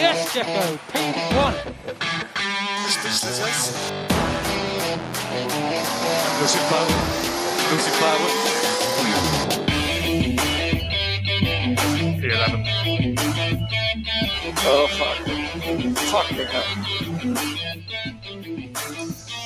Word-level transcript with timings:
Yes, 0.00 0.32
Jacko. 0.32 0.78
P1. 0.88 1.54
Speechless 2.88 3.40
as. 3.40 3.92
Losing 6.40 6.66
power. 6.70 6.88
Losing 7.70 7.96
power. 8.00 8.30
Eleven. 12.24 12.60
Oh 14.64 14.86
fuck. 14.96 15.18
Fuck 16.10 16.28
me 16.32 16.44
hell. 16.44 16.68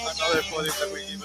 Another 0.06 0.42
body 0.52 0.70
that 0.70 0.88
we 0.92 1.00
give 1.10 1.23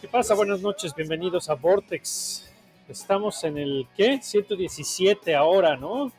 ¿Qué 0.00 0.08
pasa? 0.08 0.34
Buenas 0.34 0.62
noches, 0.62 0.94
bienvenidos 0.94 1.50
a 1.50 1.54
Vortex. 1.54 2.50
Estamos 2.88 3.44
en 3.44 3.58
el, 3.58 3.86
¿qué? 3.94 4.18
117 4.22 5.34
ahora, 5.34 5.76
¿no? 5.76 6.10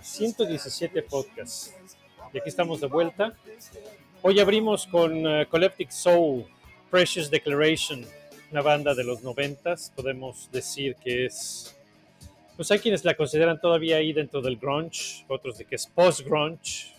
117 0.00 1.02
podcasts. 1.02 1.74
Y 2.32 2.38
aquí 2.38 2.48
estamos 2.48 2.80
de 2.80 2.88
vuelta. 2.88 3.36
Hoy 4.22 4.40
abrimos 4.40 4.86
con 4.88 5.24
eh, 5.24 5.46
Collective 5.48 5.92
Soul, 5.92 6.46
Precious 6.90 7.30
Declaration, 7.30 8.04
una 8.50 8.62
banda 8.62 8.94
de 8.94 9.04
los 9.04 9.22
noventas. 9.22 9.92
Podemos 9.94 10.50
decir 10.50 10.96
que 10.96 11.26
es... 11.26 11.76
Pues 12.56 12.70
hay 12.72 12.80
quienes 12.80 13.04
la 13.04 13.14
consideran 13.14 13.60
todavía 13.60 13.98
ahí 13.98 14.12
dentro 14.12 14.40
del 14.40 14.56
grunge, 14.56 15.24
otros 15.28 15.58
de 15.58 15.64
que 15.64 15.76
es 15.76 15.86
post-grunge, 15.86 16.92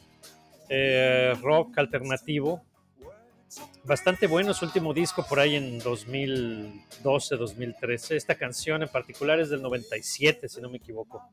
eh, 0.69 1.34
rock 1.41 1.78
alternativo, 1.80 2.64
bastante 3.84 4.28
bueno 4.28 4.53
su 4.53 4.66
último 4.66 4.94
disco 4.94 5.26
por 5.28 5.40
ahí 5.40 5.56
en 5.56 5.80
2012, 5.80 7.38
2013. 7.38 8.16
Esta 8.16 8.36
canción 8.36 8.84
en 8.84 8.90
particular 8.90 9.40
es 9.40 9.50
del 9.50 9.62
97, 9.62 10.50
si 10.50 10.62
no 10.62 10.70
me 10.70 10.78
equivoco. 10.78 11.23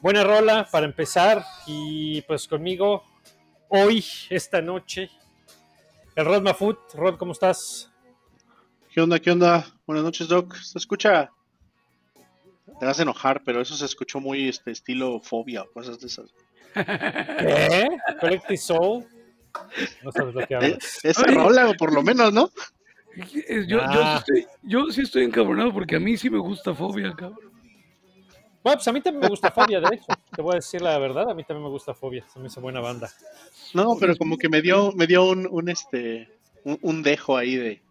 Buena 0.00 0.24
rola 0.24 0.68
para 0.70 0.86
empezar 0.86 1.44
y 1.66 2.22
pues 2.22 2.48
conmigo 2.48 3.04
hoy, 3.68 4.04
esta 4.30 4.60
noche, 4.60 5.10
el 6.16 6.24
Rod 6.24 6.42
Mafut. 6.42 6.78
Rod, 6.94 7.16
¿cómo 7.16 7.32
estás? 7.32 7.90
¿Qué 8.92 9.00
onda? 9.00 9.20
¿Qué 9.20 9.30
onda? 9.30 9.66
Buenas 9.86 10.04
noches, 10.04 10.26
Doc. 10.26 10.56
¿Se 10.56 10.78
escucha? 10.78 11.30
Te 12.78 12.86
vas 12.86 12.98
a 12.98 13.02
enojar, 13.02 13.42
pero 13.44 13.60
eso 13.60 13.76
se 13.76 13.84
escuchó 13.84 14.20
muy 14.20 14.48
este 14.48 14.70
estilo 14.70 15.20
fobia 15.20 15.62
o 15.62 15.70
cosas 15.70 16.00
de 16.00 16.06
esas. 16.06 16.34
¿Qué? 16.74 17.88
Collective 18.20 18.56
Soul. 18.56 19.06
No 20.04 20.12
sabes 20.12 20.34
lo 20.34 20.46
que 20.46 20.54
hablas. 20.54 20.98
Esa 21.04 21.24
Ay. 21.26 21.34
rola, 21.34 21.68
o 21.70 21.74
por 21.74 21.92
lo 21.92 22.02
menos, 22.02 22.32
¿no? 22.32 22.50
Yo, 23.66 23.80
Ah. 23.82 24.22
sí 24.26 24.32
estoy, 24.42 24.52
yo 24.62 24.86
sí 24.90 25.00
estoy 25.02 25.24
encabronado 25.24 25.72
porque 25.72 25.96
a 25.96 26.00
mí 26.00 26.16
sí 26.16 26.30
me 26.30 26.38
gusta 26.38 26.74
fobia, 26.74 27.12
cabrón. 27.12 27.50
Bueno, 28.62 28.76
pues 28.76 28.88
a 28.88 28.92
mí 28.92 29.00
también 29.00 29.22
me 29.22 29.28
gusta 29.28 29.50
Fobia, 29.50 29.80
de 29.80 29.96
hecho. 29.96 30.04
Te 30.36 30.42
voy 30.42 30.52
a 30.52 30.56
decir 30.56 30.82
la 30.82 30.98
verdad, 30.98 31.30
a 31.30 31.34
mí 31.34 31.44
también 31.44 31.64
me 31.64 31.70
gusta 31.70 31.94
Fobia. 31.94 32.26
Se 32.30 32.38
me 32.38 32.48
hizo 32.48 32.60
buena 32.60 32.80
banda. 32.80 33.10
No, 33.72 33.96
pero 33.98 34.14
como 34.18 34.36
que 34.36 34.50
me 34.50 34.60
dio, 34.60 34.92
me 34.92 35.06
dio 35.06 35.24
un, 35.30 35.48
un 35.50 35.70
este, 35.70 36.28
un, 36.64 36.78
un 36.82 37.02
dejo 37.02 37.38
ahí 37.38 37.56
de. 37.56 37.82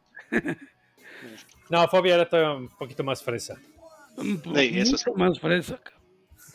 No, 1.72 1.88
Fobia 1.88 2.14
era 2.14 2.30
todavía 2.30 2.54
un 2.54 2.68
poquito 2.70 3.04
más 3.04 3.24
fresa. 3.24 3.58
Un 4.18 4.40
po- 4.40 4.54
Sí, 4.56 4.72
eso 4.80 4.96
sí. 4.96 5.06
más 5.16 5.40
fresa, 5.40 5.78
cabrón. 5.80 5.99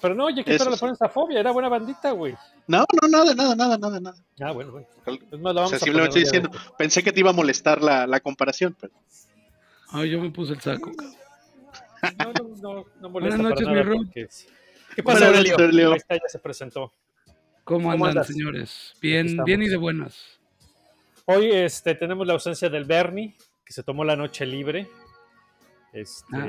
Pero 0.00 0.14
no, 0.14 0.26
oye, 0.26 0.44
¿qué 0.44 0.54
Eso 0.54 0.64
tal 0.64 0.72
le 0.72 0.76
sí. 0.76 0.80
pones 0.80 1.02
a 1.02 1.08
Fobia? 1.08 1.40
Era 1.40 1.50
buena 1.50 1.68
bandita, 1.68 2.10
güey. 2.10 2.34
No, 2.66 2.84
no, 3.02 3.08
nada, 3.08 3.34
nada, 3.34 3.54
nada, 3.54 3.78
nada, 3.78 4.00
nada. 4.00 4.16
Ah, 4.40 4.50
bueno. 4.52 4.74
O 4.74 5.10
Es 5.10 5.40
más, 5.40 5.54
la 5.54 5.60
vamos 5.62 5.70
sea, 5.70 5.76
a 5.76 5.80
simplemente 5.80 5.90
poner 5.90 6.06
estoy 6.08 6.22
diciendo, 6.22 6.50
pensé 6.78 7.02
que 7.02 7.12
te 7.12 7.20
iba 7.20 7.30
a 7.30 7.34
molestar 7.34 7.82
la, 7.82 8.06
la 8.06 8.20
comparación, 8.20 8.76
pero 8.80 8.92
Ay, 9.90 10.10
yo 10.10 10.20
me 10.20 10.30
puse 10.30 10.54
el 10.54 10.60
saco, 10.60 10.90
cabrón. 10.94 11.14
No, 12.18 12.32
no, 12.32 12.56
no, 12.74 12.84
no 13.00 13.08
molesta 13.10 13.36
Buenas 13.36 13.38
noches, 13.38 13.66
para 13.66 13.84
nada 13.84 13.90
mi 13.90 14.04
porque 14.04 14.28
¿Qué 14.94 15.02
pasa, 15.02 15.26
Aurelio? 15.28 15.56
Leo. 15.72 15.90
Ahí 15.92 15.96
está, 15.96 16.14
ya 16.16 16.28
se 16.28 16.38
presentó. 16.38 16.92
¿Cómo 17.64 17.90
¿Cómo 17.90 17.92
andan, 17.92 18.08
andas? 18.08 18.26
señores? 18.26 18.94
Bien, 19.00 19.42
bien 19.44 19.62
y 19.62 19.68
de 19.68 19.76
buenas. 19.76 20.38
Hoy 21.26 21.50
este, 21.50 21.94
tenemos 21.94 22.26
la 22.26 22.34
ausencia 22.34 22.68
del 22.68 22.84
Bernie, 22.84 23.34
que 23.64 23.72
se 23.72 23.82
tomó 23.82 24.04
la 24.04 24.16
noche 24.16 24.44
libre. 24.44 24.86
Este, 25.94 26.26
Ah. 26.36 26.48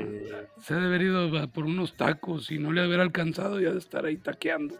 Se 0.60 0.74
ha 0.74 0.78
de 0.78 0.86
haber 0.86 1.02
ido 1.02 1.48
por 1.52 1.64
unos 1.64 1.96
tacos 1.96 2.50
y 2.50 2.58
no 2.58 2.72
le 2.72 2.80
ha 2.80 2.82
de 2.82 2.88
haber 2.88 3.00
alcanzado 3.00 3.60
ya 3.60 3.70
de 3.72 3.78
estar 3.78 4.04
ahí 4.04 4.16
taqueando, 4.16 4.76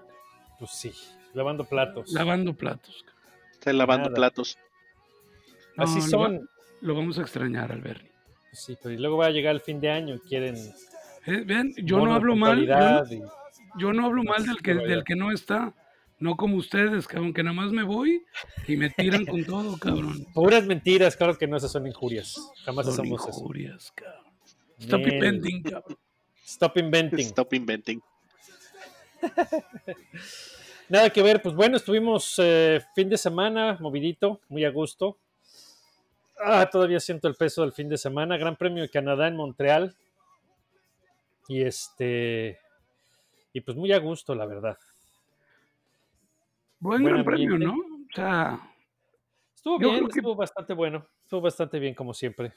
pues 0.59 0.73
sí, 0.73 0.93
lavando 1.35 1.65
platos. 1.65 2.11
lavando 2.13 2.53
platos. 2.55 3.05
cabrón. 3.07 3.17
está 3.53 3.73
lavando 3.73 4.05
Nada. 4.09 4.17
platos. 4.17 4.59
Así 5.77 5.99
No, 6.01 6.07
son. 6.07 6.51
Lo 6.83 6.95
vamos 6.95 7.19
a 7.19 7.23
extrañar 7.23 7.73
al 7.73 7.81
Bernie. 7.81 8.11
Pues 8.51 8.63
sí, 8.63 8.77
pero 8.83 8.95
y 8.95 8.99
luego 8.99 9.17
va 9.19 9.27
a 9.27 9.31
llegar 9.31 9.55
el 9.55 9.61
fin 9.61 9.81
de 9.81 9.91
año 9.91 10.15
y 10.17 10.19
quieren. 10.21 10.57
Eh, 11.27 11.43
Vean, 11.47 11.73
yo 11.79 12.05
no 12.05 12.15
hablo 12.15 12.37
mal, 12.37 12.59
yo 12.61 12.67
no, 12.67 12.79
puntualidad 12.99 13.11
y- 13.11 13.81
yo 13.81 13.93
no 13.93 14.07
hablo 14.07 14.23
mal 14.25 14.45
del 14.47 14.59
que, 14.63 14.75
del 14.75 15.05
que 15.05 15.15
no 15.17 15.31
está. 15.33 15.73
No 16.19 16.35
como 16.37 16.57
ustedes, 16.57 17.07
cabrón, 17.07 17.35
que 17.35 17.43
nada 17.43 17.55
más 17.55 17.73
me 17.73 17.83
voy 17.83 18.25
y 18.67 18.77
me 18.77 18.89
tiran 18.91 19.27
con 19.27 19.45
todo, 19.45 19.77
cabrón. 19.79 20.25
Puras 20.35 20.65
mentiras, 20.67 21.15
claro 21.17 21.37
que 21.37 21.47
no, 21.47 21.57
esas 21.59 21.73
son 21.73 21.87
injurias. 21.87 22.37
Jamás 22.65 22.87
Son 22.87 22.95
hacemos 22.95 23.21
eso. 23.21 23.29
injurias, 23.31 23.93
cabrón. 23.95 24.26
Stop 24.79 25.07
inventing, 25.07 25.63
cabrón. 25.63 25.99
Stop 26.45 26.77
inventing. 26.77 27.27
Stop 27.27 27.53
inventing. 27.55 28.03
Nada 30.89 31.11
que 31.11 31.23
ver, 31.23 31.43
pues 31.43 31.55
bueno, 31.55 31.77
estuvimos 31.77 32.35
eh, 32.39 32.81
fin 32.95 33.09
de 33.09 33.19
semana, 33.19 33.77
movidito, 33.81 34.41
muy 34.49 34.65
a 34.65 34.71
gusto. 34.71 35.19
Ah, 36.39 36.69
todavía 36.71 37.01
siento 37.01 37.27
el 37.29 37.35
peso 37.35 37.63
del 37.63 37.73
fin 37.73 37.89
de 37.89 37.97
semana. 37.99 38.37
Gran 38.37 38.57
Premio 38.57 38.83
de 38.83 38.91
Canadá 38.91 39.27
en 39.27 39.37
Montreal. 39.37 39.97
Y 41.49 41.63
este. 41.63 42.59
Y 43.53 43.61
pues 43.63 43.77
muy 43.77 43.91
a 43.93 43.99
gusto, 43.99 44.35
la 44.35 44.45
verdad. 44.47 44.79
Buen 46.79 47.03
Buen 47.03 47.15
gran 47.15 47.25
premio. 47.25 47.59
¿no? 47.59 47.73
O 47.73 48.15
sea, 48.15 48.61
Estuvo 49.55 49.79
bien, 49.79 50.07
que- 50.07 50.19
estuvo 50.19 50.37
bastante 50.37 50.75
bueno. 50.75 51.07
Estuvo 51.23 51.41
bastante 51.41 51.79
bien, 51.81 51.95
como 51.95 52.13
siempre. 52.15 52.53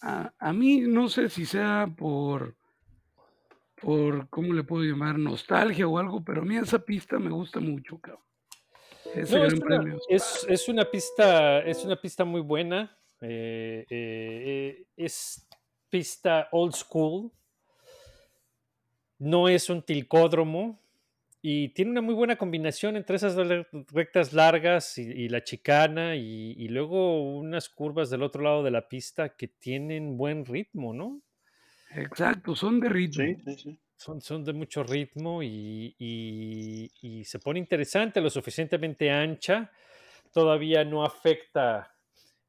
A, 0.00 0.32
a 0.38 0.52
mí 0.52 0.80
no 0.80 1.08
sé 1.08 1.28
si 1.28 1.44
sea 1.46 1.92
por, 1.96 2.56
por, 3.80 4.28
¿cómo 4.28 4.52
le 4.52 4.62
puedo 4.64 4.82
llamar? 4.84 5.18
Nostalgia 5.18 5.86
o 5.86 5.98
algo, 5.98 6.22
pero 6.24 6.42
a 6.42 6.44
mí 6.44 6.56
esa 6.56 6.78
pista 6.78 7.18
me 7.18 7.30
gusta 7.30 7.60
mucho, 7.60 7.98
cabrón. 7.98 8.24
Ese 9.14 9.38
No, 9.38 9.44
es, 9.44 9.54
gran 9.54 9.62
una, 9.66 9.78
premio. 9.82 10.00
es- 10.08 10.46
es 10.48 10.68
una 10.68 10.84
pista, 10.90 11.60
es 11.60 11.84
una 11.84 11.96
pista 12.00 12.24
muy 12.24 12.40
buena. 12.40 12.96
eh, 13.22 13.84
eh, 13.90 14.42
eh, 14.80 14.86
es 14.96 15.46
pista 15.90 16.48
old 16.52 16.72
school. 16.74 17.30
No 19.18 19.48
es 19.48 19.68
un 19.68 19.82
tilcódromo. 19.82 20.79
Y 21.42 21.70
tiene 21.70 21.90
una 21.92 22.02
muy 22.02 22.14
buena 22.14 22.36
combinación 22.36 22.96
entre 22.96 23.16
esas 23.16 23.34
rectas 23.92 24.32
largas 24.34 24.98
y, 24.98 25.02
y 25.02 25.28
la 25.28 25.42
chicana. 25.44 26.16
Y, 26.16 26.52
y 26.58 26.68
luego 26.68 27.38
unas 27.38 27.68
curvas 27.68 28.10
del 28.10 28.22
otro 28.22 28.42
lado 28.42 28.62
de 28.62 28.70
la 28.70 28.88
pista 28.88 29.36
que 29.36 29.48
tienen 29.48 30.16
buen 30.18 30.44
ritmo, 30.44 30.92
¿no? 30.94 31.22
Exacto, 32.04 32.56
son 32.56 32.80
de 32.80 32.88
ritmo. 32.88 33.30
Sí, 33.34 33.36
sí, 33.44 33.56
sí. 33.56 33.80
Son, 33.96 34.20
son 34.22 34.44
de 34.44 34.52
mucho 34.52 34.82
ritmo 34.82 35.42
y, 35.42 35.94
y- 35.98 36.90
y 37.02 37.24
se 37.24 37.38
pone 37.38 37.58
interesante, 37.58 38.20
lo 38.20 38.30
suficientemente 38.30 39.10
ancha. 39.10 39.72
Todavía 40.32 40.84
no 40.84 41.04
afecta 41.04 41.96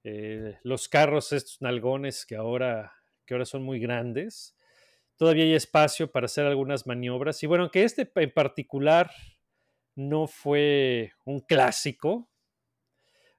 eh, 0.03 0.59
los 0.63 0.87
carros, 0.89 1.33
estos 1.33 1.61
nalgones 1.61 2.25
que 2.25 2.35
ahora, 2.35 2.93
que 3.25 3.33
ahora 3.33 3.45
son 3.45 3.63
muy 3.63 3.79
grandes. 3.79 4.55
Todavía 5.21 5.43
hay 5.43 5.53
espacio 5.53 6.11
para 6.11 6.25
hacer 6.25 6.47
algunas 6.47 6.87
maniobras. 6.87 7.43
Y 7.43 7.45
bueno, 7.45 7.69
que 7.69 7.83
este 7.83 8.11
en 8.15 8.31
particular 8.31 9.11
no 9.93 10.25
fue 10.25 11.11
un 11.25 11.41
clásico, 11.41 12.27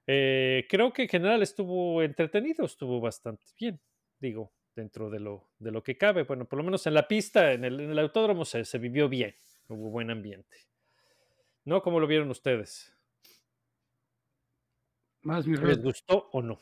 eh, 0.07 0.65
creo 0.71 0.93
que 0.93 1.03
en 1.03 1.09
general 1.09 1.43
estuvo 1.43 2.01
entretenido, 2.01 2.67
estuvo 2.67 3.01
bastante 3.01 3.47
bien. 3.59 3.81
Digo, 4.21 4.53
dentro 4.77 5.11
de 5.11 5.19
lo, 5.19 5.51
de 5.59 5.73
lo 5.73 5.83
que 5.83 5.99
cabe. 5.99 6.23
Bueno, 6.23 6.45
por 6.45 6.59
lo 6.59 6.63
menos 6.63 6.87
en 6.87 6.95
la 6.95 7.09
pista, 7.09 7.53
en 7.53 7.65
el, 7.65 7.81
en 7.81 7.91
el 7.91 7.99
autódromo 7.99 8.45
se, 8.45 8.65
se 8.65 8.79
vivió 8.79 9.09
bien, 9.09 9.35
hubo 9.67 9.91
buen 9.91 10.09
ambiente. 10.13 10.59
¿No? 11.65 11.83
¿Cómo 11.83 11.99
lo 11.99 12.07
vieron 12.07 12.31
ustedes? 12.31 12.97
Más 15.23 15.49
mi 15.49 15.57
¿Les 15.57 15.83
gustó 15.83 16.29
o 16.31 16.43
no? 16.43 16.61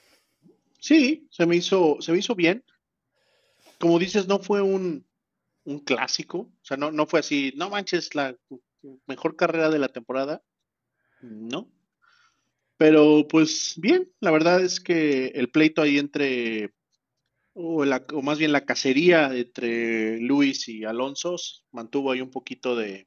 Sí, 0.78 1.28
se 1.30 1.44
me 1.44 1.56
hizo, 1.56 1.98
se 2.00 2.10
me 2.10 2.20
hizo 2.20 2.34
bien. 2.34 2.64
Como 3.78 3.98
dices, 3.98 4.26
no 4.26 4.38
fue 4.38 4.62
un, 4.62 5.09
un 5.70 5.78
clásico. 5.80 6.38
O 6.38 6.64
sea, 6.64 6.76
no, 6.76 6.90
no 6.90 7.06
fue 7.06 7.20
así, 7.20 7.52
no 7.56 7.70
manches, 7.70 8.14
la 8.14 8.36
mejor 9.06 9.36
carrera 9.36 9.70
de 9.70 9.78
la 9.78 9.88
temporada. 9.88 10.42
No. 11.22 11.70
Pero 12.76 13.26
pues 13.28 13.74
bien, 13.76 14.10
la 14.20 14.30
verdad 14.30 14.62
es 14.62 14.80
que 14.80 15.26
el 15.28 15.50
pleito 15.50 15.82
ahí 15.82 15.98
entre, 15.98 16.72
o, 17.52 17.84
la- 17.84 18.06
o 18.12 18.22
más 18.22 18.38
bien 18.38 18.52
la 18.52 18.64
cacería 18.64 19.36
entre 19.36 20.18
Luis 20.18 20.66
y 20.68 20.84
Alonso 20.84 21.36
mantuvo 21.72 22.10
ahí 22.10 22.20
un 22.22 22.30
poquito 22.30 22.74
de, 22.74 23.06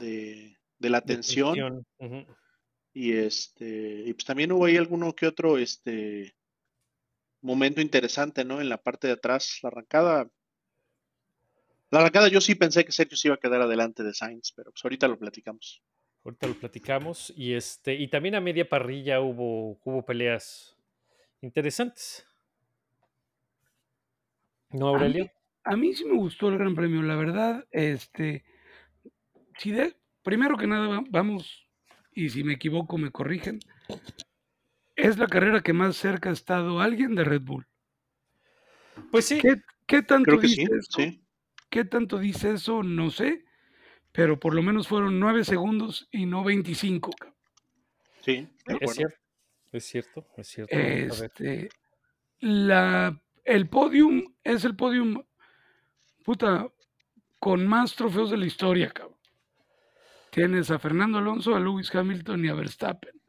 de, 0.00 0.56
de 0.78 0.90
la 0.90 1.02
tensión. 1.02 1.84
Y 2.94 3.12
este, 3.12 4.04
y 4.06 4.12
pues 4.14 4.24
también 4.24 4.52
hubo 4.52 4.64
ahí 4.64 4.76
alguno 4.76 5.14
que 5.14 5.26
otro 5.26 5.58
este 5.58 6.34
momento 7.42 7.80
interesante, 7.80 8.44
¿no? 8.44 8.60
En 8.60 8.68
la 8.68 8.82
parte 8.82 9.08
de 9.08 9.14
atrás, 9.14 9.58
la 9.62 9.68
arrancada. 9.68 10.30
La 11.94 12.00
arrancada 12.00 12.26
yo 12.26 12.40
sí 12.40 12.56
pensé 12.56 12.84
que 12.84 12.90
Sergio 12.90 13.16
se 13.16 13.28
iba 13.28 13.36
a 13.36 13.38
quedar 13.38 13.60
adelante 13.62 14.02
de 14.02 14.12
Sainz, 14.12 14.50
pero 14.50 14.72
pues 14.72 14.84
ahorita 14.84 15.06
lo 15.06 15.16
platicamos. 15.16 15.80
Ahorita 16.24 16.48
lo 16.48 16.54
platicamos. 16.54 17.32
Y 17.36 17.54
este, 17.54 17.94
y 17.94 18.08
también 18.08 18.34
a 18.34 18.40
media 18.40 18.68
parrilla 18.68 19.20
hubo, 19.20 19.78
hubo 19.84 20.04
peleas 20.04 20.76
interesantes. 21.40 22.26
¿No, 24.70 24.88
A 24.88 24.90
mí, 24.90 25.04
Aurelio? 25.04 25.30
a 25.62 25.76
mí 25.76 25.94
sí 25.94 26.04
me 26.04 26.16
gustó 26.16 26.48
el 26.48 26.58
Gran 26.58 26.74
Premio, 26.74 27.00
la 27.00 27.14
verdad, 27.14 27.64
este, 27.70 28.42
si 29.58 29.70
de, 29.70 29.94
primero 30.24 30.56
que 30.56 30.66
nada 30.66 30.88
va- 30.88 31.04
vamos, 31.10 31.68
y 32.12 32.28
si 32.28 32.42
me 32.42 32.54
equivoco 32.54 32.98
me 32.98 33.12
corrigen, 33.12 33.60
es 34.96 35.16
la 35.16 35.28
carrera 35.28 35.62
que 35.62 35.72
más 35.72 35.94
cerca 35.94 36.30
ha 36.30 36.32
estado 36.32 36.80
alguien 36.80 37.14
de 37.14 37.22
Red 37.22 37.42
Bull. 37.42 37.68
Pues 39.12 39.26
sí, 39.26 39.38
¿Qué, 39.40 39.62
qué 39.86 40.02
tanto 40.02 40.24
Creo 40.24 40.40
que 40.40 40.48
sí, 40.48 40.66
sí. 40.90 41.23
¿Qué 41.74 41.84
tanto 41.84 42.18
dice 42.18 42.52
eso? 42.52 42.84
No 42.84 43.10
sé, 43.10 43.44
pero 44.12 44.38
por 44.38 44.54
lo 44.54 44.62
menos 44.62 44.86
fueron 44.86 45.18
nueve 45.18 45.42
segundos 45.42 46.06
y 46.12 46.24
no 46.24 46.44
25. 46.44 47.10
cabrón. 47.10 47.36
Sí, 48.20 48.48
de 48.64 48.78
es 48.80 48.94
cierto. 48.94 49.18
Es 49.72 49.84
cierto, 49.84 50.24
es 50.36 50.46
cierto. 50.46 50.76
Este, 50.76 51.68
la, 52.38 53.20
el 53.42 53.68
podium 53.68 54.22
es 54.44 54.64
el 54.64 54.76
podium, 54.76 55.24
puta, 56.22 56.68
con 57.40 57.66
más 57.66 57.96
trofeos 57.96 58.30
de 58.30 58.36
la 58.36 58.46
historia, 58.46 58.90
cabrón. 58.90 59.18
Tienes 60.30 60.70
a 60.70 60.78
Fernando 60.78 61.18
Alonso, 61.18 61.56
a 61.56 61.58
Lewis 61.58 61.92
Hamilton 61.92 62.44
y 62.44 62.48
a 62.50 62.54
Verstappen. 62.54 63.20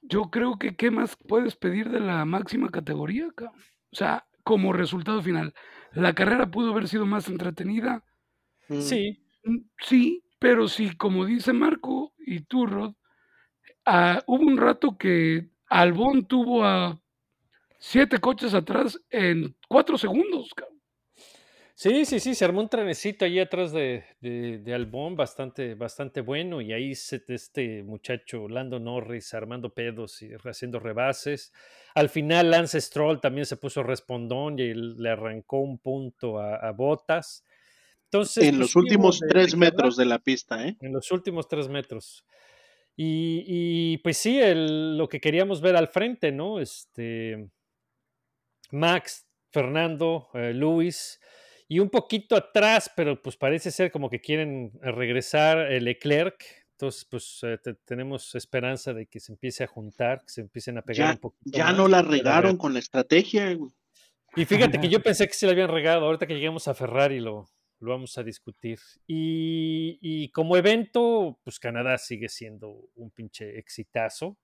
Yo 0.00 0.30
creo 0.30 0.58
que 0.58 0.74
qué 0.74 0.90
más 0.90 1.16
puedes 1.16 1.54
pedir 1.54 1.90
de 1.90 2.00
la 2.00 2.24
máxima 2.24 2.70
categoría, 2.70 3.28
cabrón. 3.36 3.60
O 3.92 3.94
sea, 3.94 4.26
como 4.42 4.72
resultado 4.72 5.20
final, 5.22 5.54
la 5.94 6.14
carrera 6.14 6.50
pudo 6.50 6.72
haber 6.72 6.88
sido 6.88 7.06
más 7.06 7.28
entretenida, 7.28 8.04
Sí, 8.68 9.20
Mm, 9.44 9.58
Sí, 9.78 10.24
pero 10.38 10.68
sí, 10.68 10.96
como 10.96 11.26
dice 11.26 11.52
Marco 11.52 12.14
y 12.18 12.40
tú, 12.40 12.66
Rod, 12.66 12.94
ah, 13.84 14.22
hubo 14.26 14.42
un 14.42 14.56
rato 14.56 14.96
que 14.96 15.50
Albón 15.68 16.26
tuvo 16.26 16.64
a 16.64 16.98
siete 17.78 18.18
coches 18.18 18.54
atrás 18.54 19.00
en 19.10 19.54
cuatro 19.68 19.98
segundos. 19.98 20.50
cabrón. 20.54 20.73
Sí, 21.76 22.04
sí, 22.04 22.20
sí, 22.20 22.36
se 22.36 22.44
armó 22.44 22.60
un 22.60 22.68
trenecito 22.68 23.24
ahí 23.24 23.40
atrás 23.40 23.72
de, 23.72 24.04
de, 24.20 24.58
de 24.58 24.74
Albón, 24.74 25.16
bastante, 25.16 25.74
bastante 25.74 26.20
bueno, 26.20 26.60
y 26.60 26.72
ahí 26.72 26.94
se- 26.94 27.24
este 27.26 27.82
muchacho 27.82 28.46
Lando 28.48 28.78
Norris 28.78 29.34
armando 29.34 29.74
pedos 29.74 30.22
y 30.22 30.30
haciendo 30.44 30.78
rebases. 30.78 31.52
Al 31.96 32.08
final 32.10 32.52
Lance 32.52 32.80
Stroll 32.80 33.20
también 33.20 33.44
se 33.44 33.56
puso 33.56 33.82
respondón 33.82 34.56
y 34.60 34.72
le 34.72 35.10
arrancó 35.10 35.58
un 35.58 35.78
punto 35.78 36.38
a, 36.38 36.56
a 36.56 36.70
Botas. 36.70 37.44
Entonces, 38.04 38.44
En 38.44 38.50
pues, 38.50 38.60
los 38.60 38.76
últimos 38.76 39.18
de- 39.18 39.26
tres 39.28 39.56
metros 39.56 39.96
de 39.96 40.04
la 40.04 40.20
pista, 40.20 40.64
¿eh? 40.68 40.76
en 40.80 40.92
los 40.92 41.10
últimos 41.10 41.48
tres 41.48 41.68
metros. 41.68 42.24
Y, 42.96 43.42
y, 43.48 43.98
pues 43.98 44.16
sí, 44.18 44.38
el- 44.40 44.96
lo 44.96 45.08
que 45.08 45.20
queríamos 45.20 45.60
ver 45.60 45.74
al 45.74 45.88
frente, 45.88 46.30
¿no? 46.30 46.60
Este, 46.60 47.48
Max, 48.70 49.26
Fernando, 49.50 50.28
eh, 50.34 50.52
Luis 50.54 51.20
y 51.68 51.78
un 51.78 51.88
poquito 51.90 52.36
atrás, 52.36 52.90
pero 52.94 53.20
pues 53.22 53.36
parece 53.36 53.70
ser 53.70 53.90
como 53.90 54.10
que 54.10 54.20
quieren 54.20 54.72
eh, 54.82 54.90
regresar 54.92 55.72
el 55.72 55.84
Leclerc. 55.84 56.42
Entonces, 56.72 57.06
pues 57.08 57.38
eh, 57.42 57.58
te- 57.62 57.74
tenemos 57.74 58.34
esperanza 58.34 58.92
de 58.92 59.06
que 59.06 59.20
se 59.20 59.32
empiece 59.32 59.64
a 59.64 59.66
juntar, 59.66 60.20
que 60.22 60.28
se 60.32 60.40
empiecen 60.40 60.76
a 60.78 60.82
pegar 60.82 61.06
Ya, 61.08 61.12
un 61.14 61.18
poquito 61.20 61.56
ya 61.58 61.66
más. 61.66 61.76
no 61.76 61.88
la 61.88 62.02
regaron 62.02 62.56
con 62.56 62.72
la 62.72 62.80
estrategia. 62.80 63.54
güey. 63.54 63.70
Y 64.36 64.44
fíjate 64.44 64.80
que 64.80 64.88
yo 64.88 65.00
pensé 65.02 65.26
que 65.28 65.34
sí 65.34 65.46
la 65.46 65.52
habían 65.52 65.70
regado. 65.70 66.04
Ahorita 66.06 66.26
que 66.26 66.34
lleguemos 66.34 66.66
a 66.68 66.74
Ferrari 66.74 67.20
lo, 67.20 67.48
lo 67.78 67.90
vamos 67.90 68.18
a 68.18 68.24
discutir. 68.24 68.80
Y, 69.06 69.98
y 70.02 70.30
como 70.32 70.56
evento, 70.56 71.38
pues 71.44 71.58
Canadá 71.60 71.96
sigue 71.98 72.28
siendo 72.28 72.88
un 72.96 73.10
pinche 73.12 73.56
exitazo. 73.58 74.36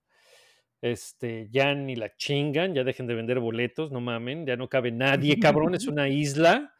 Este, 0.81 1.47
ya 1.51 1.75
ni 1.75 1.95
la 1.95 2.15
chingan, 2.15 2.73
ya 2.73 2.83
dejen 2.83 3.05
de 3.05 3.13
vender 3.13 3.39
boletos, 3.39 3.91
no 3.91 4.01
mamen, 4.01 4.47
ya 4.47 4.55
no 4.55 4.67
cabe 4.67 4.91
nadie, 4.91 5.37
cabrón, 5.39 5.75
es 5.75 5.85
una 5.87 6.09
isla. 6.09 6.73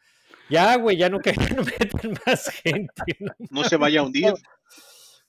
Ya, 0.52 0.76
güey, 0.76 0.98
ya 0.98 1.08
no, 1.08 1.18
ca- 1.18 1.32
ya 1.32 1.48
no 1.56 1.62
meten 1.64 2.14
más 2.26 2.48
gente. 2.50 3.16
¿no? 3.20 3.32
No 3.50 3.64
se 3.64 3.76
vaya 3.78 4.00
a 4.00 4.02
hundir. 4.04 4.34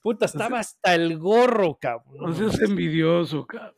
Puta, 0.02 0.26
estaba 0.26 0.58
hasta 0.58 0.94
el 0.94 1.18
gorro, 1.18 1.78
cabrón. 1.80 2.16
No 2.18 2.34
seas 2.34 2.60
envidioso, 2.60 3.46
cabrón. 3.46 3.74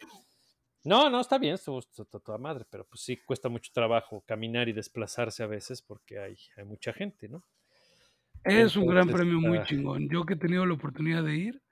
No, 0.83 1.09
no, 1.09 1.21
está 1.21 1.39
bien, 1.39 1.55
estuvo 1.55 1.81
toda 1.83 2.39
madre, 2.39 2.65
pero 2.71 2.85
pues 2.87 3.01
sí 3.03 3.17
cuesta 3.17 3.49
mucho 3.49 3.71
trabajo 3.73 4.23
caminar 4.27 4.69
y 4.69 4.73
desplazarse 4.73 5.43
a 5.43 5.47
veces 5.47 5.83
porque 5.83 6.19
hay, 6.19 6.37
hay 6.57 6.65
mucha 6.65 6.93
gente, 6.93 7.29
¿no? 7.29 7.45
Es 8.45 8.77
un 8.77 8.87
gran 8.87 9.09
premio 9.09 9.41
muy 9.41 9.59
ah. 9.59 9.65
chingón. 9.65 10.09
Yo 10.09 10.25
que 10.25 10.35
he 10.35 10.37
tenido 10.37 10.67
la 10.67 10.75
oportunidad 10.75 11.25
de 11.25 11.37
ir, 11.37 11.63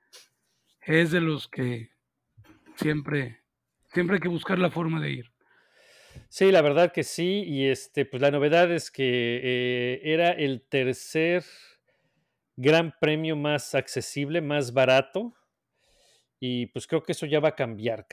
es 0.81 1.11
de 1.13 1.21
los 1.21 1.49
que 1.49 1.91
siempre, 2.77 3.43
siempre 3.93 4.17
hay 4.17 4.21
que 4.21 4.29
buscar 4.29 4.59
la 4.59 4.71
forma 4.71 5.01
de 5.01 5.11
ir. 5.11 5.34
Sí, 6.29 6.51
la 6.51 6.63
verdad 6.63 6.93
que 6.93 7.05
sí, 7.05 7.45
y 7.47 7.69
este, 7.69 8.05
pues 8.05 8.21
la 8.21 8.31
novedad 8.31 8.71
es 8.73 8.91
que 8.91 9.41
eh, 9.43 10.01
era 10.05 10.31
el 10.31 10.63
tercer 10.63 11.45
gran 12.57 12.95
premio 13.01 13.37
más 13.37 13.75
accesible, 13.75 14.41
más 14.41 14.73
barato, 14.73 15.35
y 16.41 16.67
pues 16.67 16.87
creo 16.87 17.03
que 17.03 17.13
eso 17.13 17.27
ya 17.27 17.41
va 17.41 17.51
a 17.51 17.57
cambiar. 17.57 18.07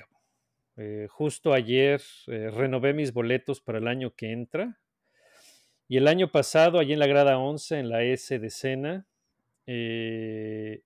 Eh, 0.78 1.08
justo 1.10 1.54
ayer 1.54 2.02
eh, 2.28 2.50
renové 2.50 2.94
mis 2.94 3.14
boletos 3.14 3.62
para 3.62 3.78
el 3.78 3.88
año 3.88 4.16
que 4.16 4.32
entra, 4.32 4.80
y 5.88 5.98
el 5.98 6.08
año 6.08 6.32
pasado, 6.32 6.80
allí 6.80 6.94
en 6.94 7.00
la 7.00 7.08
grada 7.08 7.38
11, 7.38 7.78
en 7.78 7.90
la 7.90 8.02
S 8.04 8.40
de 8.40 8.50
Sena, 8.50 9.08
eh, 9.68 10.84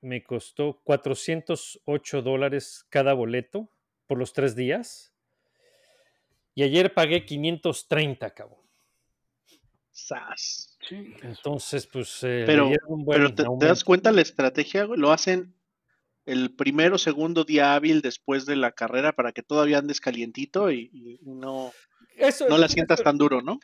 me 0.00 0.24
costó 0.24 0.80
408 0.82 2.22
dólares 2.22 2.84
cada 2.88 3.12
boleto 3.14 3.70
por 4.08 4.18
los 4.18 4.32
tres 4.32 4.56
días. 4.56 5.14
Y 6.58 6.64
ayer 6.64 6.92
pagué 6.92 7.24
530, 7.24 8.34
cabrón. 8.34 8.58
Sas. 9.92 10.76
Entonces, 11.22 11.86
pues 11.86 12.18
eh, 12.24 12.42
Pero, 12.46 12.66
dieron 12.66 12.88
un 12.88 13.04
buen 13.04 13.16
pero 13.16 13.32
te, 13.32 13.44
te 13.60 13.66
das 13.66 13.84
cuenta 13.84 14.10
la 14.10 14.22
estrategia, 14.22 14.82
güey? 14.82 14.98
Lo 14.98 15.12
hacen 15.12 15.54
el 16.26 16.56
primero 16.56 16.96
o 16.96 16.98
segundo 16.98 17.44
día 17.44 17.76
hábil 17.76 18.02
después 18.02 18.44
de 18.44 18.56
la 18.56 18.72
carrera 18.72 19.12
para 19.12 19.30
que 19.30 19.44
todavía 19.44 19.78
andes 19.78 20.00
calientito 20.00 20.72
y, 20.72 20.90
y 20.92 21.20
no, 21.22 21.70
Eso, 22.16 22.48
no 22.48 22.58
la 22.58 22.66
sientas 22.66 22.98
eso, 22.98 23.04
tan 23.04 23.18
duro, 23.18 23.40
¿no? 23.40 23.60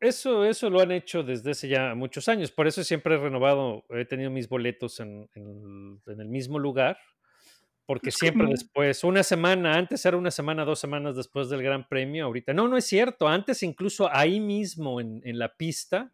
eso, 0.00 0.44
eso 0.44 0.68
lo 0.68 0.80
han 0.80 0.90
hecho 0.90 1.22
desde 1.22 1.52
hace 1.52 1.68
ya 1.68 1.94
muchos 1.94 2.28
años. 2.28 2.50
Por 2.50 2.66
eso 2.66 2.82
siempre 2.82 3.14
he 3.14 3.18
renovado, 3.18 3.84
he 3.90 4.04
tenido 4.04 4.32
mis 4.32 4.48
boletos 4.48 4.98
en, 4.98 5.30
en- 5.36 6.02
en 6.08 6.20
el 6.20 6.26
mismo 6.28 6.58
lugar. 6.58 6.98
Porque 7.86 8.10
siempre 8.12 8.46
después, 8.48 9.02
una 9.04 9.22
semana, 9.22 9.74
antes 9.74 10.04
era 10.06 10.16
una 10.16 10.30
semana, 10.30 10.64
dos 10.64 10.78
semanas 10.78 11.16
después 11.16 11.48
del 11.50 11.62
Gran 11.62 11.86
Premio, 11.88 12.26
ahorita. 12.26 12.52
No, 12.54 12.68
no 12.68 12.76
es 12.76 12.86
cierto. 12.86 13.26
Antes 13.28 13.62
incluso 13.62 14.08
ahí 14.10 14.38
mismo 14.40 15.00
en, 15.00 15.20
en 15.24 15.38
la 15.38 15.54
pista, 15.56 16.12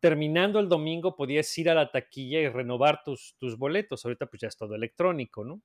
terminando 0.00 0.60
el 0.60 0.68
domingo, 0.68 1.16
podías 1.16 1.56
ir 1.58 1.68
a 1.70 1.74
la 1.74 1.90
taquilla 1.90 2.40
y 2.40 2.48
renovar 2.48 3.02
tus, 3.04 3.34
tus 3.38 3.58
boletos. 3.58 4.04
Ahorita 4.04 4.26
pues 4.26 4.40
ya 4.42 4.48
es 4.48 4.56
todo 4.56 4.74
electrónico, 4.74 5.44
¿no? 5.44 5.60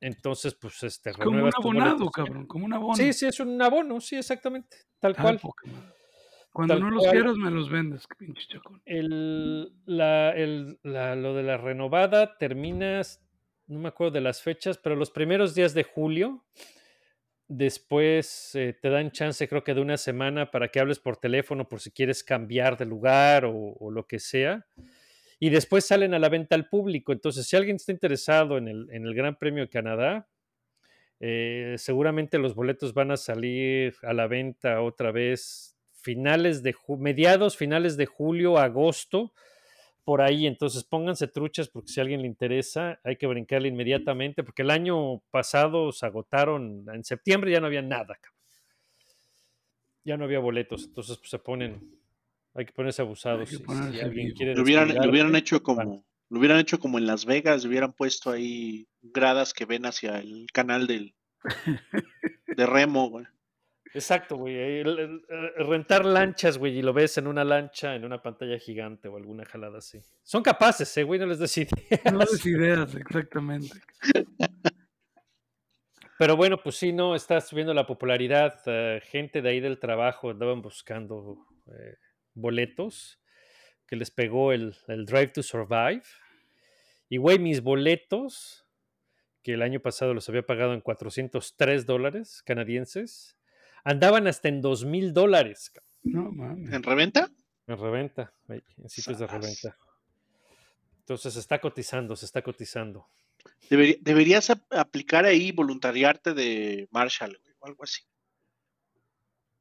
Entonces, 0.00 0.54
pues 0.54 0.82
este, 0.84 1.10
Es 1.10 1.16
como 1.16 1.42
un 1.42 1.50
abonado, 1.54 2.08
cabrón, 2.10 2.46
como 2.46 2.66
un 2.66 2.72
abono. 2.72 2.94
Sí, 2.94 3.12
sí, 3.12 3.26
es 3.26 3.40
un 3.40 3.60
abono, 3.60 4.00
sí, 4.00 4.16
exactamente, 4.16 4.76
tal 5.00 5.14
Ah, 5.18 5.22
cual. 5.22 5.38
poca. 5.40 5.68
Cuando 6.52 6.74
Tal 6.74 6.82
no 6.84 6.90
los 6.90 7.02
cual. 7.02 7.12
quieras, 7.12 7.36
me 7.36 7.50
los 7.50 7.68
vendes, 7.68 8.04
pinche 8.16 8.42
chacón. 8.48 8.80
El, 8.84 9.72
la, 9.86 10.30
el- 10.32 10.78
la- 10.84 11.16
lo 11.16 11.34
de 11.34 11.42
la 11.42 11.56
renovada 11.56 12.36
terminas, 12.38 13.20
no 13.68 13.78
me 13.78 13.88
acuerdo 13.88 14.14
de 14.14 14.20
las 14.20 14.42
fechas, 14.42 14.78
pero 14.78 14.96
los 14.96 15.10
primeros 15.10 15.54
días 15.54 15.74
de 15.74 15.84
julio 15.84 16.44
Después 17.48 18.54
eh, 18.56 18.76
te 18.78 18.90
dan 18.90 19.10
chance, 19.10 19.48
creo 19.48 19.64
que 19.64 19.72
de 19.72 19.80
una 19.80 19.96
semana 19.96 20.50
para 20.50 20.68
que 20.68 20.80
hables 20.80 20.98
por 20.98 21.16
teléfono 21.16 21.66
por 21.66 21.80
si 21.80 21.90
quieres 21.90 22.22
cambiar 22.22 22.76
de 22.76 22.84
lugar 22.84 23.46
o, 23.46 23.90
lo 23.90 24.06
que 24.06 24.18
sea. 24.18 24.66
Y 25.40 25.48
después 25.48 25.86
salen 25.86 26.12
a 26.12 26.18
la 26.18 26.28
venta 26.28 26.54
al 26.54 26.68
público. 26.68 27.10
Entonces, 27.10 27.46
si 27.46 27.56
alguien 27.56 27.76
está 27.76 27.90
interesado 27.90 28.58
en 28.58 28.68
el, 28.68 28.88
en 28.90 29.06
el 29.06 29.14
Gran 29.14 29.38
Premio 29.38 29.62
de 29.62 29.70
Canadá, 29.70 30.28
eh, 31.20 31.76
seguramente 31.78 32.38
los 32.38 32.54
boletos 32.54 32.92
van 32.92 33.12
a 33.12 33.16
salir 33.16 33.94
a 34.02 34.12
la 34.12 34.26
venta 34.26 34.82
otra 34.82 35.10
vez 35.10 35.78
finales 35.90 36.62
de 36.62 36.74
mediados, 36.98 37.56
finales 37.56 37.96
de 37.96 38.04
julio, 38.04 38.58
agosto, 38.58 39.32
por 40.08 40.22
ahí. 40.22 40.46
Entonces 40.46 40.84
pónganse 40.84 41.28
truchas 41.28 41.68
porque 41.68 41.92
si 41.92 42.00
a 42.00 42.02
alguien 42.02 42.22
le 42.22 42.26
interesa, 42.28 42.98
hay 43.04 43.16
que 43.16 43.26
brincarle 43.26 43.68
inmediatamente 43.68 44.42
porque 44.42 44.62
el 44.62 44.70
año 44.70 45.18
pasado 45.30 45.92
se 45.92 46.06
agotaron, 46.06 46.86
en 46.90 47.04
septiembre 47.04 47.50
ya 47.52 47.60
no 47.60 47.66
había 47.66 47.82
nada, 47.82 48.18
ya 50.04 50.16
no 50.16 50.24
había 50.24 50.38
boletos, 50.38 50.84
entonces 50.84 51.18
pues, 51.18 51.28
se 51.28 51.38
ponen, 51.38 52.00
hay 52.54 52.64
que 52.64 52.72
ponerse 52.72 53.02
abusados. 53.02 53.50
que 53.50 53.56
si- 53.58 54.00
alguien 54.00 54.32
quiere 54.32 54.54
Lo 54.54 54.62
hubieran, 54.62 54.88
lo 54.88 55.10
hubieran 55.10 55.32
descuidarse, 55.32 55.38
hecho 55.40 55.60
van. 55.74 55.86
como, 55.88 56.04
lo 56.30 56.38
hubieran 56.38 56.58
hecho 56.58 56.78
como 56.78 56.96
en 56.96 57.06
Las 57.06 57.26
Vegas, 57.26 57.66
hubieran 57.66 57.92
puesto 57.92 58.30
ahí 58.30 58.88
gradas 59.02 59.52
que 59.52 59.66
ven 59.66 59.84
hacia 59.84 60.20
el 60.20 60.46
canal 60.54 60.86
del 60.86 61.14
de 62.56 62.64
remo, 62.64 63.10
güey. 63.10 63.26
Exacto, 63.94 64.36
güey. 64.36 64.54
eh, 64.54 64.80
el- 64.82 64.98
el- 64.98 65.22
el 65.56 65.66
rentar 65.66 66.04
lanchas, 66.04 66.58
güey, 66.58 66.78
y 66.78 66.82
lo 66.82 66.92
ves 66.92 67.16
en 67.18 67.26
una 67.26 67.44
lancha, 67.44 67.94
en 67.94 68.04
una 68.04 68.20
pantalla 68.22 68.58
gigante 68.58 69.08
o 69.08 69.16
alguna 69.16 69.44
jalada 69.44 69.78
así. 69.78 70.00
Son 70.22 70.42
capaces, 70.42 70.94
eh, 70.96 71.02
güey, 71.04 71.18
no 71.18 71.26
les 71.26 71.38
des 71.38 71.56
No 71.58 71.62
ideas. 71.62 72.30
des 72.30 72.46
ideas, 72.46 72.94
exactamente. 72.94 73.80
Pero 76.18 76.36
bueno, 76.36 76.60
pues 76.62 76.76
sí, 76.76 76.92
no, 76.92 77.14
está 77.14 77.40
subiendo 77.40 77.72
la 77.74 77.86
popularidad. 77.86 78.60
eh, 78.66 79.00
gente 79.04 79.40
de 79.40 79.48
ahí 79.50 79.60
del 79.60 79.78
trabajo 79.78 80.30
andaban 80.30 80.60
buscando 80.62 81.46
eh, 81.68 81.94
boletos 82.34 83.20
que 83.86 83.96
les 83.96 84.10
pegó 84.10 84.52
el, 84.52 84.74
el 84.88 85.06
Drive 85.06 85.28
to 85.28 85.42
Survive. 85.42 86.02
Y, 87.08 87.16
güey, 87.16 87.38
mis 87.38 87.62
boletos, 87.62 88.66
que 89.42 89.54
el 89.54 89.62
año 89.62 89.80
pasado 89.80 90.12
los 90.12 90.28
había 90.28 90.42
pagado 90.42 90.74
en 90.74 90.80
403 90.82 91.86
dólares 91.86 92.42
canadienses, 92.44 93.37
andaban 93.90 94.26
hasta 94.26 94.48
en 94.48 94.60
2 94.60 94.84
mil 94.84 95.12
dólares. 95.12 95.72
No 96.02 96.30
mames. 96.30 96.72
¿En 96.72 96.82
reventa? 96.82 97.30
En 97.66 97.78
reventa, 97.78 98.32
en 98.48 98.88
sitios 98.88 99.18
de 99.18 99.26
reventa. 99.26 99.76
Entonces 101.00 101.34
se 101.34 101.40
está 101.40 101.60
cotizando, 101.60 102.16
se 102.16 102.26
está 102.26 102.42
cotizando. 102.42 103.06
Deberí- 103.70 103.98
deberías 104.00 104.50
ap- 104.50 104.72
aplicar 104.72 105.24
ahí 105.24 105.52
voluntariarte 105.52 106.34
de 106.34 106.88
Marshall, 106.90 107.38
güey, 107.42 107.54
o 107.60 107.66
algo 107.66 107.84
así. 107.84 108.02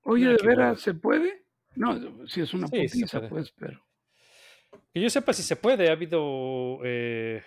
Oye, 0.03 0.27
¿de 0.29 0.37
veras 0.45 0.81
se 0.81 0.93
puede? 0.93 1.45
No, 1.75 2.27
si 2.27 2.41
es 2.41 2.53
una 2.53 2.67
Sí, 2.67 2.83
putiza, 2.87 3.27
pues, 3.29 3.51
pero. 3.51 3.85
Que 4.93 5.01
yo 5.01 5.09
sepa 5.09 5.33
si 5.33 5.43
se 5.43 5.55
puede. 5.55 5.89
Ha 5.89 5.93
habido 5.93 6.79
eh, 6.83 7.43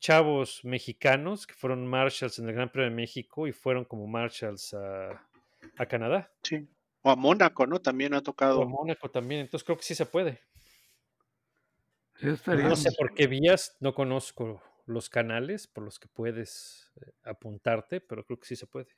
chavos 0.00 0.64
mexicanos 0.64 1.46
que 1.46 1.54
fueron 1.54 1.86
marshals 1.86 2.38
en 2.38 2.48
el 2.48 2.54
Gran 2.54 2.70
Premio 2.72 2.90
de 2.90 2.96
México 2.96 3.46
y 3.46 3.52
fueron 3.52 3.84
como 3.84 4.06
marshals 4.06 4.74
a, 4.74 5.28
a 5.80 5.86
Canadá. 5.86 6.30
Sí. 6.42 6.68
O 7.02 7.10
a 7.10 7.16
Mónaco, 7.16 7.66
¿no? 7.66 7.80
También 7.80 8.12
ha 8.12 8.18
O 8.18 8.20
a 8.20 8.22
tocado. 8.22 8.68
Mónaco 8.68 9.10
también. 9.10 9.40
Entonces 9.40 9.64
creo 9.64 9.78
que 9.78 9.84
sí 9.84 9.94
se 9.94 10.04
puede. 10.04 10.42
Sí 12.16 12.28
estaría. 12.28 12.68
No 12.68 12.76
sé 12.76 12.90
por 12.92 13.14
qué 13.14 13.26
vías, 13.26 13.76
no 13.80 13.94
conozco 13.94 14.62
los 14.84 15.08
canales 15.08 15.66
por 15.66 15.84
los 15.84 15.98
que 15.98 16.08
puedes 16.08 16.92
eh, 17.00 17.12
apuntarte, 17.24 18.02
pero 18.02 18.24
creo 18.26 18.38
que 18.38 18.46
sí 18.46 18.56
se 18.56 18.66
puede. 18.66 18.94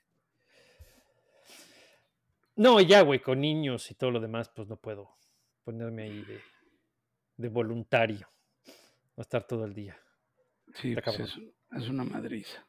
No, 2.56 2.80
ya, 2.80 3.02
güey, 3.02 3.20
con 3.20 3.40
niños 3.40 3.88
y 3.90 3.94
todo 3.94 4.10
lo 4.10 4.18
demás, 4.18 4.50
pues 4.54 4.66
no 4.66 4.76
puedo 4.76 5.16
ponerme 5.62 6.02
ahí 6.02 6.22
de, 6.22 6.40
de 7.36 7.48
voluntario. 7.48 8.28
Va 8.66 9.18
a 9.18 9.22
estar 9.22 9.46
todo 9.46 9.64
el 9.64 9.72
día. 9.72 9.96
Sí, 10.74 10.96
pues 10.96 11.20
es, 11.20 11.38
es 11.70 11.88
una 11.88 12.02
madriza. 12.02 12.66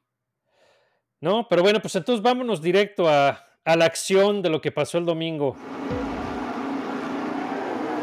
No, 1.19 1.47
pero 1.49 1.63
bueno, 1.63 1.81
pues 1.81 1.95
entonces 1.95 2.21
vámonos 2.21 2.61
directo 2.61 3.09
a, 3.09 3.52
a 3.65 3.77
la 3.77 3.85
acción 3.85 4.41
de 4.41 4.49
lo 4.49 4.59
que 4.61 4.71
pasó 4.71 4.97
el 4.97 5.05
domingo. 5.05 5.55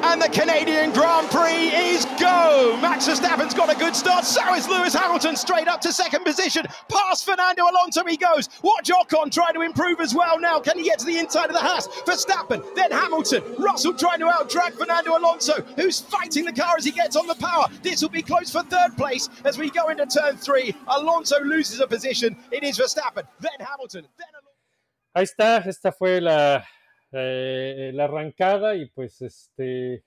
And 0.02 0.21
the 0.21 0.31
Canadian 0.31 0.93
Grand 0.93 1.29
Prix 1.31 1.69
is 1.69 2.07
go. 2.19 2.76
Max 2.81 3.07
Verstappen's 3.07 3.52
got 3.52 3.71
a 3.71 3.79
good 3.79 3.95
start. 3.95 4.25
So 4.25 4.55
is 4.55 4.67
Lewis 4.67 4.95
Hamilton 4.95 5.37
straight 5.37 5.69
up 5.69 5.81
to 5.83 5.93
second 5.93 6.25
position. 6.25 6.67
Past 6.88 7.26
Fernando 7.26 7.62
Alonso 7.62 8.02
he 8.05 8.17
goes. 8.17 8.49
Watch 8.62 8.88
Ocon 8.88 9.31
trying 9.31 9.52
to 9.55 9.61
improve 9.61 10.00
as 10.00 10.14
well 10.14 10.40
now. 10.40 10.59
Can 10.59 10.79
he 10.79 10.85
get 10.85 10.99
to 11.00 11.07
the 11.07 11.19
inside 11.19 11.47
of 11.47 11.52
the 11.52 11.61
Haas? 11.61 11.87
For 11.87 12.12
Verstappen, 12.12 12.75
then 12.75 12.90
Hamilton. 12.90 13.43
Russell 13.59 13.93
trying 13.93 14.21
to 14.21 14.26
outdrag 14.26 14.73
Fernando 14.73 15.17
Alonso, 15.17 15.62
who's 15.76 16.00
fighting 16.00 16.47
the 16.47 16.52
car 16.52 16.76
as 16.79 16.85
he 16.85 16.93
gets 16.93 17.14
on 17.14 17.26
the 17.26 17.35
power. 17.35 17.67
This 17.83 18.00
will 18.00 18.09
be 18.09 18.23
close 18.23 18.50
for 18.50 18.62
third 18.62 18.97
place 18.97 19.29
as 19.45 19.59
we 19.59 19.71
go 19.71 19.90
into 19.90 20.07
turn 20.07 20.37
three. 20.38 20.75
Alonso 20.88 21.38
loses 21.45 21.81
a 21.81 21.87
position. 21.87 22.37
It 22.50 22.64
is 22.64 22.79
Verstappen, 22.79 23.25
then 23.38 23.52
Hamilton, 23.61 24.07
then. 24.19 24.39
Ahí 25.12 25.25
está, 25.25 25.59
esta 25.59 25.93
fue 25.93 26.21
la, 26.21 26.64
eh, 27.12 27.90
la 27.95 28.05
arrancada 28.05 28.75
y 28.75 28.87
pues 28.87 29.21
este... 29.23 30.05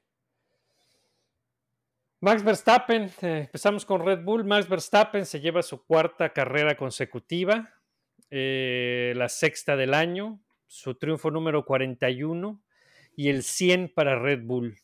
Max 2.22 2.42
Verstappen, 2.42 3.12
eh, 3.22 3.40
empezamos 3.46 3.86
con 3.86 4.06
Red 4.06 4.24
Bull, 4.24 4.46
Max 4.46 4.70
Verstappen 4.70 5.26
se 5.26 5.42
lleva 5.42 5.62
su 5.62 5.86
cuarta 5.86 6.32
carrera 6.32 6.78
consecutiva, 6.78 7.74
eh, 8.30 9.12
la 9.18 9.28
sexta 9.28 9.76
del 9.76 9.94
año, 9.94 10.40
su 10.66 10.96
triunfo 10.96 11.32
número 11.32 11.66
41 11.66 12.64
y 13.18 13.28
el 13.28 13.44
100 13.44 13.90
para 13.94 14.18
Red 14.18 14.44
Bull. 14.44 14.78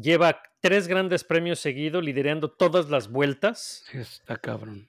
Lleva 0.00 0.42
tres 0.60 0.88
grandes 0.88 1.22
premios 1.22 1.60
seguidos, 1.60 2.02
liderando 2.02 2.50
todas 2.50 2.88
las 2.88 3.10
vueltas. 3.10 3.84
Sí, 3.90 3.98
está 3.98 4.38
cabrón. 4.38 4.88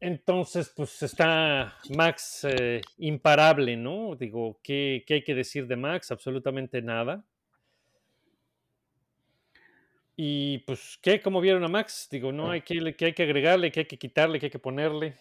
Entonces, 0.00 0.72
pues 0.76 1.02
está 1.02 1.76
Max 1.96 2.46
eh, 2.48 2.80
imparable, 2.98 3.76
¿no? 3.76 4.14
Digo, 4.14 4.60
¿qué, 4.62 5.02
¿qué 5.06 5.14
hay 5.14 5.24
que 5.24 5.34
decir 5.34 5.66
de 5.66 5.76
Max? 5.76 6.12
Absolutamente 6.12 6.80
nada. 6.82 7.24
Y 10.16 10.58
pues, 10.58 10.98
¿qué? 11.00 11.20
¿Cómo 11.20 11.40
vieron 11.40 11.64
a 11.64 11.68
Max? 11.68 12.08
Digo, 12.10 12.32
no 12.32 12.50
hay 12.50 12.62
que, 12.62 12.94
que 12.96 13.04
hay 13.06 13.12
que 13.12 13.22
agregarle, 13.22 13.70
que 13.72 13.80
hay 13.80 13.86
que 13.86 13.98
quitarle, 13.98 14.40
que 14.40 14.46
hay 14.46 14.50
que 14.50 14.58
ponerle. 14.58 15.14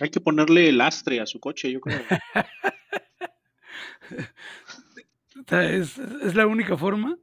Hay 0.00 0.10
que 0.10 0.20
ponerle 0.20 0.72
lastre 0.72 1.20
a 1.20 1.26
su 1.26 1.38
coche, 1.40 1.70
yo 1.70 1.80
creo. 1.80 2.00
Es, 5.50 5.98
es 5.98 6.34
la 6.34 6.46
única 6.46 6.76
forma. 6.76 7.18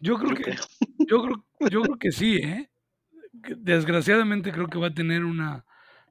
Yo 0.00 0.16
creo 0.18 0.30
Yo 0.30 0.36
que, 0.36 0.42
creo. 0.42 0.64
yo 0.98 1.22
creo, 1.22 1.44
yo 1.70 1.82
creo 1.82 1.98
que 1.98 2.12
sí, 2.12 2.36
¿eh? 2.36 2.70
Desgraciadamente 3.32 4.52
creo 4.52 4.68
que 4.68 4.78
va 4.78 4.88
a 4.88 4.94
tener 4.94 5.24
una 5.24 5.64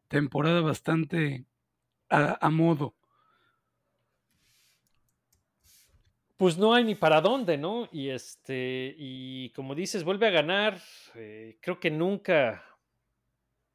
temporada 0.07 0.61
bastante 0.61 1.45
a, 2.09 2.37
a 2.45 2.49
modo. 2.51 2.95
Pues 6.37 6.57
no 6.57 6.73
hay 6.73 6.83
ni 6.83 6.95
para 6.95 7.21
dónde, 7.21 7.57
¿no? 7.57 7.87
Y 7.91 8.09
este, 8.09 8.95
y 8.97 9.51
como 9.51 9.75
dices, 9.75 10.03
vuelve 10.03 10.27
a 10.27 10.31
ganar. 10.31 10.79
eh, 11.15 11.59
creo 11.61 11.79
que 11.79 11.91
nunca, 11.91 12.63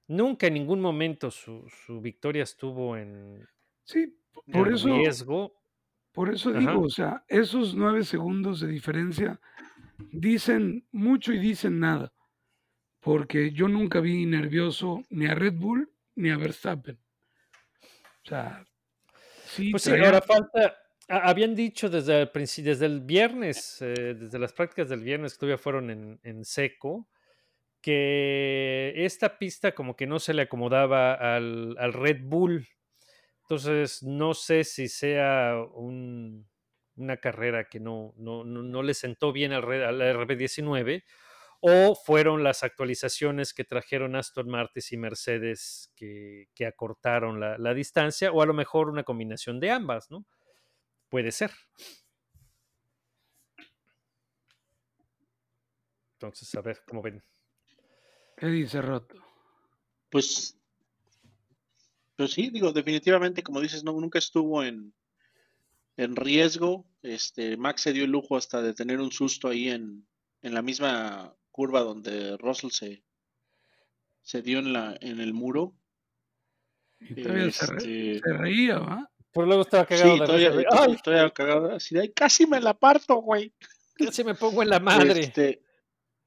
nunca 0.09 0.47
en 0.49 0.55
ningún 0.55 0.81
momento 0.81 1.31
su, 1.31 1.69
su 1.69 2.01
victoria 2.01 2.43
estuvo 2.43 2.97
en, 2.97 3.49
Sí, 3.85 4.19
por 4.51 4.69
en 4.69 4.73
eso, 4.73 4.91
riesgo. 4.95 5.55
por 6.13 6.31
eso 6.35 6.53
Ajá. 6.53 6.55
digo, 6.55 6.83
o 6.83 6.91
sea, 6.91 7.25
esos 7.29 7.75
nueve 7.75 8.05
segundos 8.05 8.61
de 8.61 8.69
diferencia 8.69 9.41
dicen 10.13 10.87
mucho 10.93 11.33
y 11.33 11.39
dicen 11.41 11.81
nada. 11.81 12.15
Porque 13.07 13.53
yo 13.53 13.69
nunca 13.69 14.01
vi 14.01 14.27
nervioso 14.27 15.05
ni 15.11 15.27
a 15.27 15.35
Red 15.37 15.55
Bull 15.55 15.89
ni 16.17 16.29
a 16.31 16.37
Verstappen. 16.37 16.99
O 18.25 18.29
sea, 18.29 18.67
sí, 19.47 19.71
Pues 19.71 19.85
sí, 19.85 19.93
ahora 19.93 20.21
falta. 20.21 20.77
a- 21.09 21.29
Habían 21.31 21.55
dicho 21.55 21.89
desde 21.89 22.23
el, 22.23 22.33
princi- 22.33 22.65
desde 22.65 22.87
el 22.87 23.01
viernes, 23.01 23.81
eh, 23.81 24.17
desde 24.19 24.41
las 24.41 24.53
prácticas 24.53 24.89
del 24.89 25.05
viernes 25.05 25.35
que 25.35 25.39
todavía 25.39 25.57
fueron 25.59 25.89
en, 25.91 26.19
en 26.25 26.45
seco, 26.45 27.09
que 27.81 28.93
esta 28.97 29.39
pista 29.39 29.73
como 29.73 29.95
que 29.95 30.09
no 30.09 30.19
se 30.19 30.35
le 30.35 30.43
acomodaba 30.43 31.15
al, 31.15 31.77
al 31.79 31.93
Red 31.93 32.23
Bull. 32.25 32.67
Entonces, 33.43 34.03
no 34.03 34.35
sé 34.35 34.65
si 34.65 34.89
sea 34.89 35.55
un- 35.75 36.49
una 36.97 37.19
carrera 37.19 37.69
que 37.69 37.79
no, 37.79 38.13
no, 38.17 38.43
no, 38.43 38.63
no 38.65 38.83
le 38.83 38.95
sentó 38.95 39.33
bien 39.33 39.53
al 39.53 39.63
RB19 39.63 41.05
o 41.69 41.97
fueron 41.97 42.45
las 42.45 42.63
actualizaciones 42.63 43.53
que 43.53 43.65
trajeron 43.65 44.15
Aston 44.15 44.49
Martin 44.49 44.85
y 44.89 44.97
Mercedes 44.99 45.91
que, 45.97 46.49
que 46.55 46.65
acortaron 46.65 47.41
la, 47.41 47.59
la 47.59 47.75
distancia, 47.75 48.31
o 48.31 48.41
a 48.41 48.47
lo 48.47 48.55
mejor 48.55 48.89
una 48.89 49.03
combinación 49.03 49.59
de 49.59 49.73
ambas, 49.73 50.09
¿no? 50.09 50.25
Puede 51.09 51.33
ser. 51.33 51.51
Entonces, 56.13 56.55
a 56.55 56.61
ver 56.61 56.83
cómo 56.87 57.03
ven. 57.03 57.25
¿Qué 58.37 58.47
dice 58.47 58.81
Roto? 58.81 59.17
Pues 60.09 60.57
Pero 62.15 62.29
sí, 62.29 62.51
digo, 62.51 62.73
definitivamente, 62.73 63.43
como 63.43 63.61
dices, 63.61 63.83
no, 63.83 63.93
nunca 63.93 64.21
estuvo 64.21 64.63
en, 64.63 64.95
en 65.97 66.15
riesgo. 66.15 66.87
Este, 67.03 67.57
Max 67.57 67.83
se 67.83 67.93
dio 67.93 68.05
el 68.05 68.13
lujo 68.13 68.37
hasta 68.37 68.63
de 68.63 68.73
tener 68.73 69.01
un 69.01 69.11
susto 69.11 69.49
ahí 69.49 69.69
en, 69.69 70.07
en 70.43 70.55
la 70.55 70.63
misma 70.63 71.37
curva 71.57 71.81
donde 71.81 72.37
Russell 72.37 72.71
se, 72.71 73.03
se 74.21 74.43
dio 74.43 74.59
en, 74.59 74.75
la, 74.75 74.95
en 75.01 75.21
el 75.21 75.33
muro. 75.33 75.75
Y 77.01 77.23
todavía 77.23 77.51
se, 77.51 77.67
re- 77.67 77.77
Este, 77.79 78.21
se 78.21 78.33
reía, 78.37 78.79
¿va? 78.79 79.11
Pero 79.33 79.47
luego 79.47 79.63
estaba 79.63 79.87
cagado 79.87 80.15
sí, 80.15 80.21
de 80.21 80.27
todavía, 80.27 80.49
risa, 80.51 80.59
de, 80.61 80.65
todavía- 80.67 80.95
¡Ay! 80.95 81.01
todavía 81.03 81.31
cagado, 81.31 81.73
así 81.75 81.95
de, 81.95 82.01
"Ay, 82.03 82.13
casi 82.13 82.47
me 82.47 82.61
la 82.61 82.75
parto, 82.75 83.17
güey. 83.17 83.53
Casi 83.95 84.23
me 84.25 84.35
pongo 84.35 84.63
en 84.63 84.69
la 84.71 84.81
madre. 84.81 85.21
Este, 85.21 85.63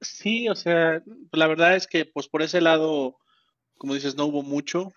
sí, 0.01 0.50
o 0.50 0.55
sea, 0.55 1.03
la 1.31 1.48
verdad 1.48 1.75
es 1.75 1.86
que 1.88 2.05
pues 2.05 2.27
por 2.27 2.41
ese 2.41 2.62
lado, 2.62 3.17
como 3.77 3.93
dices, 3.93 4.15
no 4.15 4.25
hubo 4.25 4.41
mucho. 4.43 4.91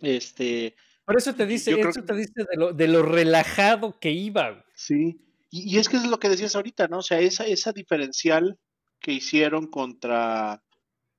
Este, 0.00 0.74
Por 1.04 1.16
eso 1.16 1.34
te 1.34 1.46
dice, 1.46 1.72
eso 1.78 2.00
que- 2.00 2.02
te 2.06 2.14
dice 2.14 2.32
de 2.50 2.56
lo, 2.56 2.72
de 2.72 2.88
lo 2.88 3.02
relajado 3.02 3.98
que 3.98 4.10
iba. 4.10 4.50
güey. 4.50 4.62
sí. 4.74 5.18
Y, 5.54 5.74
y 5.74 5.78
es 5.78 5.90
que 5.90 5.98
es 5.98 6.06
lo 6.06 6.18
que 6.18 6.30
decías 6.30 6.56
ahorita, 6.56 6.88
¿no? 6.88 6.98
O 7.00 7.02
sea, 7.02 7.20
esa, 7.20 7.44
esa 7.46 7.72
diferencial 7.72 8.58
que 9.02 9.12
hicieron 9.12 9.66
contra, 9.68 10.62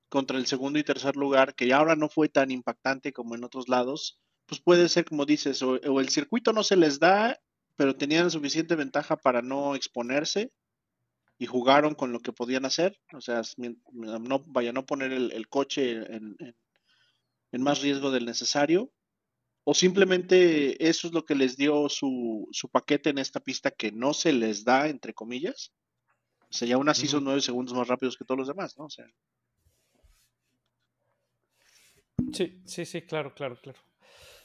contra 0.10 0.38
el 0.38 0.48
segundo 0.48 0.80
y 0.80 0.84
tercer 0.84 1.16
lugar, 1.18 1.56
que 1.56 1.68
ya 1.68 1.78
ahora 1.78 1.96
no 1.96 2.10
fue 2.10 2.30
tan 2.30 2.52
impactante 2.52 3.14
como 3.14 3.36
en 3.36 3.44
otros 3.44 3.70
lados, 3.70 4.20
pues 4.48 4.62
puede 4.62 4.90
ser 4.90 5.06
como 5.06 5.26
dices, 5.26 5.62
o, 5.64 5.76
el 6.00 6.10
circuito 6.10 6.54
no 6.54 6.64
se 6.64 6.78
les 6.78 7.00
da, 7.00 7.38
pero 7.78 7.96
tenían 7.96 8.32
suficiente 8.32 8.76
ventaja 8.76 9.18
para 9.18 9.42
no 9.42 9.76
exponerse 9.76 10.52
y 11.40 11.46
jugaron 11.48 11.96
con 11.96 12.12
lo 12.14 12.20
que 12.22 12.34
podían 12.34 12.66
hacer, 12.66 13.00
o 13.14 13.22
sea, 13.22 13.42
no, 13.58 14.44
vaya, 14.48 14.74
no 14.74 14.86
poner 14.86 15.14
el, 15.14 15.32
el 15.32 15.48
coche 15.50 15.92
en, 15.94 16.36
en- 16.40 16.56
en 17.54 17.62
más 17.64 17.82
riesgo 17.82 18.12
del 18.12 18.26
necesario, 18.26 18.92
o 19.66 19.74
simplemente 19.74 20.88
eso 20.90 21.08
es 21.08 21.14
lo 21.14 21.26
que 21.26 21.36
les 21.36 21.58
dio 21.58 21.90
su, 21.90 22.48
su 22.52 22.70
paquete 22.70 23.12
en 23.12 23.20
esta 23.20 23.40
pista 23.42 23.72
que 23.72 23.92
no 23.92 24.14
se 24.14 24.34
les 24.34 24.64
da, 24.66 24.88
entre 24.90 25.14
comillas. 25.14 25.74
O 26.54 26.56
sea, 26.56 26.68
y 26.68 26.72
aún 26.72 26.88
así 26.88 27.08
son 27.08 27.24
nueve 27.26 27.42
segundos 27.42 27.76
más 27.76 27.88
rápidos 27.88 28.16
que 28.16 28.26
todos 28.26 28.38
los 28.38 28.48
demás, 28.48 28.78
¿no? 28.78 28.86
O 28.86 28.90
sea, 28.90 29.08
Sí, 32.34 32.62
sí, 32.66 32.86
sí, 32.86 33.02
claro, 33.04 33.34
claro, 33.34 33.60
claro. 33.62 33.80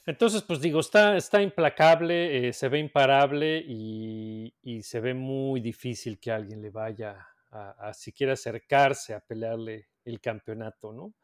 Entonces, 0.07 0.43
pues 0.43 0.61
digo, 0.61 0.81
está, 0.81 1.17
está 1.17 1.43
implacable, 1.43 2.49
eh, 2.49 2.53
se 2.53 2.69
ve 2.69 2.79
imparable 2.79 3.63
y, 3.67 4.55
y 4.63 4.83
se 4.83 5.01
ve 5.01 5.15
muy 5.15 5.61
difícil 5.61 6.19
que 6.19 6.31
alguien 6.33 6.63
le 6.63 6.71
vaya 6.71 7.29
a, 7.51 7.89
a 7.89 7.95
siquiera 7.95 8.33
acercarse 8.35 9.15
a 9.15 9.21
pelearle 9.21 9.89
el 10.05 10.21
campeonato, 10.21 10.93
¿no? 10.93 11.15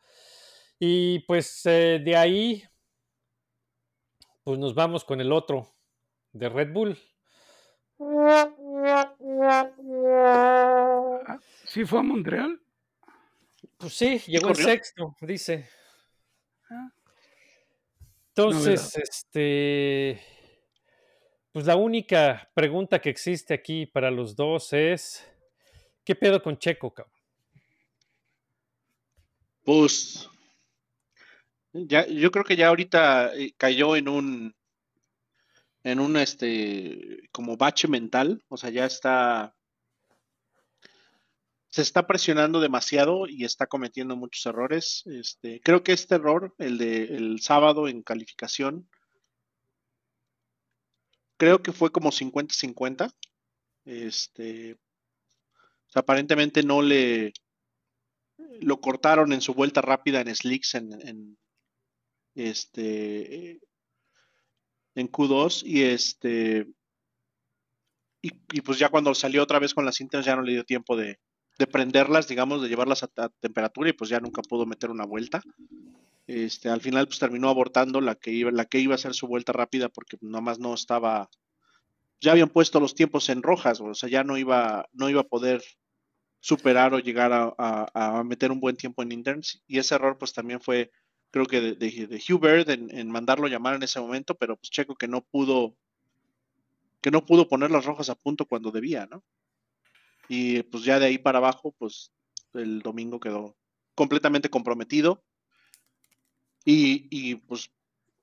Y 0.78 1.20
pues 1.20 1.64
eh, 1.66 2.00
de 2.04 2.16
ahí, 2.16 2.62
pues 4.42 4.58
nos 4.58 4.74
vamos 4.74 5.04
con 5.04 5.20
el 5.20 5.32
otro 5.32 5.74
de 6.32 6.48
Red 6.48 6.72
Bull. 6.72 6.98
Ah, 8.00 8.50
¿Sí 11.64 11.84
fue 11.84 12.00
a 12.00 12.02
Montreal? 12.02 12.60
Pues 13.78 13.94
sí, 13.94 14.18
llegó 14.26 14.48
corrió? 14.48 14.64
sexto, 14.64 15.16
dice. 15.20 15.68
Ah. 16.70 16.90
Entonces, 18.28 18.96
este, 18.96 20.20
pues 21.52 21.66
la 21.66 21.76
única 21.76 22.50
pregunta 22.54 23.00
que 23.00 23.10
existe 23.10 23.54
aquí 23.54 23.86
para 23.86 24.10
los 24.10 24.34
dos 24.34 24.72
es, 24.72 25.24
¿qué 26.04 26.14
pedo 26.14 26.42
con 26.42 26.58
Checo, 26.58 26.92
cabrón? 26.92 27.14
pues 29.64 30.28
ya, 31.72 32.06
yo 32.06 32.30
creo 32.30 32.44
que 32.44 32.56
ya 32.56 32.68
ahorita 32.68 33.34
eh, 33.34 33.54
cayó 33.56 33.96
en 33.96 34.08
un 34.08 34.54
en 35.84 36.00
un 36.00 36.16
este 36.16 37.28
como 37.30 37.56
bache 37.56 37.86
mental, 37.88 38.42
o 38.48 38.56
sea, 38.56 38.70
ya 38.70 38.86
está 38.86 39.54
se 41.70 41.82
está 41.82 42.06
presionando 42.06 42.60
demasiado 42.60 43.26
y 43.28 43.44
está 43.44 43.66
cometiendo 43.66 44.16
muchos 44.16 44.46
errores. 44.46 45.02
Este, 45.06 45.60
creo 45.60 45.82
que 45.82 45.92
este 45.92 46.14
error, 46.14 46.54
el 46.58 46.78
de 46.78 47.02
el 47.16 47.40
sábado 47.40 47.88
en 47.88 48.02
calificación, 48.02 48.88
creo 51.36 51.62
que 51.62 51.72
fue 51.72 51.90
como 51.90 52.12
50-50. 52.12 53.12
Este, 53.84 54.78
aparentemente 55.94 56.62
no 56.62 56.80
le 56.80 57.32
lo 58.60 58.80
cortaron 58.80 59.32
en 59.32 59.40
su 59.40 59.52
vuelta 59.54 59.80
rápida 59.80 60.20
en 60.20 60.34
slicks 60.34 60.74
en, 60.76 60.92
en 61.06 61.38
este 62.34 63.60
en 64.94 65.08
Q2 65.08 65.62
y 65.64 65.82
este 65.82 66.66
y, 68.52 68.60
pues 68.62 68.78
ya 68.78 68.88
cuando 68.88 69.14
salió 69.14 69.42
otra 69.42 69.58
vez 69.58 69.74
con 69.74 69.84
las 69.84 69.96
cintas 69.96 70.24
ya 70.24 70.34
no 70.34 70.42
le 70.42 70.52
dio 70.52 70.64
tiempo 70.64 70.96
de, 70.96 71.18
de 71.58 71.66
prenderlas, 71.66 72.26
digamos, 72.26 72.62
de 72.62 72.68
llevarlas 72.68 73.02
a, 73.02 73.08
temperatura 73.40 73.90
y 73.90 73.92
pues 73.92 74.08
ya 74.08 74.18
nunca 74.18 74.40
pudo 74.40 74.64
meter 74.64 74.90
una 74.90 75.04
vuelta. 75.04 75.42
Este, 76.26 76.70
al 76.70 76.80
final 76.80 77.06
pues 77.06 77.18
terminó 77.18 77.50
abortando 77.50 78.00
la 78.00 78.14
que 78.14 78.30
iba, 78.30 78.50
la 78.50 78.64
que 78.64 78.78
iba 78.78 78.94
a 78.94 78.98
ser 78.98 79.12
su 79.12 79.26
vuelta 79.26 79.52
rápida 79.52 79.90
porque 79.90 80.16
nada 80.22 80.40
más 80.40 80.58
no 80.58 80.72
estaba, 80.72 81.28
ya 82.18 82.32
habían 82.32 82.48
puesto 82.48 82.80
los 82.80 82.94
tiempos 82.94 83.28
en 83.28 83.42
rojas, 83.42 83.82
o 83.82 83.92
sea, 83.92 84.08
ya 84.08 84.24
no 84.24 84.38
iba, 84.38 84.88
no 84.94 85.10
iba 85.10 85.20
a 85.20 85.28
poder 85.28 85.62
superar 86.40 86.94
o 86.94 86.98
llegar 86.98 87.32
a, 87.34 87.54
a- 87.58 88.18
a 88.18 88.24
meter 88.24 88.52
un 88.52 88.60
buen 88.60 88.76
tiempo 88.76 89.02
en 89.02 89.12
interns 89.12 89.62
y 89.66 89.78
ese 89.78 89.96
error 89.96 90.16
pues 90.16 90.32
también 90.32 90.62
fue 90.62 90.90
creo 91.34 91.46
que 91.46 91.60
de, 91.60 92.22
Hubert 92.28 92.68
en, 92.68 92.96
en 92.96 93.10
mandarlo 93.10 93.48
llamar 93.48 93.74
en 93.74 93.82
ese 93.82 93.98
momento, 93.98 94.36
pero 94.36 94.56
pues 94.56 94.70
Checo 94.70 94.94
que 94.94 95.08
no 95.08 95.20
pudo 95.20 95.76
que 97.00 97.10
no 97.10 97.24
pudo 97.26 97.48
poner 97.48 97.72
las 97.72 97.84
rojas 97.84 98.08
a 98.08 98.14
punto 98.14 98.46
cuando 98.46 98.70
debía, 98.70 99.06
¿no? 99.06 99.24
Y 100.28 100.62
pues 100.62 100.84
ya 100.84 101.00
de 101.00 101.06
ahí 101.06 101.18
para 101.18 101.38
abajo, 101.38 101.74
pues 101.76 102.12
el 102.52 102.82
domingo 102.82 103.18
quedó 103.18 103.56
completamente 103.96 104.48
comprometido. 104.48 105.24
Y, 106.64 107.08
y, 107.10 107.34
pues 107.34 107.72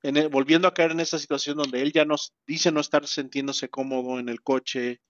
en 0.02 0.16
el- 0.16 0.30
volviendo 0.30 0.66
a 0.66 0.72
caer 0.72 0.92
en 0.92 1.00
esa 1.00 1.18
situación 1.18 1.58
donde 1.58 1.82
él 1.82 1.92
ya 1.92 2.06
nos 2.06 2.32
dice 2.46 2.72
no 2.72 2.80
estar 2.80 3.06
sintiéndose 3.06 3.68
cómodo 3.68 4.18
en 4.20 4.30
el 4.30 4.42
coche, 4.42 5.02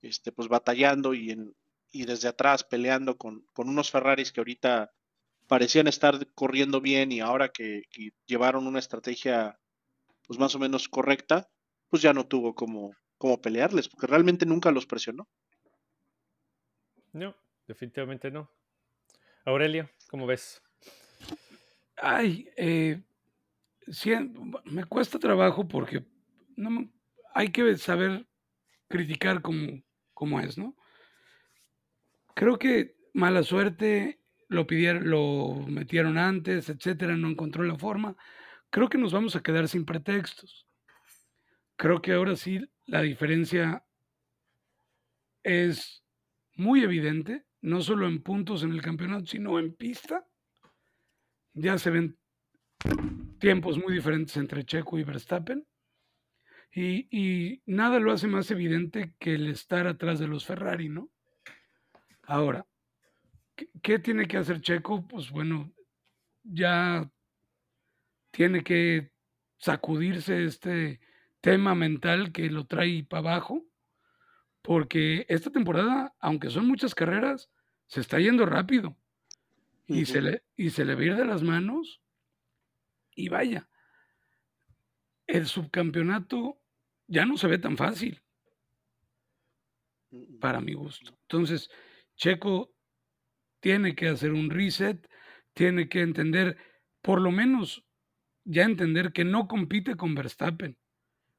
este, 0.00 0.32
pues 0.32 0.48
batallando 0.48 1.12
y, 1.12 1.30
en, 1.32 1.54
y 1.92 2.06
desde 2.06 2.28
atrás 2.28 2.64
peleando 2.64 3.18
con, 3.18 3.44
con 3.52 3.68
unos 3.68 3.90
Ferraris 3.90 4.32
que 4.32 4.40
ahorita 4.40 4.90
parecían 5.50 5.88
estar 5.88 6.32
corriendo 6.36 6.80
bien 6.80 7.10
y 7.10 7.18
ahora 7.18 7.48
que, 7.48 7.82
que 7.90 8.12
llevaron 8.24 8.68
una 8.68 8.78
estrategia 8.78 9.58
pues 10.28 10.38
más 10.38 10.54
o 10.54 10.60
menos 10.60 10.88
correcta, 10.88 11.50
pues 11.88 12.02
ya 12.02 12.12
no 12.12 12.28
tuvo 12.28 12.54
como, 12.54 12.94
como 13.18 13.42
pelearles, 13.42 13.88
porque 13.88 14.06
realmente 14.06 14.46
nunca 14.46 14.70
los 14.70 14.86
presionó. 14.86 15.28
No, 17.12 17.34
definitivamente 17.66 18.30
no. 18.30 18.48
Aurelio, 19.44 19.90
¿cómo 20.08 20.24
ves? 20.24 20.62
Ay, 21.96 22.48
eh, 22.56 23.02
sí, 23.88 24.12
me 24.66 24.84
cuesta 24.84 25.18
trabajo 25.18 25.66
porque 25.66 26.04
no, 26.54 26.88
hay 27.34 27.50
que 27.50 27.76
saber 27.76 28.24
criticar 28.86 29.42
como, 29.42 29.82
como 30.14 30.38
es, 30.38 30.56
¿no? 30.56 30.76
Creo 32.36 32.56
que 32.56 32.94
mala 33.12 33.42
suerte, 33.42 34.19
lo 34.50 34.66
pidieron, 34.66 35.08
lo 35.08 35.64
metieron 35.68 36.18
antes, 36.18 36.68
etcétera, 36.68 37.16
no 37.16 37.28
encontró 37.28 37.62
la 37.62 37.76
forma. 37.76 38.16
Creo 38.68 38.88
que 38.88 38.98
nos 38.98 39.12
vamos 39.12 39.36
a 39.36 39.42
quedar 39.42 39.68
sin 39.68 39.84
pretextos. 39.84 40.66
Creo 41.76 42.02
que 42.02 42.12
ahora 42.12 42.34
sí 42.34 42.68
la 42.86 43.00
diferencia 43.00 43.84
es 45.44 46.02
muy 46.56 46.82
evidente, 46.82 47.44
no 47.60 47.80
solo 47.80 48.08
en 48.08 48.22
puntos 48.22 48.64
en 48.64 48.72
el 48.72 48.82
campeonato, 48.82 49.26
sino 49.26 49.56
en 49.60 49.72
pista. 49.72 50.26
Ya 51.54 51.78
se 51.78 51.90
ven 51.90 52.18
tiempos 53.38 53.78
muy 53.78 53.94
diferentes 53.94 54.36
entre 54.36 54.64
Checo 54.64 54.98
y 54.98 55.04
Verstappen. 55.04 55.64
Y, 56.72 57.06
y 57.16 57.62
nada 57.66 58.00
lo 58.00 58.10
hace 58.10 58.26
más 58.26 58.50
evidente 58.50 59.14
que 59.20 59.34
el 59.34 59.48
estar 59.48 59.86
atrás 59.86 60.18
de 60.18 60.26
los 60.26 60.44
Ferrari, 60.44 60.88
¿no? 60.88 61.08
Ahora, 62.24 62.66
¿qué, 63.60 63.68
qué 63.82 63.98
tiene 63.98 64.26
que 64.26 64.38
hacer 64.38 64.60
Checo? 64.60 65.06
Pues 65.06 65.30
bueno, 65.30 65.70
ya 66.42 67.10
tiene 68.30 68.62
que 68.62 69.12
sacudirse 69.58 70.44
este 70.44 71.00
tema 71.40 71.74
mental 71.74 72.32
que 72.32 72.48
lo 72.50 72.66
trae 72.66 73.04
para 73.04 73.20
abajo, 73.20 73.64
porque 74.62 75.26
esta 75.28 75.50
temporada, 75.50 76.14
aunque 76.20 76.50
son 76.50 76.66
muchas 76.66 76.94
carreras, 76.94 77.50
se 77.86 78.00
está 78.00 78.18
yendo 78.18 78.46
rápido 78.46 78.96
y, 79.86 80.06
se 80.06 80.20
le, 80.20 80.44
y 80.56 80.70
se 80.70 80.84
le 80.84 80.94
va 80.94 81.00
a 81.00 81.04
ir 81.04 81.16
de 81.16 81.24
las 81.24 81.42
manos. 81.42 82.00
Y 83.14 83.28
vaya, 83.28 83.68
el 85.26 85.46
subcampeonato 85.46 86.58
ya 87.06 87.26
no 87.26 87.36
se 87.36 87.48
ve 87.48 87.58
tan 87.58 87.76
fácil, 87.76 88.22
para 90.40 90.60
mi 90.60 90.74
gusto. 90.74 91.12
Entonces, 91.22 91.70
Checo 92.16 92.72
tiene 93.60 93.94
que 93.94 94.08
hacer 94.08 94.32
un 94.32 94.50
reset, 94.50 95.08
tiene 95.52 95.88
que 95.88 96.00
entender, 96.00 96.56
por 97.02 97.20
lo 97.20 97.30
menos 97.30 97.84
ya 98.44 98.64
entender 98.64 99.12
que 99.12 99.24
no 99.24 99.46
compite 99.46 99.96
con 99.96 100.14
Verstappen. 100.14 100.76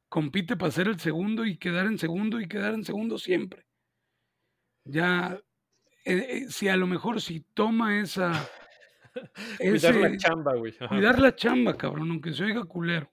Compite 0.09 0.57
para 0.57 0.71
ser 0.71 0.87
el 0.87 0.99
segundo 0.99 1.45
y 1.45 1.57
quedar 1.57 1.85
en 1.87 1.97
segundo 1.97 2.39
y 2.39 2.47
quedar 2.47 2.73
en 2.73 2.83
segundo 2.83 3.17
siempre. 3.17 3.65
Ya, 4.83 5.39
eh, 6.05 6.27
eh, 6.29 6.45
si 6.49 6.67
a 6.67 6.77
lo 6.77 6.87
mejor 6.87 7.21
si 7.21 7.41
toma 7.53 7.99
esa... 7.99 8.31
Cuidar 9.59 9.95
la 9.95 10.17
chamba, 10.17 10.55
güey. 10.55 10.73
Ajá. 10.79 10.87
Cuidar 10.87 11.19
la 11.19 11.35
chamba, 11.35 11.77
cabrón, 11.77 12.11
aunque 12.11 12.33
se 12.33 12.43
oiga 12.43 12.63
culero. 12.63 13.11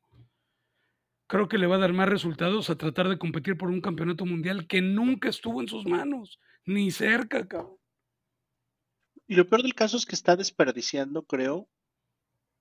Creo 1.26 1.48
que 1.48 1.58
le 1.58 1.66
va 1.66 1.76
a 1.76 1.80
dar 1.80 1.92
más 1.92 2.08
resultados 2.08 2.70
a 2.70 2.78
tratar 2.78 3.08
de 3.08 3.18
competir 3.18 3.56
por 3.56 3.68
un 3.68 3.80
campeonato 3.80 4.24
mundial 4.24 4.66
que 4.66 4.80
nunca 4.80 5.28
estuvo 5.28 5.60
en 5.60 5.68
sus 5.68 5.86
manos, 5.86 6.40
ni 6.64 6.90
cerca, 6.90 7.46
cabrón. 7.46 7.78
Y 9.28 9.36
lo 9.36 9.46
peor 9.46 9.62
del 9.62 9.74
caso 9.74 9.98
es 9.98 10.06
que 10.06 10.14
está 10.14 10.36
desperdiciando, 10.36 11.22
creo, 11.22 11.68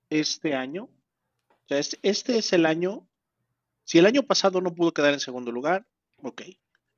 este 0.10 0.54
año. 0.54 0.90
O 1.50 1.68
sea, 1.68 1.80
este, 1.80 2.38
es 2.38 2.54
el 2.54 2.66
año. 2.66 3.08
Si 3.86 3.98
el 3.98 4.06
año 4.06 4.24
pasado 4.24 4.60
no 4.60 4.76
pudo 4.76 4.94
quedar 4.94 5.14
en 5.14 5.22
segundo 5.22 5.54
lugar, 5.54 5.88
ok. 6.18 6.42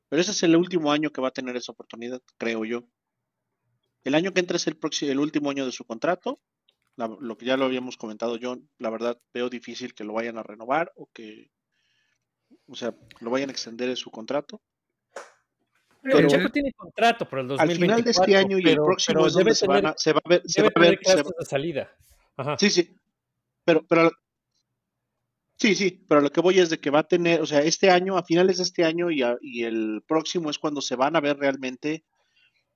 Pero 0.10 0.21
ese 0.21 0.32
es 0.32 0.41
el 0.41 0.55
último 0.55 0.91
año 0.91 1.12
que 1.12 1.21
va 1.21 1.27
a 1.27 1.34
tener 1.34 1.55
esa 1.55 1.71
oportunidad, 1.71 2.19
creo 2.39 2.65
yo. 2.65 2.84
El 4.03 4.15
año 4.15 4.34
que 4.34 4.39
entra 4.39 4.58
es 4.58 4.65
el 4.65 4.75
próximo, 4.75 5.12
el 5.12 5.19
último 5.19 5.51
año 5.51 5.67
de 5.67 5.71
su 5.71 5.86
contrato. 5.86 6.41
Lo 6.97 7.38
que 7.38 7.45
ya 7.45 7.55
lo 7.55 7.65
habíamos 7.65 7.95
comentado 7.95 8.38
yo, 8.38 8.58
la 8.79 8.89
verdad 8.89 9.21
veo 9.34 9.49
difícil 9.49 9.93
que 9.93 10.03
lo 10.03 10.13
vayan 10.13 10.38
a 10.39 10.43
renovar 10.43 10.91
o 10.95 11.10
que, 11.13 11.51
o 12.67 12.75
sea, 12.75 12.93
lo 13.21 13.29
vayan 13.29 13.49
a 13.49 13.53
extender 13.53 13.88
en 13.88 13.95
su 13.95 14.10
contrato. 14.10 14.62
Pero 16.01 16.17
Pero- 16.17 16.29
Checo 16.29 16.49
tiene 16.49 16.71
contrato 16.73 17.27
para 17.29 17.41
el 17.41 17.51
Al 17.51 17.57
2024. 17.57 17.81
final 17.85 18.03
de 18.03 18.12
este 18.12 18.35
año 18.38 18.57
y 18.59 18.69
el 18.69 18.75
próximo 18.77 19.27
es 19.27 19.33
donde 19.33 19.53
se, 19.55 19.67
van 19.67 19.85
a, 19.88 19.93
se 19.97 20.13
va 20.13 20.21
a 20.23 20.29
ver, 20.29 20.41
se 20.45 20.62
va 20.62 20.69
a 20.73 20.79
ver, 20.79 20.99
se 21.03 21.15
va- 21.23 21.31
de 21.39 21.45
salida. 21.45 21.91
Ajá. 22.38 22.57
Sí, 22.57 22.69
sí. 22.69 22.95
Pero, 23.65 23.85
pero 23.88 24.12
sí, 25.57 25.75
sí, 25.75 26.05
pero 26.07 26.21
lo 26.21 26.31
que 26.31 26.39
voy 26.41 26.59
es 26.59 26.69
de 26.69 26.79
que 26.79 26.89
va 26.89 26.99
a 26.99 27.07
tener, 27.07 27.41
o 27.41 27.45
sea, 27.45 27.59
este 27.62 27.89
año, 27.91 28.17
a 28.17 28.23
finales 28.23 28.57
de 28.57 28.63
este 28.63 28.85
año 28.85 29.12
y, 29.12 29.21
a- 29.23 29.38
y 29.41 29.63
el 29.63 30.01
próximo 30.07 30.49
es 30.49 30.57
cuando 30.57 30.81
se 30.81 30.95
van 30.95 31.15
a 31.15 31.21
ver 31.21 31.38
realmente 31.38 32.05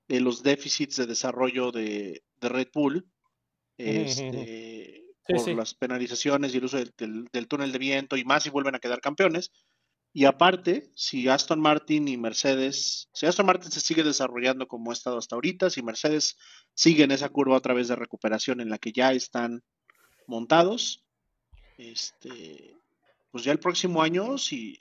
eh, 0.09 0.19
los 0.19 0.43
déficits 0.43 0.97
de 0.97 1.05
desarrollo 1.07 1.71
de, 1.71 2.23
de 2.41 2.49
Red 2.49 2.67
Bull, 2.73 3.07
este, 3.77 4.99
Sí, 5.25 5.33
por 5.35 5.39
sí. 5.45 5.53
las 5.55 5.73
penalizaciones 5.73 6.53
y 6.53 6.57
el 6.57 6.65
uso 6.65 6.75
del, 6.77 6.91
del- 6.97 7.25
del 7.31 7.47
túnel 7.47 7.71
de 7.71 7.79
viento 7.79 8.17
y 8.17 8.25
más 8.25 8.43
si 8.43 8.49
vuelven 8.49 8.75
a 8.75 8.79
quedar 8.79 8.99
campeones. 8.99 9.51
Y 10.15 10.25
aparte, 10.25 10.91
si 10.95 11.27
Aston 11.27 11.59
Martin 11.59 12.07
y 12.07 12.17
Mercedes, 12.17 13.09
si 13.13 13.25
Aston 13.25 13.47
Martin 13.47 13.71
se 13.71 13.79
sigue 13.79 14.03
desarrollando 14.03 14.67
como 14.67 14.91
ha 14.91 14.93
estado 14.93 15.17
hasta 15.17 15.35
ahorita, 15.35 15.71
si 15.71 15.81
Mercedes 15.81 16.37
sigue 16.75 17.03
en 17.03 17.11
esa 17.11 17.29
curva 17.29 17.57
otra 17.57 17.73
vez 17.73 17.87
de 17.87 17.95
recuperación 17.95 18.61
en 18.61 18.69
la 18.69 18.77
que 18.77 18.91
ya 18.91 19.11
están 19.11 19.63
montados, 20.27 21.03
este, 21.79 22.75
pues 23.31 23.43
ya 23.43 23.51
el 23.51 23.59
próximo 23.59 24.03
año, 24.03 24.37
si, 24.37 24.79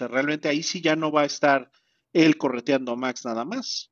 o 0.00 0.08
realmente 0.08 0.48
ahí 0.48 0.62
sí 0.62 0.80
ya 0.80 0.94
no 0.94 1.10
va 1.10 1.22
a 1.22 1.26
estar 1.26 1.68
él 2.12 2.36
correteando 2.36 2.92
a 2.92 2.96
Max 2.96 3.24
nada 3.24 3.44
más. 3.44 3.90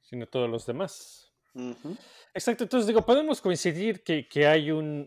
Sino 0.00 0.26
todos 0.26 0.48
los 0.48 0.64
demás. 0.64 1.23
Ujú. 1.54 1.96
Exacto, 2.34 2.64
entonces 2.64 2.88
digo, 2.88 3.06
podemos 3.06 3.40
coincidir 3.40 4.02
que, 4.02 4.26
que 4.26 4.46
hay 4.48 4.72
un, 4.72 5.06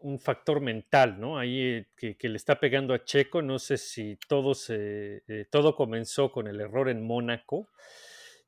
un- 0.00 0.18
factor 0.20 0.60
mental, 0.60 1.18
¿no? 1.18 1.36
Ahí 1.36 1.60
eh, 1.60 2.16
que, 2.16 2.28
le 2.28 2.36
está 2.36 2.60
pegando 2.60 2.94
a 2.94 3.04
Checo. 3.04 3.42
No 3.42 3.58
sé 3.58 3.76
si 3.78 4.16
todo, 4.28 4.54
se, 4.54 5.22
eh, 5.26 5.46
todo 5.50 5.74
comenzó 5.74 6.30
con 6.30 6.46
el 6.46 6.60
error 6.60 6.88
en 6.88 7.02
Mónaco 7.04 7.68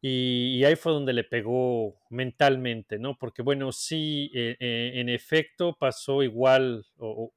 y, 0.01 0.63
ahí 0.65 0.77
fue 0.77 0.93
donde 0.93 1.13
le 1.15 1.25
pegó 1.25 1.97
mentalmente, 2.11 2.99
¿no? 2.99 3.17
Porque 3.19 3.43
bueno, 3.43 3.73
sí, 3.73 4.31
eh, 4.35 4.57
en 4.61 5.09
efecto 5.09 5.77
pasó 5.79 6.23
igual, 6.23 6.87
o, 6.99 7.09
o 7.27 7.35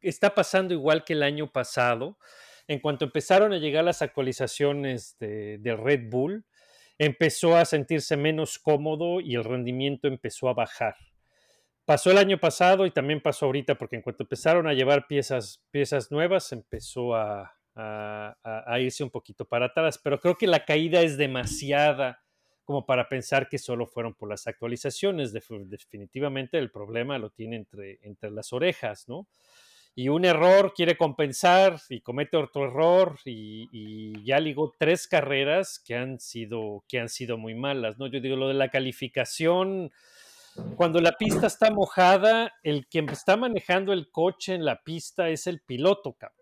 está 0.00 0.34
pasando 0.34 0.74
igual 0.74 1.04
que 1.04 1.14
el 1.14 1.22
año 1.22 1.50
pasado. 1.50 2.18
En 2.68 2.78
cuanto 2.80 3.04
empezaron 3.04 3.52
a 3.52 3.58
llegar 3.58 3.84
las 3.84 4.02
actualizaciones 4.02 5.16
de, 5.18 5.58
de 5.58 5.76
Red 5.76 6.08
Bull, 6.10 6.44
empezó 6.98 7.56
a 7.56 7.64
sentirse 7.64 8.16
menos 8.16 8.58
cómodo 8.58 9.20
y 9.20 9.34
el 9.34 9.44
rendimiento 9.44 10.08
empezó 10.08 10.48
a 10.48 10.54
bajar. 10.54 10.96
Pasó 11.84 12.10
el 12.12 12.18
año 12.18 12.38
pasado 12.38 12.86
y 12.86 12.92
también 12.92 13.20
pasó 13.20 13.46
ahorita, 13.46 13.76
porque 13.76 13.96
en 13.96 14.02
cuanto 14.02 14.22
empezaron 14.22 14.68
a 14.68 14.72
llevar 14.72 15.06
piezas, 15.08 15.64
piezas 15.70 16.10
nuevas, 16.12 16.52
empezó 16.52 17.14
a, 17.16 17.54
a- 17.74 18.36
a- 18.44 18.80
irse 18.80 19.02
un 19.02 19.10
poquito 19.10 19.44
para 19.46 19.66
atrás. 19.66 19.98
Pero 19.98 20.20
creo 20.20 20.36
que 20.36 20.46
la 20.46 20.64
caída 20.64 21.02
es 21.02 21.16
demasiada 21.16 22.22
como 22.64 22.86
para 22.86 23.08
pensar 23.08 23.48
que 23.48 23.58
solo 23.58 23.86
fueron 23.86 24.14
por 24.14 24.28
las 24.30 24.46
actualizaciones. 24.46 25.32
Def- 25.32 25.50
definitivamente 25.66 26.56
el 26.58 26.70
problema 26.70 27.18
lo 27.18 27.30
tiene 27.30 27.56
entre, 27.56 27.98
entre 28.02 28.30
las 28.30 28.52
orejas, 28.52 29.08
¿no? 29.08 29.26
Y 29.94 30.08
un 30.08 30.24
error 30.24 30.72
quiere 30.74 30.96
compensar 30.96 31.80
y 31.88 32.00
comete 32.00 32.36
otro 32.36 32.64
error 32.64 33.18
y, 33.24 34.24
ya 34.24 34.38
ligó 34.40 34.72
tres 34.78 35.06
carreras 35.06 35.82
que 35.84 35.94
han 35.94 36.18
sido 36.18 36.84
que 36.88 36.98
han 36.98 37.08
sido 37.08 37.36
muy 37.36 37.54
malas, 37.54 37.98
¿no? 37.98 38.06
Yo 38.06 38.20
digo 38.20 38.36
lo 38.36 38.48
de 38.48 38.54
la 38.54 38.70
calificación 38.70 39.90
cuando 40.76 41.00
la 41.00 41.12
pista 41.12 41.46
está 41.46 41.70
mojada, 41.70 42.52
el 42.62 42.86
que 42.88 42.98
está 43.10 43.36
manejando 43.36 43.92
el 43.92 44.10
coche 44.10 44.54
en 44.54 44.64
la 44.64 44.82
pista 44.82 45.30
es 45.30 45.46
el 45.46 45.60
piloto, 45.60 46.12
cabrón. 46.12 46.38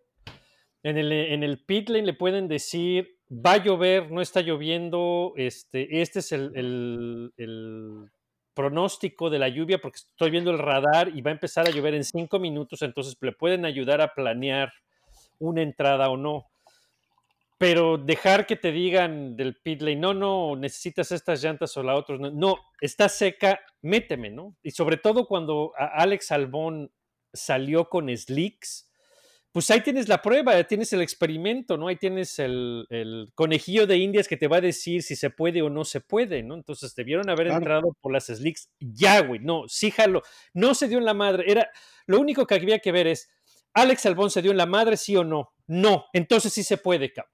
En 0.83 0.97
el, 0.97 1.13
en 1.13 1.43
el 1.45 1.65
pit 1.65 1.89
lane 1.91 2.07
le 2.07 2.15
pueden 2.15 2.49
decir, 2.49 3.19
va 3.31 3.53
a 3.53 3.63
llover, 3.63 4.11
no 4.11 4.21
está 4.21 4.41
lloviendo, 4.41 5.33
este, 5.37 6.01
este 6.01 6.21
es 6.21 6.33
el- 6.33 7.33
el 7.37 8.11
pronóstico 8.55 9.31
de 9.31 9.39
la 9.39 9.49
lluvia 9.49 9.79
porque 9.79 9.99
estoy 9.99 10.31
viendo 10.31 10.51
el 10.51 10.59
radar 10.59 11.09
y 11.15 11.21
va 11.21 11.31
a 11.31 11.35
empezar 11.35 11.67
a 11.67 11.71
llover 11.71 11.95
en 11.95 12.05
cinco 12.05 12.39
minutos, 12.39 12.83
entonces 12.83 13.17
le 13.21 13.33
pueden 13.33 13.65
ayudar 13.65 14.01
a 14.01 14.15
planear 14.15 14.73
una 15.39 15.63
entrada 15.63 16.11
o 16.11 16.17
no. 16.17 16.47
Pero 17.59 17.99
dejar 17.99 18.47
que 18.47 18.57
te 18.57 18.73
digan 18.73 19.37
del 19.37 19.57
pit 19.57 19.83
lane, 19.83 19.97
no, 19.97 20.15
no, 20.15 20.57
necesitas 20.57 21.13
estas 21.13 21.43
llantas 21.43 21.77
o 21.77 21.83
la 21.83 21.95
otra, 21.95 22.17
no, 22.17 22.57
está 22.81 23.09
seca, 23.09 23.61
méteme, 23.83 24.31
¿no? 24.31 24.57
Y 24.63 24.71
sobre 24.71 24.97
todo 24.97 25.27
cuando 25.27 25.73
Alex 25.77 26.33
Albón 26.33 26.91
salió 27.33 27.89
con 27.89 28.09
slicks, 28.17 28.90
pues 29.53 29.71
ahí 29.71 29.81
tienes 29.81 30.09
la 30.09 30.23
prueba, 30.23 30.63
tienes 30.65 30.93
el 30.93 31.03
experimento, 31.03 31.77
¿no? 31.77 31.89
Ahí 31.89 31.97
tienes 31.97 32.39
el, 32.39 32.87
el 32.89 33.31
conejillo 33.35 33.87
de 33.87 33.97
indias 33.97 34.29
que 34.29 34.37
te 34.37 34.47
va 34.47 34.59
a 34.59 34.61
decir 34.61 35.03
si 35.03 35.17
se 35.17 35.31
puede 35.31 35.61
o 35.63 35.69
no 35.71 35.85
se 35.85 36.01
puede, 36.01 36.43
¿no? 36.43 36.55
Entonces 36.55 36.95
debieron 36.95 37.29
haber 37.29 37.47
Claro. 37.49 37.59
entrado 37.59 37.97
por 38.01 38.13
las 38.13 38.27
slicks 38.27 38.71
ya, 38.79 39.21
güey, 39.23 39.41
no, 39.41 39.65
sí 39.67 39.91
jalo, 39.91 40.23
no 40.55 40.75
se 40.75 40.87
dio 40.89 40.99
en 40.99 41.05
la 41.05 41.15
madre, 41.15 41.45
era, 41.51 41.69
lo 42.07 42.21
único 42.21 42.47
que 42.47 42.55
había 42.55 42.79
que 42.79 42.93
ver 42.93 43.09
es, 43.09 43.29
Alex 43.75 44.07
Albón 44.07 44.31
se 44.31 44.43
dio 44.43 44.51
en 44.53 44.57
la 44.57 44.67
madre, 44.67 44.97
sí 44.97 45.17
o 45.17 45.25
no, 45.25 45.53
no, 45.67 46.07
entonces 46.13 46.53
sí 46.53 46.63
se 46.63 46.77
puede, 46.77 47.13
cabrón. 47.13 47.33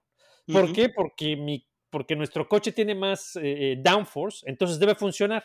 ¿Por 0.50 0.72
qué? 0.72 0.88
Porque, 0.90 1.36
mi, 1.36 1.66
porque 1.90 2.14
nuestro 2.16 2.48
coche 2.48 2.72
tiene 2.72 2.94
más 2.94 3.36
eh, 3.36 3.72
eh, 3.72 3.76
downforce, 3.82 4.48
entonces 4.48 4.78
debe 4.78 4.94
funcionar. 4.94 5.44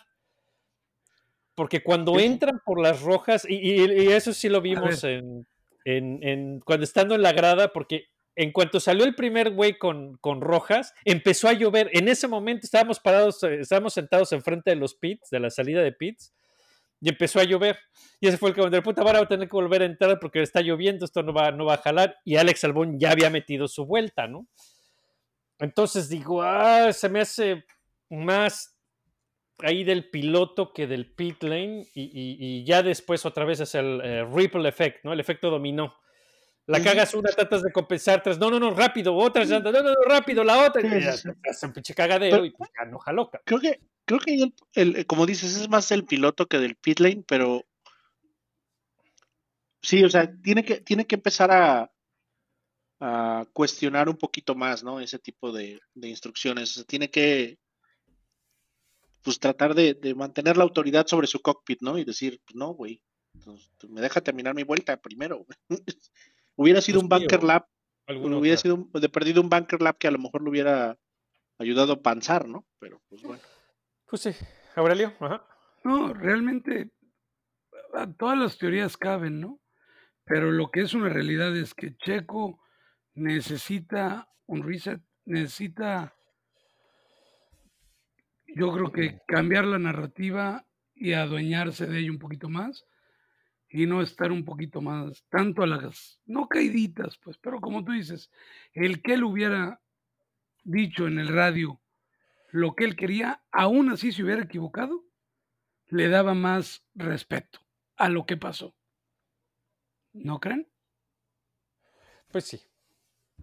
Porque 1.55 1.83
cuando 1.83 2.17
entran 2.19 2.61
por 2.65 2.79
las 2.81 3.01
rojas, 3.01 3.45
y, 3.47 3.55
y- 3.55 4.03
y 4.03 4.07
eso 4.07 4.31
sí 4.33 4.47
lo 4.47 4.61
vimos 4.61 5.03
en, 5.03 5.45
en- 5.85 6.19
en- 6.23 6.59
cuando 6.61 6.83
estando 6.83 7.15
en 7.15 7.21
la 7.21 7.33
grada, 7.33 7.71
porque 7.73 8.07
en 8.35 8.51
cuanto 8.51 8.79
salió 8.79 9.03
el 9.03 9.13
primer 9.15 9.51
güey 9.51 9.77
con, 9.77 10.17
con 10.17 10.41
rojas, 10.41 10.93
empezó 11.03 11.47
a 11.49 11.53
llover. 11.53 11.89
En 11.93 12.07
ese 12.07 12.27
momento 12.27 12.65
estábamos 12.65 12.99
parados, 12.99 13.43
eh, 13.43 13.59
estábamos 13.61 13.93
sentados 13.93 14.31
enfrente 14.31 14.69
de 14.69 14.77
los 14.77 14.95
pits, 14.95 15.29
de 15.29 15.39
la 15.39 15.49
salida 15.49 15.81
de 15.83 15.91
pits, 15.91 16.33
y 17.01 17.09
empezó 17.09 17.39
a 17.39 17.43
llover. 17.43 17.77
Y 18.19 18.27
ese 18.27 18.37
fue 18.37 18.51
el 18.55 18.71
de 18.71 18.81
puta 18.81 19.01
ahora 19.01 19.19
va 19.19 19.25
a 19.25 19.27
tener 19.27 19.47
que 19.49 19.55
volver 19.55 19.81
a 19.81 19.85
entrar 19.85 20.17
porque 20.19 20.41
está 20.41 20.61
lloviendo, 20.61 21.03
esto 21.05 21.23
no 21.23 21.33
va, 21.33 21.51
no 21.51 21.65
va 21.65 21.73
a 21.73 21.77
jalar. 21.77 22.15
Y 22.23 22.37
Alex 22.37 22.63
Albón 22.63 22.99
ya 22.99 23.11
había 23.11 23.29
metido 23.29 23.67
su 23.67 23.85
vuelta, 23.85 24.27
¿no? 24.27 24.47
Entonces 25.59 26.09
digo, 26.09 26.41
ah, 26.41 26.91
se 26.93 27.09
me 27.09 27.21
hace 27.21 27.63
más 28.09 28.75
ahí 29.63 29.83
del 29.83 30.09
piloto 30.09 30.73
que 30.73 30.87
del 30.87 31.11
pit 31.11 31.43
lane 31.43 31.87
y, 31.93 32.03
y- 32.03 32.37
y 32.39 32.63
ya 32.65 32.83
después 32.83 33.25
otra 33.25 33.45
vez 33.45 33.59
es 33.59 33.75
el 33.75 34.01
eh, 34.03 34.25
ripple 34.25 34.67
effect, 34.67 35.03
¿no? 35.03 35.13
El 35.13 35.19
efecto 35.19 35.49
dominó. 35.49 35.95
La 36.67 36.81
cagas 36.81 37.13
una, 37.15 37.29
tratas 37.31 37.63
de 37.63 37.71
compensar 37.71 38.21
tres, 38.23 38.37
no, 38.37 38.49
no, 38.51 38.59
no, 38.59 38.71
rápido, 38.73 39.15
otra 39.15 39.43
no, 39.45 39.59
no, 39.59 39.71
no, 39.71 39.93
rápido, 40.05 40.43
la 40.43 40.65
otra, 40.67 40.81
y 40.81 41.01
ya 41.03 41.09
hace 41.49 41.65
un 41.65 41.73
pinche 41.73 41.93
cagadero 41.93 42.35
Pero- 42.37 42.45
y 42.45 42.51
pues 42.51 42.69
ya 42.77 42.85
no. 42.85 42.99
Creo 43.43 43.59
que, 43.59 43.81
creo 44.05 44.19
que 44.19 44.31
ahí 44.31 44.41
el, 44.43 44.53
el- 44.75 44.95
eh, 44.97 45.05
como 45.05 45.25
dices, 45.25 45.55
es 45.59 45.67
más 45.69 45.91
el 45.91 46.05
piloto 46.05 46.47
que 46.47 46.59
del 46.59 46.75
pit 46.75 46.99
lane, 46.99 47.23
pero 47.27 47.65
sí, 49.81 50.03
o 50.03 50.09
sea, 50.09 50.31
tiene 50.41 50.63
que, 50.63 50.81
tiene 50.81 51.05
que 51.07 51.15
empezar 51.15 51.51
a, 51.51 51.91
a 52.99 53.45
cuestionar 53.53 54.07
un 54.07 54.17
poquito 54.17 54.55
más, 54.55 54.83
¿no? 54.83 54.99
Ese 54.99 55.19
tipo 55.19 55.51
de, 55.51 55.81
de 55.95 56.07
instrucciones. 56.09 56.71
O 56.71 56.73
sea, 56.75 56.83
tiene 56.85 57.09
que 57.09 57.57
pues 59.23 59.39
tratar 59.39 59.75
de, 59.75 59.93
de 59.93 60.15
mantener 60.15 60.57
la 60.57 60.63
autoridad 60.63 61.07
sobre 61.07 61.27
su 61.27 61.41
cockpit, 61.41 61.81
¿no? 61.81 61.97
Y 61.97 62.03
decir, 62.05 62.41
pues 62.45 62.55
no, 62.55 62.69
güey, 62.73 63.01
pues, 63.43 63.69
me 63.89 64.01
deja 64.01 64.21
terminar 64.21 64.55
mi 64.55 64.63
vuelta 64.63 64.97
primero. 64.97 65.45
hubiera 66.55 66.81
sido 66.81 66.99
Pues 66.99 67.03
un 67.11 67.17
sí, 67.17 67.23
bunker 67.25 67.39
o 67.43 67.47
lap, 67.47 67.67
hubiera 68.07 68.55
otra. 68.55 68.57
sido 68.57 68.75
un- 68.75 68.91
de 68.91 69.09
perdido 69.09 69.41
un 69.41 69.49
bunker 69.49 69.81
lap 69.81 69.97
que 69.97 70.07
a 70.07 70.11
lo 70.11 70.19
mejor 70.19 70.43
le 70.43 70.49
hubiera 70.49 70.97
ayudado 71.57 71.93
a 71.93 72.01
panzar, 72.01 72.47
¿no? 72.47 72.65
Pero 72.79 73.01
pues 73.09 73.21
bueno. 73.21 73.41
Pues 74.07 74.21
sí, 74.23 74.31
Aurelio, 74.75 75.13
ajá. 75.19 75.45
No, 75.83 76.13
realmente, 76.13 76.91
todas 78.17 78.37
las 78.37 78.57
teorías 78.57 78.97
caben, 78.97 79.39
¿no? 79.41 79.59
Pero 80.25 80.51
lo 80.51 80.69
que 80.69 80.81
es 80.81 80.93
una 80.93 81.09
realidad 81.09 81.55
es 81.57 81.73
que 81.73 81.95
Checo 81.97 82.59
necesita 83.15 84.27
un 84.47 84.63
reset, 84.63 85.01
necesita, 85.25 86.15
yo 88.55 88.71
creo 88.73 88.91
que 88.91 89.19
cambiar 89.27 89.65
la 89.65 89.79
narrativa 89.79 90.65
y 90.95 91.13
adueñarse 91.13 91.87
de 91.87 91.99
ello 91.99 92.11
un 92.11 92.19
poquito 92.19 92.49
más 92.49 92.85
y 93.69 93.85
no 93.85 94.01
estar 94.01 94.31
un 94.31 94.43
poquito 94.43 94.81
más, 94.81 95.25
tanto 95.29 95.63
a 95.63 95.67
las, 95.67 96.19
no 96.25 96.47
caiditas, 96.47 97.17
pues, 97.17 97.37
pero 97.37 97.61
como 97.61 97.83
tú 97.83 97.93
dices, 97.93 98.29
el 98.73 99.01
que 99.01 99.13
él 99.13 99.23
hubiera 99.23 99.81
dicho 100.63 101.07
en 101.07 101.19
el 101.19 101.29
radio 101.29 101.81
lo 102.51 102.75
que 102.75 102.83
él 102.83 102.95
quería, 102.95 103.41
aún 103.51 103.89
así 103.89 104.11
se 104.11 104.23
hubiera 104.23 104.43
equivocado, 104.43 105.05
le 105.87 106.09
daba 106.09 106.33
más 106.33 106.83
respeto 106.93 107.59
a 107.95 108.09
lo 108.09 108.25
que 108.25 108.35
pasó. 108.35 108.75
¿No 110.13 110.39
creen? 110.39 110.67
Pues 112.29 112.45
sí. 112.45 112.61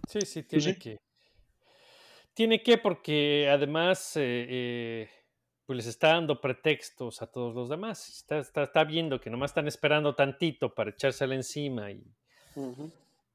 Sí, 0.07 0.21
sí, 0.23 0.43
tiene 0.43 0.75
sí. 0.75 0.79
que. 0.79 0.99
Tiene 2.39 2.63
que, 2.63 2.79
porque 2.79 3.49
además 3.51 4.17
eh, 4.17 4.47
eh, 4.49 5.11
pues 5.67 5.79
les 5.79 5.87
está 5.89 6.11
dando 6.11 6.41
pretextos 6.41 7.21
a 7.21 7.27
todos 7.27 7.53
los 7.53 7.69
demás. 7.69 8.09
Está, 8.11 8.39
está, 8.39 8.63
está 8.63 8.85
viendo 8.85 9.21
que 9.21 9.29
nomás 9.29 9.51
están 9.51 9.67
esperando 9.67 10.15
tantito 10.15 10.73
para 10.73 10.91
echársela 10.91 11.35
encima 11.35 11.91
y, 11.91 12.01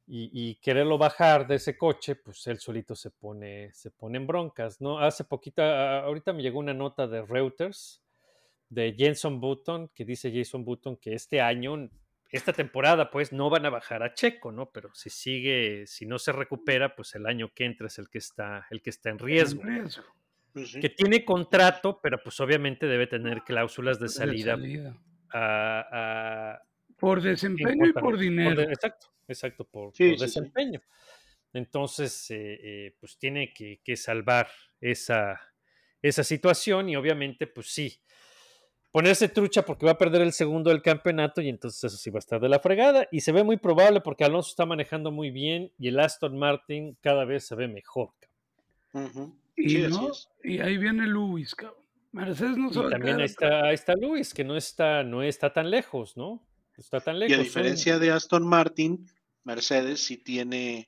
y, 0.08 0.32
y 0.32 0.56
quererlo 0.56 0.98
bajar 0.98 1.46
de 1.46 1.56
ese 1.56 1.78
coche, 1.78 2.16
pues 2.16 2.48
él 2.48 2.60
solito 2.60 2.96
se 2.96 3.12
pone, 3.12 3.74
se 3.74 3.92
pone 3.92 4.20
en 4.20 4.26
broncas, 4.26 4.80
¿no? 4.80 5.00
Hace 5.00 5.26
poquito, 5.26 5.62
ahorita 5.62 6.32
me 6.32 6.42
llegó 6.42 6.60
una 6.60 6.74
nota 6.74 7.06
de 7.06 7.24
Reuters 7.24 8.02
de 8.70 8.96
Jenson 8.98 9.42
Button, 9.42 9.89
que 9.94 10.06
dice 10.06 10.32
Jason 10.34 10.63
Button 10.63 10.96
que 10.96 11.13
este 11.13 11.42
año, 11.42 11.89
esta 12.34 12.52
temporada, 12.52 13.12
pues 13.12 13.32
no 13.32 13.50
van 13.50 13.65
a 13.65 13.69
bajar 13.69 14.02
a 14.04 14.13
Checo, 14.13 14.52
¿no? 14.52 14.72
Pero 14.72 14.93
si 14.93 15.10
sigue, 15.10 15.86
si 15.88 16.06
no 16.06 16.17
se 16.19 16.32
recupera, 16.32 16.96
pues 16.96 17.13
el 17.15 17.26
año 17.28 17.52
que 17.54 17.63
entra 17.65 17.88
es 17.88 18.00
el 18.00 18.10
que 18.10 18.17
está, 18.17 18.65
el 18.72 18.82
que 18.82 18.89
está 18.89 19.10
en 19.12 19.19
riesgo. 19.19 19.62
En 19.62 19.67
riesgo. 19.84 20.04
Pues 20.52 20.72
sí. 20.72 20.80
Que 20.80 20.89
tiene 20.89 21.24
contrato, 21.24 22.00
pero 22.02 22.22
pues 22.24 22.39
obviamente 22.39 22.86
debe 22.88 23.08
tener 23.08 23.43
cláusulas 23.43 24.00
de 24.00 24.06
de 24.06 24.10
salida 24.10 24.58
a- 25.32 25.88
a, 25.91 26.62
Por 26.98 27.22
desempeño 27.22 27.86
y 27.88 27.93
por 27.93 28.17
dinero. 28.17 28.62
de- 28.62 28.74
exacto, 28.74 29.08
exacto, 29.28 29.63
por, 29.65 29.96
Sí, 29.96 30.10
por 30.10 30.19
sí, 30.19 30.19
sí. 30.19 30.26
desempeño. 30.26 30.82
Entonces, 31.54 32.32
eh, 32.32 32.60
eh, 32.63 32.96
pues 33.00 33.17
tiene 33.17 33.54
que, 33.54 33.80
que 33.84 33.96
salvar 33.96 34.50
esa, 34.82 35.39
esa 36.02 36.24
situación 36.24 36.89
y 36.89 36.96
obviamente, 36.96 37.46
pues 37.48 37.67
sí, 37.67 38.00
ponerse 38.93 39.27
trucha 39.27 39.65
porque 39.65 39.88
va 39.88 39.93
a 39.93 39.97
perder 39.97 40.21
el 40.21 40.34
segundo 40.34 40.69
del 40.69 40.84
campeonato 40.84 41.41
y 41.41 41.49
entonces 41.49 41.84
eso 41.84 41.97
sí 41.97 42.12
va 42.12 42.19
a 42.19 42.19
estar 42.19 42.39
de 42.39 42.47
la 42.47 42.60
fregada 42.60 43.08
y 43.12 43.21
se 43.21 43.32
ve 43.32 43.43
muy 43.43 43.58
probable 43.58 44.01
porque 44.01 44.23
Alonso 44.23 44.51
está 44.51 44.67
manejando 44.67 45.12
muy 45.12 45.32
bien 45.32 45.71
y 45.79 45.88
el 45.88 45.99
Aston 45.99 46.38
Martin 46.38 46.95
cada 47.01 47.25
vez 47.25 47.45
se 47.47 47.56
ve 47.56 47.67
mejor. 47.67 48.12
cabrón. 48.93 49.10
Ujú. 49.12 49.36
Y, 49.58 49.69
Sí, 49.69 49.84
así 49.84 49.93
no, 49.95 50.12
es. 50.12 50.29
y 50.43 50.60
ahí 50.60 50.77
viene 50.77 51.08
Luis, 51.08 51.56
cabrón. 51.56 51.82
Mercedes 52.12 52.56
no 52.56 52.69
Y 52.69 52.89
también 52.91 53.17
ahí 53.17 53.25
está, 53.25 53.65
ahí 53.65 53.73
está 53.73 53.95
Luis, 53.95 54.32
que 54.32 54.43
no 54.43 54.56
está, 54.56 55.03
no 55.03 55.23
está 55.23 55.51
tan 55.51 55.71
lejos, 55.71 56.15
¿no? 56.15 56.45
Está 56.77 57.01
tan 57.01 57.17
lejos. 57.17 57.36
Y 57.36 57.39
a 57.39 57.43
diferencia 57.43 57.97
de 57.97 58.12
Aston 58.12 58.47
Martin, 58.47 59.08
Mercedes 59.43 60.01
sí 60.01 60.17
tiene 60.17 60.88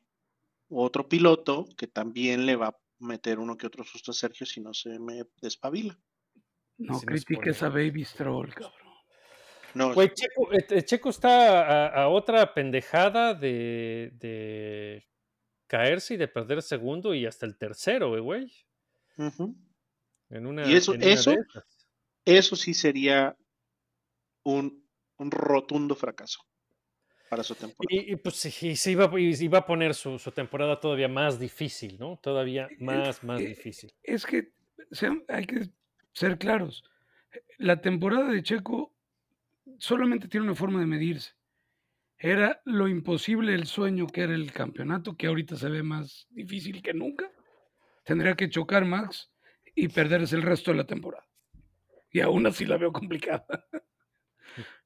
otro 0.69 1.09
piloto 1.09 1.67
que 1.75 1.87
también 1.87 2.45
le 2.45 2.55
va 2.55 2.67
a 2.67 2.77
meter 2.99 3.39
uno 3.39 3.57
que 3.57 3.65
otro 3.65 3.83
susto 3.83 4.11
a 4.11 4.13
Sergio 4.13 4.45
si 4.45 4.61
no 4.61 4.75
se 4.75 4.99
me 4.99 5.23
despabila. 5.41 5.97
No 6.77 6.99
critiques 6.99 7.63
a 7.63 7.69
Baby 7.69 8.03
Stroll, 8.05 8.53
cabrón. 8.53 8.71
No, 9.73 9.93
Güey, 9.93 10.09
Checo, 10.13 10.53
eh, 10.53 10.65
eh, 10.69 10.83
Checo 10.83 11.09
está 11.09 11.87
a, 11.87 12.03
a 12.03 12.07
otra 12.07 12.53
pendejada 12.53 13.33
de, 13.33 14.11
de 14.13 15.05
caerse 15.67 16.13
y 16.13 16.17
de 16.17 16.29
perder 16.29 16.61
segundo 16.61 17.13
y 17.13 17.25
hasta 17.25 17.45
el 17.45 17.57
tercero, 17.57 18.09
güey, 18.09 18.21
güey. 18.21 18.51
En 20.29 20.45
una, 20.47 20.65
Y 20.65 20.75
eso- 20.75 20.93
en 20.93 21.03
eso-. 21.03 21.35
Eso 22.23 22.55
sí 22.55 22.73
sería 22.73 23.37
un, 24.43 24.83
un 25.17 25.29
rotundo 25.31 25.93
fracaso 25.95 26.39
para 27.29 27.43
su 27.43 27.53
temporada. 27.55 27.85
Y, 27.89 28.13
y, 28.13 28.15
pues 28.15 28.35
sí, 28.37 28.69
y 28.69 28.75
se 28.75 28.91
iba, 28.91 29.19
y 29.19 29.35
se 29.35 29.43
iba 29.45 29.59
a 29.59 29.65
poner 29.65 29.93
su, 29.93 30.17
su 30.17 30.31
temporada 30.31 30.79
todavía 30.79 31.07
más 31.07 31.37
difícil, 31.39 31.97
¿no? 31.99 32.17
Todavía 32.23 32.67
más, 32.79 33.23
más 33.23 33.41
eh, 33.41 33.47
difícil. 33.47 33.93
Es 34.01 34.25
que 34.25 34.53
hay 35.27 35.45
que 35.45 35.69
ser 36.15 36.39
claros. 36.39 36.83
La 37.57 37.81
temporada 37.81 38.31
de 38.31 38.41
Checo 38.41 38.95
solamente 39.77 40.27
tiene 40.27 40.45
una 40.45 40.55
forma 40.55 40.79
de 40.79 40.85
medirse. 40.87 41.33
Era 42.17 42.61
lo 42.65 42.87
imposible 42.87 43.53
el 43.53 43.67
sueño 43.67 44.07
que 44.07 44.21
era 44.21 44.33
el 44.33 44.51
campeonato, 44.51 45.15
que 45.17 45.27
ahorita 45.27 45.57
se 45.57 45.69
ve 45.69 45.83
más 45.83 46.27
difícil 46.31 46.81
que 46.81 46.93
nunca. 46.93 47.29
Tendría 48.05 48.35
que 48.35 48.49
chocar 48.49 48.85
Max 48.85 49.31
y 49.75 49.89
perderse 49.89 50.35
el 50.35 50.41
resto 50.41 50.71
de 50.71 50.77
la 50.77 50.87
temporada. 50.87 51.27
Y 52.11 52.21
aún 52.21 52.47
así 52.47 52.65
la 52.65 52.77
veo 52.77 52.91
complicada. 52.91 53.45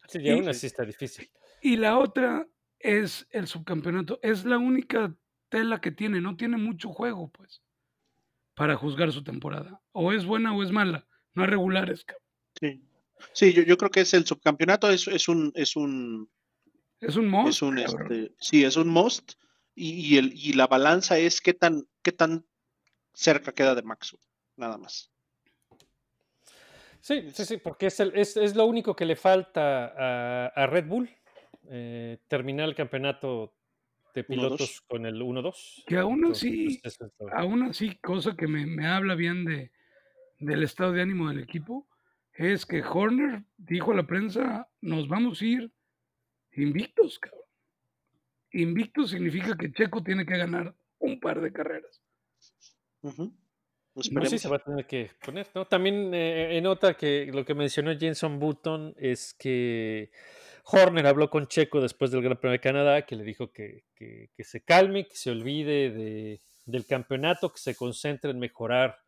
Sí, 0.07 0.17
y 0.23 0.31
aún 0.31 0.49
así 0.49 0.65
está 0.65 0.83
difícil. 0.83 1.29
Y 1.61 1.77
la 1.77 1.99
otra 1.99 2.47
es 2.79 3.27
el 3.29 3.45
subcampeonato. 3.45 4.19
Es 4.23 4.43
la 4.43 4.57
única 4.57 5.15
tela 5.49 5.81
que 5.81 5.91
tiene. 5.91 6.19
No 6.19 6.35
tiene 6.35 6.57
mucho 6.57 6.89
juego, 6.89 7.31
pues, 7.31 7.61
para 8.55 8.75
juzgar 8.75 9.11
su 9.11 9.23
temporada. 9.23 9.83
O 9.91 10.11
es 10.11 10.25
buena 10.25 10.51
o 10.55 10.63
es 10.63 10.71
mala. 10.71 11.07
No 11.39 11.45
es 11.45 11.49
regulares. 11.51 12.05
Sí, 12.59 12.81
Sí, 13.33 13.53
yo, 13.53 13.63
yo 13.63 13.77
creo 13.77 13.91
que 13.91 14.01
es 14.01 14.13
el 14.13 14.25
subcampeonato, 14.25 14.89
es, 14.89 15.07
es 15.07 15.27
un, 15.27 15.51
es 15.55 15.75
un, 15.75 16.29
Es 17.01 17.15
un 17.15 17.27
monstruo. 17.27 17.49
es 17.49 17.61
un 17.89 17.93
cabrón. 17.97 18.13
este, 18.13 18.35
sí, 18.39 18.63
es 18.63 18.75
un 18.77 18.87
must, 18.89 19.33
y, 19.75 19.91
y 19.91 20.17
el, 20.17 20.31
y 20.33 20.53
la 20.53 20.67
balanza 20.67 21.17
es 21.17 21.41
qué 21.41 21.53
tan, 21.53 21.85
qué 22.01 22.11
tan 22.13 22.45
cerca 23.13 23.53
queda 23.53 23.75
de 23.75 23.81
Max, 23.83 24.15
nada 24.55 24.77
más. 24.77 25.11
Sí, 27.01 27.29
sí, 27.31 27.45
sí, 27.45 27.57
porque 27.57 27.87
es, 27.87 27.99
el- 27.99 28.13
es, 28.15 28.35
es 28.37 28.55
lo 28.55 28.65
único 28.65 28.95
que 28.95 29.05
le 29.05 29.15
falta 29.15 29.85
a, 29.87 30.47
a 30.47 30.67
Red 30.67 30.85
Bull, 30.87 31.09
eh, 31.69 32.19
terminar 32.27 32.67
el 32.69 32.75
campeonato 32.75 33.53
de 34.13 34.21
1-2. 34.23 34.27
pilotos 34.27 34.81
con 34.81 35.05
el 35.05 35.21
1-2. 35.21 35.83
Que 35.87 35.97
aún 35.97 36.25
así, 36.25 36.79
pues, 36.81 36.99
es 37.01 37.11
aún 37.31 37.63
así, 37.63 37.95
cosa 37.97 38.35
que 38.35 38.47
me, 38.47 38.65
me 38.65 38.87
habla 38.87 39.15
bien 39.15 39.45
de, 39.45 39.71
del 40.39 40.63
estado 40.63 40.93
de 40.93 41.01
ánimo 41.01 41.29
del 41.29 41.39
equipo, 41.39 41.87
es 42.33 42.65
que 42.65 42.81
Horner 42.81 43.43
dijo 43.57 43.91
a 43.91 43.95
la 43.95 44.03
prensa, 44.07 44.69
nos 44.81 45.07
vamos 45.07 45.41
a 45.41 45.45
ir 45.45 45.71
invictos, 46.53 47.19
cabrón. 47.19 47.41
Invictos 48.51 49.11
significa 49.11 49.55
que 49.57 49.71
Checo 49.71 50.01
tiene 50.01 50.25
que 50.25 50.37
ganar 50.37 50.73
un 50.99 51.19
par 51.19 51.39
de 51.41 51.51
carreras. 51.53 52.01
Pues 53.01 54.07
Esperemos. 54.07 54.29
sí, 54.29 54.37
se 54.39 54.47
va 54.49 54.57
a 54.57 54.63
tener 54.63 54.85
que 54.85 55.11
poner, 55.25 55.47
¿no? 55.53 55.65
También 55.65 56.13
eh, 56.13 56.57
en 56.57 56.63
nota 56.63 56.93
que 56.95 57.29
lo 57.33 57.43
que 57.45 57.53
mencionó 57.53 57.97
Jenson 57.97 58.39
Button 58.39 58.93
es 58.97 59.33
que 59.33 60.11
Horner 60.63 61.05
habló 61.07 61.29
con 61.29 61.47
Checo 61.47 61.81
después 61.81 62.11
del 62.11 62.21
Gran 62.21 62.37
Premio 62.37 62.53
de 62.53 62.59
Canadá, 62.61 63.05
que 63.05 63.15
le 63.15 63.23
dijo 63.23 63.51
que, 63.51 63.83
que- 63.95 64.29
que 64.35 64.43
se 64.43 64.61
calme, 64.63 65.07
que 65.07 65.15
se 65.15 65.31
olvide 65.31 65.89
de- 65.91 66.41
del 66.65 66.85
campeonato, 66.85 67.51
que 67.51 67.59
se 67.59 67.75
concentre 67.75 68.31
en 68.31 68.39
mejorar 68.39 68.99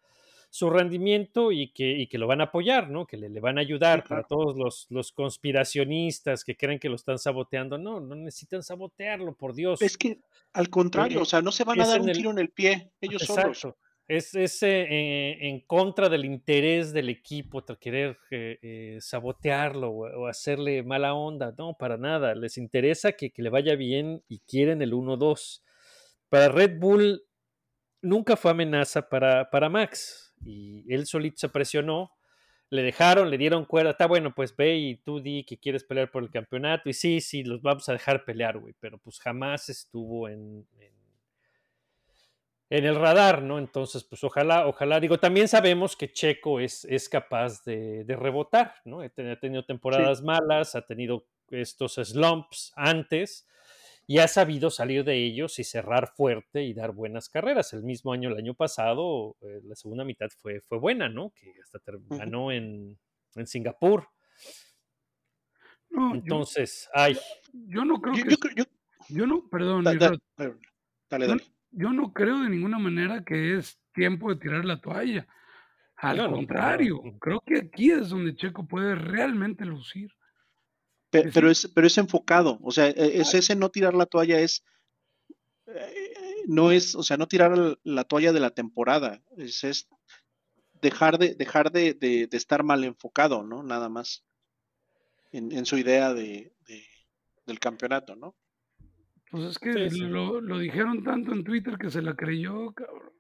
su 0.53 0.69
rendimiento 0.69 1.53
y 1.53 1.71
que, 1.71 1.89
y 1.97 2.07
que 2.07 2.17
lo 2.17 2.27
van 2.27 2.41
a 2.41 2.45
apoyar, 2.45 2.89
¿no? 2.89 3.07
Que 3.07 3.15
le, 3.15 3.29
le 3.29 3.39
van 3.39 3.57
a 3.57 3.61
ayudar 3.61 4.01
Sí, 4.01 4.09
para 4.09 4.23
todos 4.23 4.57
los, 4.57 4.85
los 4.89 5.13
conspiracionistas 5.13 6.43
que 6.43 6.57
creen 6.57 6.77
que 6.77 6.89
lo 6.89 6.95
están 6.95 7.17
saboteando. 7.17 7.77
No, 7.77 8.01
no 8.01 8.15
necesitan 8.15 8.61
sabotearlo, 8.61 9.33
por 9.33 9.53
Dios. 9.53 9.81
Es 9.81 9.97
que 9.97 10.19
al 10.53 10.69
contrario, 10.69 11.19
Eh, 11.19 11.21
o 11.21 11.25
sea, 11.25 11.41
no 11.41 11.53
se 11.53 11.63
van 11.63 11.79
a 11.79 11.87
dar 11.87 12.01
un 12.01 12.09
el- 12.09 12.17
tiro 12.17 12.31
en 12.31 12.39
el 12.39 12.49
pie, 12.49 12.91
ellos 12.99 13.21
solos. 13.23 13.45
Exacto. 13.63 13.77
Es, 14.07 14.35
es 14.35 14.61
eh, 14.63 15.37
en 15.47 15.61
contra 15.61 16.09
del 16.09 16.25
interés 16.25 16.91
del 16.91 17.07
equipo, 17.07 17.63
querer 17.79 18.17
eh, 18.29 18.59
eh, 18.61 18.97
sabotearlo 18.99 19.89
o, 19.89 20.23
o 20.23 20.27
hacerle 20.27 20.83
mala 20.83 21.13
onda. 21.13 21.55
No, 21.57 21.75
para 21.79 21.95
nada. 21.95 22.35
Les 22.35 22.57
interesa 22.57 23.13
que, 23.13 23.31
que 23.31 23.41
le 23.41 23.49
vaya 23.49 23.75
bien 23.75 24.21
y 24.27 24.39
quieren 24.39 24.81
el 24.81 24.91
1-2. 24.91 25.61
Para 26.27 26.49
Red 26.49 26.77
Bull 26.77 27.23
nunca 28.01 28.35
fue 28.35 28.51
amenaza 28.51 29.07
para, 29.07 29.49
para 29.49 29.69
Max. 29.69 30.30
Y 30.45 30.91
él 30.93 31.05
solito 31.07 31.37
se 31.37 31.49
presionó. 31.49 32.11
Le 32.69 32.83
dejaron, 32.83 33.29
le 33.29 33.37
dieron 33.37 33.65
cuerda. 33.65 33.91
Está 33.91 34.07
bueno, 34.07 34.33
pues 34.33 34.55
ve 34.55 34.77
y 34.77 34.95
tú 34.95 35.19
di 35.21 35.43
que 35.43 35.57
quieres 35.59 35.83
pelear 35.83 36.09
por 36.11 36.23
el 36.23 36.31
campeonato. 36.31 36.89
Y 36.89 36.93
sí, 36.93 37.19
sí, 37.21 37.43
los 37.43 37.61
vamos 37.61 37.87
a 37.89 37.93
dejar 37.93 38.23
pelear, 38.25 38.57
güey. 38.59 38.73
Pero 38.79 38.97
pues 38.97 39.19
jamás 39.19 39.69
estuvo 39.69 40.29
en- 40.29 40.65
en 40.79 40.91
en 42.69 42.85
el 42.85 42.95
radar, 42.95 43.41
¿no? 43.41 43.59
Entonces, 43.59 44.03
pues 44.03 44.23
ojalá, 44.23 44.65
ojalá, 44.67 44.99
digo, 44.99 45.19
también 45.19 45.47
sabemos 45.49 45.97
que 45.97 46.11
Checo 46.13 46.59
es, 46.61 46.85
es 46.85 47.09
capaz 47.09 47.63
de, 47.65 48.05
de 48.05 48.15
rebotar, 48.15 48.75
¿no? 48.85 49.01
Ha 49.01 49.09
tenido, 49.09 49.33
ha 49.33 49.39
tenido 49.39 49.65
temporadas 49.65 50.21
malas, 50.21 50.75
ha 50.75 50.81
tenido 50.85 51.27
estos 51.49 51.95
slumps 51.95 52.71
antes 52.77 53.45
y 54.11 54.17
ha 54.19 54.27
sabido 54.27 54.69
salir 54.69 55.05
de 55.05 55.15
ellos 55.25 55.57
y 55.57 55.63
cerrar 55.63 56.11
fuerte 56.13 56.63
y 56.63 56.73
dar 56.73 56.91
buenas 56.91 57.29
carreras. 57.29 57.71
El 57.71 57.83
mismo 57.83 58.11
año, 58.11 58.27
el 58.27 58.35
año 58.37 58.53
pasado, 58.53 59.37
eh, 59.39 59.61
la 59.63 59.73
segunda 59.75 60.03
mitad 60.03 60.27
fue, 60.37 60.59
fue 60.59 60.79
buena, 60.79 61.07
¿no? 61.07 61.29
Que 61.33 61.53
hasta 61.63 61.79
ganó 62.09 62.51
en, 62.51 62.99
en 63.35 63.47
Singapur. 63.47 64.09
No, 65.89 66.09
yo, 66.09 66.15
Entonces, 66.19 66.89
ay, 66.93 67.17
yo 67.53 67.85
no 67.85 68.01
creo 68.01 68.15
Yo, 68.15 68.23
que. 68.25 68.31
yo 68.31 68.37
creo- 68.37 68.55
yo- 68.55 68.65
Yo 69.07 69.25
no, 69.27 69.47
perdón, 69.49 69.85
da- 69.85 69.93
da- 69.93 70.09
Rod, 70.09 70.19
dale, 71.09 71.27
dale, 71.27 71.43
yo, 71.71 71.93
no 71.93 72.11
creo 72.11 72.39
de 72.43 72.49
ninguna 72.49 72.79
manera 72.79 73.23
que 73.23 73.57
es 73.57 73.79
tiempo 73.93 74.29
de 74.33 74.41
tirar 74.41 74.65
la 74.65 74.81
toalla. 74.81 75.25
Al 75.95 76.17
No, 76.17 76.23
no, 76.23 76.29
para 76.31 76.37
contrario, 76.37 77.01
creo 77.21 77.39
que 77.45 77.59
aquí 77.59 77.91
es 77.91 78.09
donde 78.09 78.35
Checo 78.35 78.67
puede 78.67 78.93
realmente 78.95 79.63
lucir. 79.65 80.11
Pe- 81.11 81.21
que 81.23 81.27
sí. 81.29 81.33
Pero 81.35 81.51
es, 81.51 81.71
pero 81.75 81.85
es 81.87 81.97
enfocado, 81.97 82.57
o 82.63 82.71
sea, 82.71 82.87
e- 82.87 83.19
es 83.21 83.33
ese 83.35 83.55
no 83.55 83.69
tirar 83.69 83.93
la 83.93 84.05
toalla 84.07 84.39
es, 84.39 84.63
eh, 85.67 86.15
no 86.47 86.71
es, 86.71 86.95
o 86.95 87.03
sea, 87.03 87.17
no 87.17 87.27
tirar 87.27 87.77
la 87.83 88.03
toalla 88.05 88.33
de 88.33 88.39
la 88.39 88.49
temporada, 88.49 89.21
es, 89.37 89.63
es 89.63 89.87
dejar 90.81 91.19
de, 91.19 91.35
dejar 91.35 91.71
de, 91.71 91.93
de- 91.93 92.25
de 92.27 92.37
estar 92.37 92.63
mal 92.63 92.83
enfocado, 92.83 93.43
¿no? 93.43 93.61
Nada 93.61 93.87
más 93.89 94.23
en, 95.31 95.51
en 95.51 95.65
su 95.65 95.77
idea 95.77 96.13
de, 96.13 96.53
de- 96.67 96.87
del 97.45 97.59
campeonato, 97.59 98.15
¿no? 98.15 98.35
Pues 99.29 99.43
es 99.45 99.59
que 99.59 99.89
Sí, 99.89 99.97
sí. 99.97 99.99
Lo, 100.01 100.41
lo 100.41 100.57
dijeron 100.59 101.03
tanto 101.03 101.31
en 101.33 101.43
Twitter 101.43 101.77
que 101.77 101.89
se 101.89 102.01
la 102.01 102.15
creyó, 102.15 102.73
cabrón. 102.73 103.13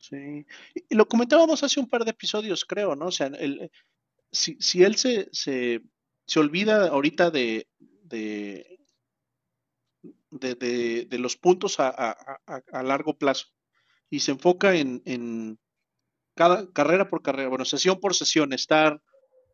Sí. 0.00 0.44
Y 0.74 0.84
y 0.90 0.94
lo 0.94 1.06
comentábamos 1.08 1.62
hace 1.62 1.80
un 1.80 1.88
par 1.88 2.04
de 2.04 2.10
episodios, 2.10 2.64
creo, 2.64 2.94
¿no? 2.94 3.06
O 3.06 3.10
sea, 3.12 3.28
el, 3.28 3.70
si, 4.30 4.56
si 4.60 4.84
él 4.84 4.96
se, 4.96 5.28
se, 5.32 5.82
se 6.26 6.40
olvida 6.40 6.88
ahorita 6.88 7.30
de, 7.30 7.68
de, 8.02 8.78
los 11.18 11.36
puntos 11.36 11.76
a 11.78 12.82
largo 12.82 13.16
plazo. 13.16 13.46
Y 14.08 14.20
se 14.20 14.32
enfoca 14.32 14.76
en, 14.76 15.02
en 15.04 15.58
cada 16.36 16.70
carrera 16.72 17.08
por 17.08 17.22
carrera, 17.22 17.48
bueno, 17.48 17.64
sesión 17.64 17.98
por 17.98 18.14
sesión, 18.14 18.52
estar 18.52 19.02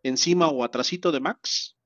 encima 0.03 0.49
o 0.49 0.65
atrasito 0.65 1.13
de 1.13 1.21
Max, 1.21 1.77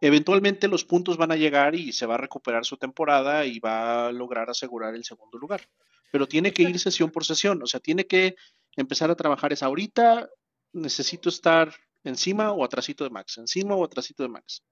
eventualmente 0.00 0.68
los 0.68 0.84
puntos 0.84 1.16
van 1.16 1.32
a 1.32 1.36
llegar 1.36 1.74
y 1.74 1.92
se 1.92 2.06
va 2.06 2.14
a 2.14 2.18
recuperar 2.18 2.64
su 2.64 2.76
temporada 2.76 3.46
y 3.46 3.58
va 3.58 4.08
a 4.08 4.12
lograr 4.12 4.50
asegurar 4.50 4.94
el 4.94 5.04
segundo 5.04 5.38
lugar. 5.38 5.68
Pero 6.12 6.28
tiene 6.28 6.52
que 6.52 6.62
ir 6.62 6.78
sesión 6.78 7.10
por 7.10 7.24
sesión, 7.24 7.62
o 7.62 7.66
sea, 7.66 7.80
tiene 7.80 8.06
que 8.06 8.36
empezar 8.76 9.10
a 9.10 9.16
trabajar. 9.16 9.52
Es 9.52 9.62
ahorita 9.62 10.28
necesito 10.72 11.28
estar 11.28 11.74
encima 12.08 12.52
o 12.52 12.64
atrasito 12.64 13.04
de 13.04 13.10
Max, 13.10 13.38
encima 13.38 13.74
o 13.74 13.84
atrasito 13.84 14.22
de 14.22 14.28
Max. 14.28 14.64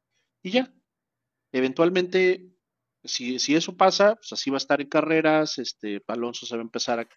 Y 0.43 0.51
ya. 0.51 0.73
Eventualmente, 1.53 2.49
si, 3.05 3.39
si 3.39 3.55
eso 3.55 3.77
pasa, 3.77 4.17
pues 4.17 4.33
así 4.33 4.51
va 4.51 4.57
a 4.57 4.59
estar 4.59 4.81
en 4.81 4.89
carreras, 4.89 5.59
este, 5.59 6.03
Alonso 6.09 6.47
se 6.47 6.57
va 6.57 6.63
a 6.63 6.65
empezar 6.65 7.01
a, 7.01 7.09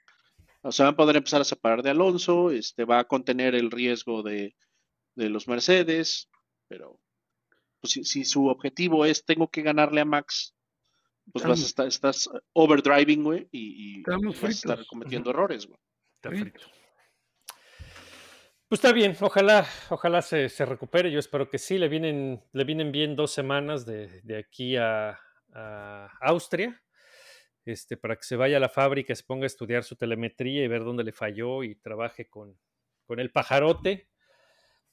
o 0.62 0.72
sea, 0.72 0.86
va 0.86 0.92
a 0.92 0.96
poder 0.96 1.16
empezar 1.18 1.42
a 1.42 1.46
separar 1.46 1.82
de 1.82 1.90
Alonso, 1.90 2.52
este, 2.52 2.86
va 2.86 3.00
a 3.00 3.08
contener 3.08 3.56
el 3.56 3.72
riesgo 3.72 4.22
de, 4.22 4.56
de 5.16 5.30
los 5.30 5.48
Mercedes, 5.48 6.30
pero 6.68 7.00
pues, 7.82 7.94
si, 7.94 8.04
si 8.04 8.26
su 8.26 8.48
objetivo 8.48 9.06
es 9.06 9.26
tengo 9.26 9.50
que 9.50 9.64
ganarle 9.64 10.02
a 10.02 10.06
Max, 10.06 10.56
pues 11.32 11.46
vas 11.46 11.62
a 11.62 11.66
estar, 11.66 11.88
estás 11.88 12.30
overdriving, 12.54 13.24
güey, 13.24 13.48
y, 13.52 14.04
vas 14.04 14.44
a 14.44 14.48
estar 14.48 14.86
cometiendo 14.86 15.32
errores, 15.32 15.66
güey. 15.66 15.80
está 16.16 16.30
Frito. 16.30 16.68
Pues 18.70 18.80
está 18.80 18.92
bien, 18.92 19.16
ojalá, 19.22 19.66
ojalá 19.90 20.22
se, 20.22 20.50
recupere. 20.66 21.10
Yo 21.10 21.20
espero 21.20 21.50
que 21.50 21.58
sí. 21.58 21.78
Le 21.78 21.88
vienen, 21.88 22.44
le 22.52 22.64
vienen 22.66 22.92
bien 22.92 23.16
dos 23.16 23.32
semanas 23.32 23.86
de, 23.86 24.22
aquí 24.38 24.76
a, 24.76 25.18
Austria. 26.20 26.82
Este, 27.64 27.96
para 27.96 28.18
que 28.18 28.24
se 28.24 28.36
vaya 28.36 28.58
a 28.58 28.60
la 28.60 28.70
fábrica, 28.70 29.16
se 29.16 29.24
ponga 29.24 29.44
a 29.44 29.48
estudiar 29.48 29.84
su 29.84 29.96
telemetría 29.96 30.64
y 30.64 30.68
ver 30.68 30.84
dónde 30.84 31.04
le 31.04 31.12
falló 31.14 31.64
y 31.64 31.76
trabaje 31.76 32.30
con, 32.30 32.58
con 33.06 33.20
el 33.20 33.32
pajarote 33.32 34.10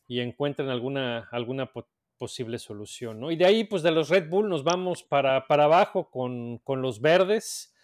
y 0.06 0.20
encuentren 0.20 0.68
alguna, 0.68 1.28
alguna 1.32 1.72
po- 1.72 1.88
posible 2.16 2.58
solución. 2.58 3.20
¿no? 3.20 3.30
Y 3.32 3.36
de 3.36 3.44
ahí, 3.44 3.64
pues 3.64 3.82
de 3.82 3.90
los 3.90 4.08
Red 4.08 4.28
Bull 4.28 4.48
nos 4.48 4.62
vamos 4.64 5.02
para, 5.02 5.46
para 5.48 5.64
abajo 5.64 6.10
con, 6.10 6.58
con 6.58 6.80
los 6.80 7.00
verdes. 7.00 7.74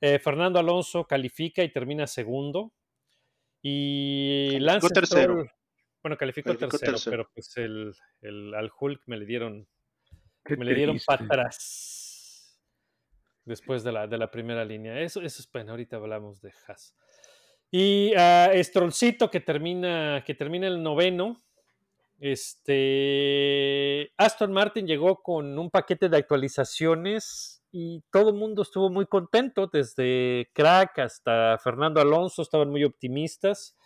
Eh, 0.00 0.18
Fernando 0.18 0.58
Alonso 0.58 1.06
califica 1.06 1.62
y 1.62 1.72
termina 1.72 2.06
segundo. 2.06 2.72
Y 3.66 4.58
Lance 4.60 4.88
tercero. 4.90 5.32
Stroll, 5.32 5.50
bueno, 6.02 6.18
calificó, 6.18 6.48
Calificó 6.50 6.70
tercero, 6.78 6.92
tercero. 6.92 7.10
pero 7.16 7.30
pues 7.34 7.56
el, 7.56 7.94
el- 8.20 8.54
al 8.54 8.70
Hulk 8.78 9.00
me 9.06 9.16
le 9.16 9.24
dieron, 9.24 9.66
Qué 10.44 10.54
me 10.58 10.66
le 10.66 10.74
dieron 10.74 10.98
para 11.06 11.24
atrás 11.24 12.60
después 13.46 13.82
de 13.84 13.92
la, 13.92 14.06
de 14.06 14.18
la 14.18 14.30
primera 14.30 14.66
línea. 14.66 15.00
Eso, 15.00 15.22
eso 15.22 15.40
es 15.40 15.46
pena, 15.46 15.70
ahorita 15.70 15.96
hablamos 15.96 16.42
de 16.42 16.52
Haas. 16.66 16.94
Y 17.70 18.12
a 18.16 18.50
Strollcito 18.62 19.30
que 19.30 19.40
termina, 19.40 20.22
que 20.26 20.34
termina 20.34 20.66
el 20.66 20.82
noveno. 20.82 21.42
Este 22.20 24.12
Aston 24.16 24.52
Martin 24.52 24.86
llegó 24.86 25.22
con 25.22 25.58
un 25.58 25.70
paquete 25.70 26.08
de 26.08 26.16
actualizaciones 26.18 27.53
y 27.74 28.02
todo 28.12 28.30
el 28.30 28.36
mundo 28.36 28.62
estuvo 28.62 28.90
muy 28.90 29.06
contento, 29.06 29.68
desde 29.72 30.48
Crack 30.54 31.00
hasta 31.00 31.58
Fernando 31.58 32.00
Alonso, 32.00 32.42
estaban 32.42 32.70
muy 32.70 32.84
optimistas. 32.84 33.76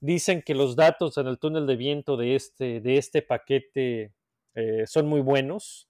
Dicen 0.00 0.42
que 0.42 0.54
los 0.54 0.76
datos 0.76 1.18
en 1.18 1.26
el 1.28 1.38
túnel 1.40 1.66
de 1.66 1.76
viento 1.76 2.16
de 2.16 2.36
este, 2.36 2.80
de 2.80 2.98
este 2.98 3.22
paquete 3.22 4.14
eh, 4.54 4.86
son 4.86 5.06
muy 5.08 5.20
buenos, 5.20 5.88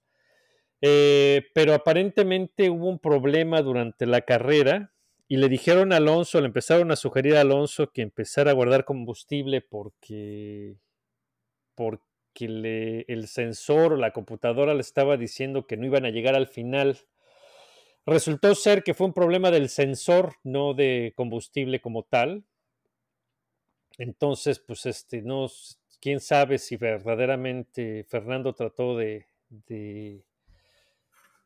Eh, 0.81 1.47
pero 1.53 1.73
aparentemente 1.73 2.69
hubo 2.69 2.89
un 2.89 2.99
problema 2.99 3.61
durante 3.61 4.05
la 4.05 4.21
carrera 4.21 4.93
y 5.27 5.37
le 5.37 5.49
dijeron 5.49 5.93
a 5.93 5.97
Alonso, 5.97 6.39
le 6.41 6.47
empezaron 6.47 6.91
a 6.91 6.95
sugerir 6.97 7.35
a 7.37 7.41
Alonso 7.41 7.91
que 7.91 8.01
empezara 8.03 8.51
a 8.51 8.53
guardar 8.53 8.85
combustible 8.85 9.61
porque, 9.61 10.77
porque 11.75 12.47
le- 12.47 13.01
el 13.07 13.27
sensor 13.27 13.93
o 13.93 13.97
la 13.97 14.11
computadora 14.11 14.73
le 14.73 14.81
estaba 14.81 15.17
diciendo 15.17 15.67
que 15.67 15.77
no 15.77 15.85
iban 15.85 16.05
a 16.05 16.09
llegar 16.11 16.35
al 16.35 16.47
final. 16.47 16.99
Resultó 18.05 18.53
ser 18.53 18.83
que 18.83 18.93
fue 18.93 19.07
un 19.07 19.13
problema 19.13 19.49
del 19.49 19.69
sensor, 19.69 20.35
no 20.43 20.73
de 20.73 21.13
combustible 21.15 21.81
como 21.81 22.03
tal. 22.03 22.45
Entonces, 23.97 24.59
pues 24.59 24.85
este, 24.85 25.21
no, 25.21 25.47
quién 25.99 26.19
sabe 26.19 26.59
si 26.59 26.77
verdaderamente 26.77 28.05
Fernando 28.07 28.53
trató 28.53 28.95
de, 28.95 29.27
de 29.49 30.23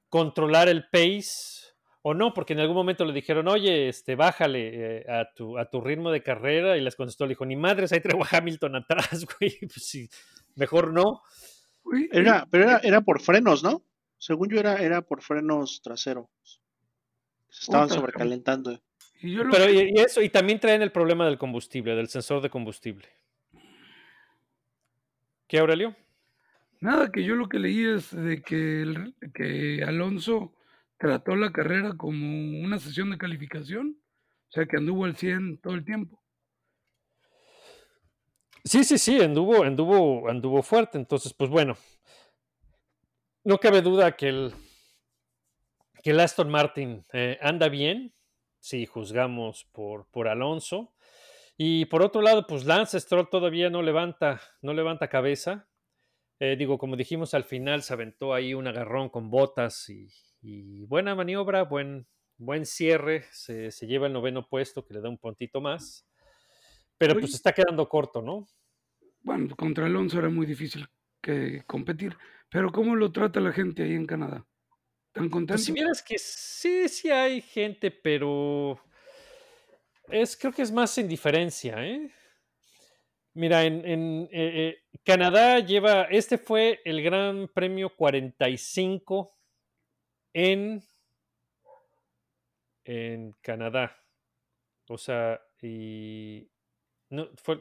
controlar 0.10 0.67
el 0.67 0.89
pace 0.89 1.69
o 2.02 2.13
no, 2.13 2.34
porque 2.34 2.54
en 2.54 2.60
algún 2.60 2.76
momento 2.76 3.06
le 3.06 3.13
dijeron, 3.13 3.48
oye, 3.48 3.89
este, 3.89 4.15
bájale 4.15 5.00
eh, 5.00 5.06
a, 5.10 5.34
tu, 5.34 5.58
a 5.58 5.69
tu 5.69 5.82
ritmo 5.82 6.12
de 6.12 6.24
carrera, 6.24 6.78
y 6.78 6.82
les 6.82 6.95
contestó, 6.95 7.26
le 7.26 7.30
dijo, 7.30 7.45
ni 7.45 7.56
madres, 7.56 7.91
ahí 7.91 8.02
traigo 8.02 8.24
a 8.24 8.38
Hamilton 8.38 8.78
atrás, 8.78 9.26
güey, 9.39 9.58
pues 9.60 9.86
sí, 9.86 10.10
mejor 10.56 10.93
no. 10.93 11.22
Era, 12.12 12.48
pero 12.50 12.65
era, 12.65 12.80
era 12.84 13.02
por 13.02 13.19
frenos, 13.22 13.63
¿no? 13.63 13.84
Según 14.20 14.50
yo 14.50 14.60
era, 14.60 14.76
era 14.76 15.02
por 15.02 15.22
frenos 15.24 15.82
traseros. 15.82 16.28
Se 17.50 17.64
estaban 17.64 17.88
Puta, 17.88 18.00
sobrecalentando. 18.00 18.80
y 19.22 19.34
yo 19.34 19.44
lo 19.44 19.52
Pero 19.52 19.66
que- 19.66 19.90
y, 19.96 20.00
eso, 20.00 20.22
y 20.22 20.30
también 20.30 20.60
traen 20.60 20.82
el 20.82 20.92
problema 20.92 21.26
del 21.26 21.38
combustible, 21.38 21.96
del 21.96 22.10
sensor 22.10 22.42
de 22.42 22.50
combustible. 22.50 23.08
¿Qué, 25.48 25.58
Aurelio? 25.58 25.96
Nada, 26.82 27.12
que 27.12 27.24
yo 27.24 27.36
lo 27.36 27.50
que 27.50 27.60
leí 27.60 27.84
es 27.86 28.12
de 28.16 28.42
que, 28.42 28.82
el- 28.84 29.16
que 29.34 29.84
Alonso 29.84 30.54
trató 30.98 31.36
la 31.36 31.52
carrera 31.52 31.96
como 31.98 32.62
una 32.62 32.78
sesión 32.78 33.10
de 33.10 33.18
calificación, 33.18 33.98
o 34.50 34.52
sea 34.52 34.66
que 34.66 34.78
anduvo 34.78 35.06
al 35.06 35.16
100 35.16 35.58
todo 35.58 35.74
el 35.74 35.84
tiempo. 35.86 36.22
Sí, 38.64 38.84
sí, 38.84 38.98
sí, 38.98 39.20
anduvo, 39.22 39.64
anduvo, 39.64 40.30
anduvo 40.30 40.62
fuerte. 40.62 40.98
Entonces, 40.98 41.34
pues 41.34 41.50
bueno, 41.50 41.78
no 43.43 43.58
cabe 43.58 43.82
duda 43.82 44.15
que 44.15 44.28
el, 44.30 44.54
que 46.04 46.12
el 46.12 46.19
Aston 46.19 46.49
Martin 46.49 47.06
eh, 47.13 47.38
anda 47.41 47.69
bien, 47.69 48.13
si 48.60 48.86
juzgamos 48.86 49.65
por, 49.71 50.08
por 50.12 50.28
Alonso. 50.28 50.93
Y 51.58 51.86
por 51.86 52.02
otro 52.02 52.21
lado, 52.21 52.47
pues 52.47 52.65
Lance 52.65 52.99
Stroll 52.99 53.30
todavía 53.30 53.69
no 53.69 53.81
levanta, 53.81 54.42
no 54.62 54.73
levanta 54.73 55.10
cabeza. 55.10 55.67
Eh, 56.40 56.56
digo, 56.58 56.77
como 56.77 56.96
dijimos 56.96 57.33
al 57.33 57.44
final, 57.44 57.83
se 57.83 57.94
aventó 57.94 58.33
ahí 58.33 58.54
un 58.54 58.67
agarrón 58.67 59.10
con 59.10 59.29
botas 59.29 59.90
y, 59.90 60.10
y 60.42 60.85
buena 60.85 61.15
maniobra, 61.15 61.63
buen, 61.63 62.08
buen 62.37 62.65
cierre. 62.65 63.25
Se, 63.31 63.71
se 63.71 63.87
lleva 63.87 64.08
el 64.08 64.13
noveno 64.13 64.48
puesto, 64.48 64.85
que 64.85 64.94
le 64.94 65.02
da 65.02 65.10
un 65.10 65.17
puntito 65.17 65.60
más. 65.60 66.08
Pero 66.98 67.13
pues 67.19 67.33
está 67.33 67.52
quedando 67.52 67.87
corto, 67.87 68.21
¿no? 68.21 68.48
Bueno, 69.21 69.54
contra 69.56 69.85
Alonso 69.85 70.19
era 70.19 70.29
muy 70.29 70.46
difícil 70.46 70.87
que 71.21 71.63
competir, 71.65 72.17
pero 72.50 72.71
¿cómo 72.71 72.95
lo 72.95 73.12
trata 73.12 73.39
la 73.39 73.52
gente 73.54 73.83
ahí 73.83 73.93
en 73.93 74.06
Canadá? 74.08 74.45
¿Tan 75.13 75.29
Pues 75.29 75.31
contentos? 75.31 75.63
si 75.63 75.71
vieras 75.71 76.02
que 76.04 76.17
sí, 76.19 76.87
sí 76.89 77.10
hay 77.10 77.41
gente, 77.41 77.91
pero 77.91 78.79
es, 80.10 80.35
creo 80.37 80.54
que 80.54 80.62
es 80.62 80.71
más 80.71 80.97
indiferencia, 80.97 81.85
¿eh? 81.85 82.12
Mira, 83.33 83.63
en, 83.63 83.85
en, 83.85 84.23
eh, 84.31 84.83
eh, 84.91 85.00
Canadá 85.06 85.60
lleva, 85.60 86.04
este 86.04 86.37
fue 86.37 86.81
el 86.83 87.02
Gran 87.02 87.47
Premio 87.54 87.95
45 87.95 89.37
en, 90.33 90.83
en 92.83 93.33
Canadá. 93.41 93.95
O 94.87 94.97
sea, 94.97 95.39
y 95.62 96.50
No, 97.12 97.28
fue, 97.42 97.60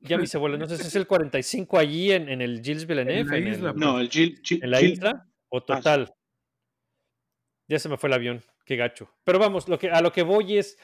ya 0.00 0.18
me 0.18 0.24
hice 0.24 0.36
bola, 0.38 0.58
no 0.58 0.66
sé 0.68 0.76
si 0.76 0.86
es 0.86 0.96
el 0.96 1.06
45 1.06 1.78
allí 1.78 2.12
en, 2.12 2.28
en 2.28 2.42
el 2.42 2.62
Gilles 2.62 2.86
Villeneuve. 2.86 3.20
En 3.20 3.26
la 3.28 3.36
en 3.38 3.46
el- 3.46 3.52
isla, 3.54 3.72
No, 3.74 3.98
el 3.98 4.08
Gil, 4.10 4.40
Gil- 4.42 4.62
¿En 4.62 4.70
la 4.70 4.82
isla 4.82 5.26
o 5.48 5.60
sí. 5.60 5.66
total? 5.66 6.12
Ya 7.68 7.78
se 7.78 7.88
me 7.88 7.96
fue 7.96 8.08
el 8.08 8.14
avión, 8.14 8.42
qué 8.66 8.76
gacho. 8.76 9.08
Pero 9.24 9.38
vamos, 9.38 9.68
lo 9.68 9.78
que, 9.78 9.90
a 9.90 10.00
lo 10.02 10.12
que 10.12 10.22
voy 10.22 10.58
es, 10.58 10.76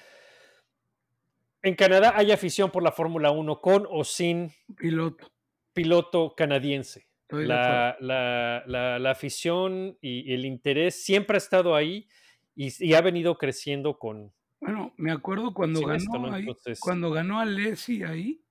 en 1.63 1.75
Canadá 1.75 2.13
hay 2.17 2.31
afición 2.33 2.71
por 2.71 2.83
la 2.83 2.93
Fórmula 2.93 3.31
1 3.31 3.61
con 3.61 3.87
o 3.91 4.05
sin 4.05 4.51
Piloto. 4.77 5.31
piloto 5.75 6.35
canadiense. 6.37 7.09
La, 7.31 7.95
la- 8.01 8.63
la- 8.67 8.99
la 8.99 9.11
afición 9.11 9.99
y 10.01 10.33
el 10.33 10.47
interés 10.47 11.05
siempre 11.05 11.37
ha 11.37 11.39
estado 11.39 11.75
ahí 11.75 12.09
y, 12.55 12.69
y 12.87 12.95
ha 12.95 13.03
venido 13.03 13.37
creciendo 13.37 13.99
con... 13.99 14.33
Bueno, 14.61 14.93
me 14.97 15.13
acuerdo 15.13 15.55
cuando 15.55 15.81
ganó 15.81 15.95
esto, 15.95 16.19
¿no? 16.19 16.33
ahí, 16.33 16.41
Entonces- 16.43 16.81
cuando 16.81 17.11
ganó 17.11 17.39
Alessi 17.41 18.03
ahí, 18.03 18.43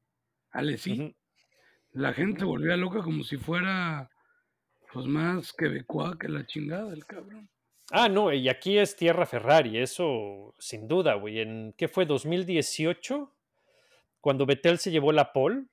Alessi, 0.52 0.94
Ujú. 0.94 1.16
la 1.92 2.14
gente 2.14 2.46
volvía 2.46 2.78
loca 2.78 3.02
como 3.04 3.24
si 3.24 3.38
fuera 3.38 4.10
pues 4.94 5.06
más 5.06 5.52
quebecois 5.54 6.16
que 6.18 6.30
la 6.30 6.46
chingada 6.46 6.94
el 6.94 7.06
cabrón. 7.06 7.50
Ah, 7.92 8.08
no, 8.10 8.32
y 8.34 8.48
aquí 8.50 8.78
es 8.78 8.96
tierra 8.96 9.26
Ferrari, 9.26 9.78
eso 9.78 10.56
sin 10.60 10.88
duda, 10.88 11.16
güey. 11.16 11.40
¿En 11.40 11.74
qué 11.78 11.88
fue? 11.88 12.06
¿2018? 12.06 13.34
Cuando 14.22 14.46
Vettel 14.46 14.78
se 14.78 14.92
llevó 14.92 15.12
la 15.12 15.32
pole. 15.34 15.66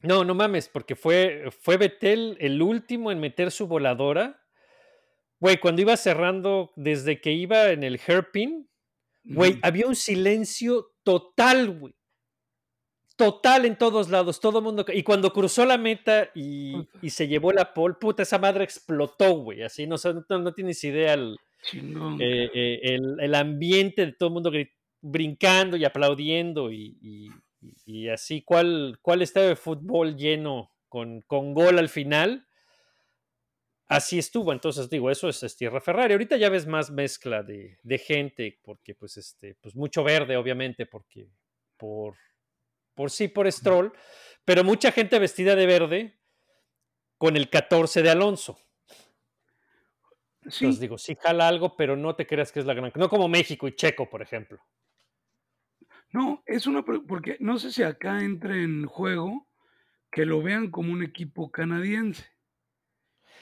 No, 0.00 0.24
no 0.24 0.34
mames, 0.34 0.68
porque 0.68 0.96
fue, 0.96 1.50
fue 1.50 1.76
Vettel 1.78 2.36
el 2.40 2.60
último 2.62 3.10
en 3.10 3.20
meter 3.20 3.50
su 3.50 3.66
voladora. 3.66 4.45
Güey, 5.40 5.58
cuando 5.58 5.82
iba 5.82 5.96
cerrando, 5.96 6.72
desde 6.76 7.20
que 7.20 7.32
iba 7.32 7.70
en 7.70 7.82
el 7.84 8.00
hairpin, 8.06 8.68
güey, 9.24 9.58
había 9.62 9.86
un 9.86 9.96
silencio 9.96 10.94
total, 11.02 11.78
güey. 11.78 11.94
Total 13.16 13.64
en 13.64 13.76
todos 13.78 14.10
lados, 14.10 14.40
todo 14.40 14.58
el 14.58 14.64
mundo. 14.64 14.84
Y 14.92 15.02
cuando 15.02 15.32
cruzó 15.32 15.64
la 15.64 15.78
meta 15.78 16.30
y, 16.34 16.86
se 17.08 17.26
llevó 17.26 17.50
la 17.50 17.72
pole, 17.72 17.94
puta, 17.98 18.22
esa 18.22 18.38
madre 18.38 18.62
explotó, 18.64 19.32
güey. 19.38 19.62
Así, 19.62 19.86
no, 19.86 19.96
no, 20.28 20.38
no 20.38 20.52
tienes 20.52 20.84
idea 20.84 21.14
el, 21.14 21.38
eh, 22.20 22.50
eh, 22.52 22.80
el, 22.82 23.16
el 23.18 23.34
ambiente 23.34 24.04
de 24.04 24.12
todo 24.12 24.28
el 24.28 24.32
mundo 24.34 24.52
brincando 25.00 25.78
y 25.78 25.84
aplaudiendo 25.86 26.70
y, 26.70 26.98
y- 27.00 27.30
y- 27.62 27.74
y 28.02 28.08
así. 28.10 28.42
¿Cuál, 28.42 28.98
¿Cuál 29.00 29.22
estadio 29.22 29.48
de 29.48 29.56
fútbol 29.56 30.16
lleno 30.16 30.72
con, 30.88 31.22
con 31.22 31.54
gol 31.54 31.78
al 31.78 31.88
final? 31.88 32.46
Así 33.88 34.18
estuvo, 34.18 34.52
entonces 34.52 34.90
digo, 34.90 35.10
eso 35.10 35.28
es, 35.28 35.42
es 35.44 35.56
tierra 35.56 35.80
Ferrari. 35.80 36.12
Ahorita 36.12 36.36
ya 36.36 36.48
ves 36.48 36.66
más 36.66 36.90
mezcla 36.90 37.44
de, 37.44 37.78
de 37.84 37.98
gente, 37.98 38.58
porque 38.64 38.94
pues 38.96 39.16
este, 39.16 39.54
pues 39.54 39.76
mucho 39.76 40.02
verde, 40.02 40.36
obviamente, 40.36 40.86
porque 40.86 41.30
por, 41.76 42.16
por 42.94 43.12
sí, 43.12 43.28
por 43.28 43.50
Stroll, 43.50 43.92
pero 44.44 44.64
mucha 44.64 44.90
gente 44.90 45.18
vestida 45.20 45.54
de 45.54 45.66
verde 45.66 46.20
con 47.16 47.36
el 47.36 47.48
14 47.48 48.02
de 48.02 48.10
Alonso. 48.10 48.58
sí, 50.48 50.64
Entonces 50.64 50.80
digo, 50.80 50.98
sí 50.98 51.14
jala 51.14 51.46
algo, 51.46 51.76
pero 51.76 51.96
no 51.96 52.16
te 52.16 52.26
creas 52.26 52.50
que 52.50 52.58
es 52.60 52.66
la 52.66 52.74
gran. 52.74 52.90
No 52.96 53.08
como 53.08 53.28
México 53.28 53.68
y 53.68 53.76
Checo, 53.76 54.10
por 54.10 54.20
ejemplo. 54.20 54.58
no, 56.12 56.42
es 56.46 56.66
una 56.66 56.82
porque 56.82 57.36
no 57.38 57.58
sé 57.58 57.70
si 57.70 57.84
acá 57.84 58.22
entre 58.24 58.64
en 58.64 58.86
juego 58.86 59.48
que 60.10 60.24
lo 60.24 60.42
vean 60.42 60.70
como 60.70 60.92
un 60.92 61.04
equipo 61.04 61.52
canadiense. 61.52 62.35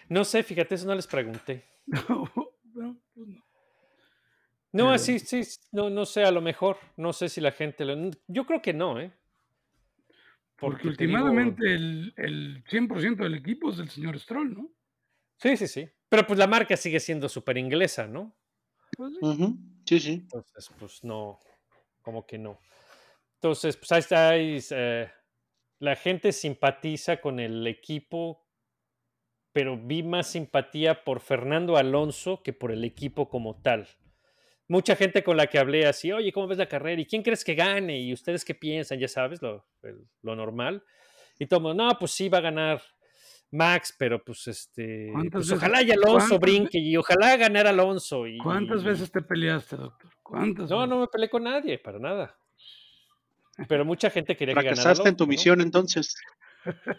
No 0.09 0.25
sé, 0.25 0.43
fíjate, 0.43 0.75
eso 0.75 0.87
no 0.87 0.95
les 0.95 1.07
pregunté. 1.07 1.65
No, 1.87 1.99
no, 2.75 2.97
pues 3.15 3.29
no. 3.29 3.45
No, 4.73 4.87
Pero- 4.87 4.99
sí, 4.99 5.19
sí, 5.21 5.43
no, 5.73 5.89
no 5.91 6.05
sé, 6.05 6.25
a 6.25 6.31
lo 6.33 6.41
mejor. 6.41 6.79
No 6.97 7.13
sé 7.13 7.29
si 7.29 7.41
la 7.41 7.53
gente 7.53 7.85
lo. 7.85 8.11
Yo 8.27 8.45
creo 8.47 8.61
que 8.61 8.73
no, 8.73 9.01
¿eh? 9.01 9.13
Porque 10.57 10.83
digo- 10.83 10.91
últimamente 10.91 11.75
el, 11.75 12.13
el 12.17 12.65
100% 12.65 13.17
del 13.25 13.35
equipo 13.35 13.71
es 13.71 13.77
del 13.79 13.89
señor 13.91 14.19
Stroll, 14.19 14.55
¿no? 14.55 14.71
Sí, 15.39 15.57
sí, 15.57 15.67
sí. 15.69 15.89
Pero 16.09 16.27
pues 16.27 16.39
la 16.39 16.47
marca 16.47 16.77
sigue 16.77 17.01
siendo 17.01 17.29
súper 17.29 17.59
inglesa, 17.59 18.07
¿no? 18.07 18.35
Pues 18.97 19.13
sí. 19.21 19.59
Sí, 19.87 20.01
sí. 20.01 20.13
Entonces, 20.13 20.71
pues 20.79 21.03
no, 21.05 21.39
como 22.03 22.25
que 22.27 22.39
no. 22.39 22.61
Entonces, 23.35 23.77
pues 23.77 23.93
ahí 23.93 23.99
está. 24.01 24.29
ahí 24.31 24.59
eh, 24.71 25.11
la 25.81 25.97
gente 25.97 26.33
simpatiza 26.33 27.21
con 27.21 27.41
el 27.41 27.67
equipo, 27.67 28.44
pero 29.55 29.79
vi 29.79 30.03
más 30.03 30.27
simpatía 30.27 31.05
por 31.05 31.21
Fernando 31.21 31.79
Alonso 31.79 32.43
que 32.43 32.53
por 32.53 32.73
el 32.73 32.85
equipo 32.85 33.29
como 33.31 33.63
tal. 33.63 33.87
Mucha 34.69 34.97
gente 34.97 35.23
con 35.23 35.37
la 35.37 35.47
que 35.47 35.59
hablé 35.59 35.87
así, 35.87 36.11
oye, 36.11 36.33
¿cómo 36.33 36.47
ves 36.49 36.59
la 36.59 36.69
carrera? 36.69 37.01
¿Y 37.01 37.07
quién 37.07 37.23
crees 37.23 37.45
que 37.45 37.55
gane? 37.55 38.01
¿Y 38.01 38.13
ustedes 38.13 38.45
qué 38.45 38.55
piensan? 38.55 38.99
Ya 38.99 39.09
sabes, 39.09 39.41
lo, 39.41 39.65
el- 39.83 40.07
lo 40.23 40.35
normal. 40.37 40.83
Y 41.39 41.47
todo 41.47 41.61
mundo, 41.61 41.85
no, 41.85 41.99
pues 41.99 42.11
sí, 42.11 42.29
va 42.29 42.39
a 42.39 42.43
ganar 42.43 42.83
Max, 43.53 43.95
pero 43.99 44.25
pues 44.25 44.47
este, 44.49 45.11
¿Cuántas 45.13 45.33
pues 45.33 45.49
veces- 45.51 45.59
ojalá 45.63 45.83
y 45.83 45.91
Alonso 45.93 46.39
brinque 46.41 46.79
y 46.79 46.97
ojalá 46.97 47.37
ganar 47.37 47.67
Alonso. 47.69 48.27
Y, 48.27 48.39
¿Cuántas 48.39 48.83
y- 48.83 48.87
veces 48.87 49.13
te 49.13 49.23
peleaste, 49.23 49.77
doctor? 49.77 50.11
¿Cuántas 50.23 50.69
no, 50.71 50.79
veces? 50.79 50.91
no 50.91 51.01
me 51.01 51.07
peleé 51.09 51.31
con 51.31 51.45
nadie, 51.45 51.79
para 51.79 51.99
nada. 52.01 52.37
Pero 53.69 53.85
mucha 53.85 54.11
gente 54.11 54.37
quería 54.37 54.55
que 54.55 54.63
ganara. 54.63 54.75
Fracasaste 54.83 55.09
en 55.09 55.17
tu 55.17 55.25
Alonso, 55.25 55.27
¿no? 55.27 55.29
misión 55.29 55.61
entonces. 55.61 56.17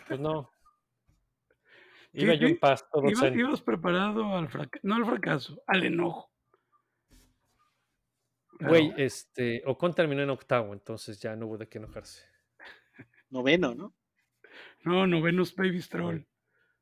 Pues 0.07 0.19
no. 0.19 0.51
Iba 2.15 2.33
yo 2.35 2.47
en 2.47 2.59
paz, 2.59 2.85
todo 2.91 3.09
Iba- 3.09 3.19
zen. 3.19 3.39
ibas 3.39 3.61
preparado 3.61 4.35
al 4.35 4.47
fracaso, 4.49 4.79
no 4.87 4.95
al 4.95 5.05
fracaso, 5.05 5.61
al 5.67 5.85
enojo. 5.85 6.31
Güey, 8.59 8.93
este, 8.97 9.61
Ocon 9.65 9.93
terminó 9.93 10.21
en 10.21 10.29
octavo, 10.29 10.73
entonces 10.73 11.19
ya 11.19 11.35
no 11.35 11.45
hubo 11.47 11.57
de 11.57 11.67
qué 11.67 11.77
enojarse. 11.77 12.23
Noveno, 13.29 13.75
¿no? 13.75 13.93
No, 14.83 15.05
novenos 15.07 15.53
Baby 15.55 15.81
Stroll. 15.81 16.25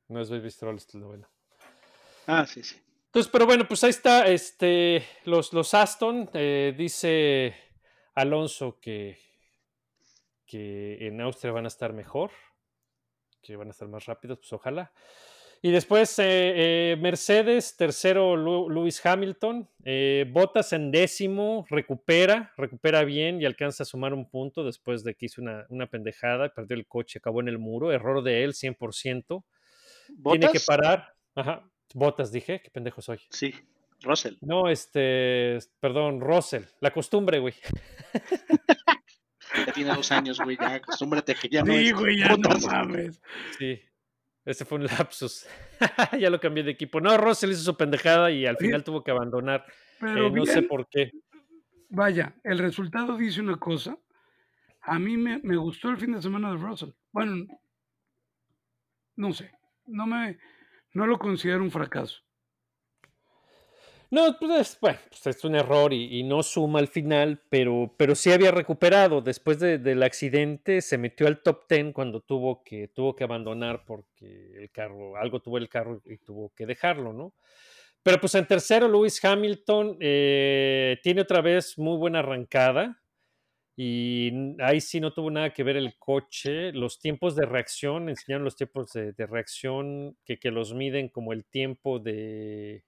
No 0.08 0.22
es 0.22 0.30
Baby 0.30 0.52
Stroll, 0.52 0.76
es 0.76 0.94
el 0.94 1.02
noveno. 1.02 1.28
Ah, 2.28 2.46
sí, 2.46 2.64
sí. 2.64 2.76
Entonces, 3.06 3.32
pero 3.32 3.46
bueno, 3.46 3.68
pues 3.68 3.84
ahí 3.84 3.90
está, 3.90 4.28
este, 4.28 5.04
los, 5.26 5.52
los 5.54 5.74
Aston, 5.74 6.30
eh, 6.34 6.74
dice 6.78 7.56
Alonso 8.16 8.80
que, 8.80 9.18
que 10.46 11.08
en 11.08 11.22
Austria 11.22 11.54
van 11.54 11.66
a 11.66 11.70
estar 11.70 11.94
mejor, 11.94 12.32
que 13.44 13.56
van 13.56 13.68
a 13.68 13.72
estar 13.72 13.88
más 13.88 14.06
rápidos, 14.06 14.40
pues 14.40 14.54
ojalá. 14.54 14.92
Y 15.66 15.72
después 15.72 16.20
eh, 16.20 16.24
eh, 16.26 16.98
Mercedes, 17.00 17.78
tercero 17.78 18.36
Lu- 18.36 18.70
Lewis 18.70 19.06
Hamilton, 19.06 19.70
eh, 19.86 20.26
Bottas 20.30 20.74
en 20.74 20.92
décimo, 20.92 21.66
recupera, 21.70 22.52
recupera 22.58 23.04
bien 23.06 23.42
y 23.42 23.46
alcanza 23.46 23.84
a 23.84 23.86
sumar 23.86 24.14
un 24.14 24.30
punto 24.30 24.66
después 24.66 25.06
de 25.06 25.16
que 25.16 25.28
hizo 25.28 25.42
una, 25.42 25.66
una 25.70 25.88
pendejada, 25.88 26.50
perdió 26.54 26.76
el 26.76 26.86
coche, 26.86 27.20
acabó 27.20 27.40
en 27.40 27.48
el 27.48 27.60
muro, 27.60 27.94
error 27.94 28.24
de 28.24 28.44
él 28.44 28.54
100%. 28.54 29.44
Tiene 30.08 30.40
que 30.40 30.48
¿Botas? 30.48 30.66
parar. 30.66 31.14
Ajá. 31.36 31.64
Botas, 31.94 32.32
dije, 32.34 32.62
qué 32.62 32.70
pendejo 32.70 33.02
soy. 33.02 33.20
Sí. 33.30 33.54
Russell. 34.02 34.36
No, 34.42 34.68
este, 34.68 35.60
perdón, 35.80 36.20
Russell. 36.20 36.64
La 36.82 36.92
costumbre, 36.92 37.40
güey. 37.40 37.54
Ya 39.56 39.72
tiene 39.74 39.94
dos 39.96 40.12
años, 40.12 40.40
güey. 40.40 40.58
Ya 40.60 40.76
acostúmbrate 40.76 41.32
a 41.34 41.36
que 41.36 41.50
ya 41.50 41.62
no 41.64 41.74
Sí, 41.74 41.88
es 41.88 41.94
güey, 41.94 42.18
ya 42.20 42.36
no 42.36 42.50
mames. 42.68 43.22
Sí. 43.58 43.82
Ese 44.46 44.66
fue 44.66 44.78
un 44.80 44.86
lapsus. 44.86 45.46
ya 46.20 46.30
lo 46.30 46.40
cambié 46.40 46.64
de 46.64 46.72
equipo. 46.72 47.00
No, 47.00 47.18
Russell 47.18 47.52
hizo 47.52 47.62
su 47.64 47.78
pendejada 47.78 48.30
y 48.32 48.46
al 48.46 48.58
final 48.58 48.84
tuvo 48.84 49.04
que 49.04 49.12
abandonar. 49.12 49.66
Pero 50.00 50.28
Eh, 50.28 50.32
no 50.32 50.46
sé 50.46 50.64
por 50.64 50.88
qué. 50.90 51.12
vaya, 51.90 52.36
el 52.44 52.58
resultado 52.60 53.16
dice 53.16 53.40
una 53.42 53.58
cosa. 53.58 53.98
A 54.82 55.00
mí 55.00 55.16
me, 55.16 55.40
me 55.44 55.56
gustó 55.56 55.90
el 55.90 55.98
fin 55.98 56.12
de 56.14 56.22
semana 56.22 56.52
de 56.52 56.58
Russell. 56.58 56.90
Bueno, 57.12 57.46
no 59.16 59.32
sé. 59.34 59.52
No 59.86 60.06
me, 60.06 60.38
no 60.94 61.06
lo 61.08 61.18
considero 61.20 61.62
un 61.64 61.72
fracaso. 61.72 62.20
No, 64.14 64.38
pues 64.38 64.52
es, 64.62 64.76
pues 64.80 65.00
es 65.26 65.44
un 65.44 65.56
error 65.56 65.92
y, 65.92 66.22
no 66.22 66.44
suma 66.44 66.78
al 66.78 66.88
final, 66.88 67.42
pero, 67.50 67.96
pero 67.98 68.14
sí 68.14 68.32
había 68.32 68.52
recuperado. 68.52 69.22
Después 69.22 69.58
de- 69.60 69.80
del 69.80 70.04
accidente 70.04 70.82
se 70.82 71.00
metió 71.00 71.26
al 71.26 71.42
top 71.42 71.64
10 71.68 71.92
cuando 71.94 72.22
tuvo 72.22 72.64
que, 72.64 72.90
tuvo 72.90 73.16
que 73.16 73.24
abandonar 73.24 73.86
porque 73.88 74.52
el 74.56 74.70
carro, 74.70 75.18
algo 75.18 75.40
tuvo 75.42 75.58
el 75.58 75.68
carro 75.68 76.00
y 76.06 76.18
tuvo 76.18 76.54
que 76.56 76.68
dejarlo, 76.68 77.12
¿no? 77.12 77.34
Pero 78.04 78.20
pues 78.20 78.36
en 78.36 78.46
tercero, 78.46 78.88
Lewis 78.88 79.24
Hamilton 79.26 79.98
eh, 80.00 81.00
tiene 81.02 81.22
otra 81.22 81.42
vez 81.42 81.80
muy 81.80 81.98
buena 81.98 82.20
arrancada 82.20 83.02
y 83.76 84.32
ahí 84.62 84.82
sí 84.82 85.00
no 85.00 85.14
tuvo 85.14 85.32
nada 85.32 85.54
que 85.54 85.64
ver 85.64 85.78
el 85.78 85.98
coche. 85.98 86.72
Los 86.74 87.00
tiempos 87.00 87.36
de 87.36 87.48
reacción, 87.48 88.10
enseñaron 88.10 88.46
los 88.46 88.56
tiempos 88.56 88.94
de, 88.94 89.14
de 89.14 89.26
reacción 89.26 90.18
que, 90.24 90.38
que 90.40 90.52
los 90.52 90.76
miden 90.76 91.10
como 91.10 91.34
el 91.34 91.46
tiempo 91.46 92.00
de 92.00 92.84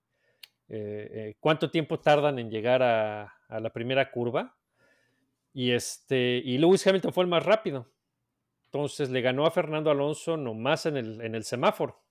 eh, 0.69 1.09
eh, 1.11 1.35
cuánto 1.39 1.69
tiempo 1.71 1.99
tardan 1.99 2.39
en 2.39 2.49
llegar 2.49 2.81
a, 2.83 3.33
a 3.47 3.59
la 3.59 3.71
primera 3.71 4.11
curva. 4.11 4.57
Y, 5.53 5.71
este, 5.71 6.41
y 6.43 6.57
Lewis 6.57 6.85
Hamilton 6.85 7.13
fue 7.13 7.23
el 7.23 7.29
más 7.29 7.45
rápido. 7.45 7.87
Entonces 8.65 9.09
le 9.09 9.21
ganó 9.21 9.45
a 9.45 9.51
Fernando 9.51 9.89
Alonso 9.91 10.37
nomás 10.37 10.85
en 10.85 10.97
el, 10.97 11.21
en 11.21 11.35
el 11.35 11.43
semáforo. 11.45 12.01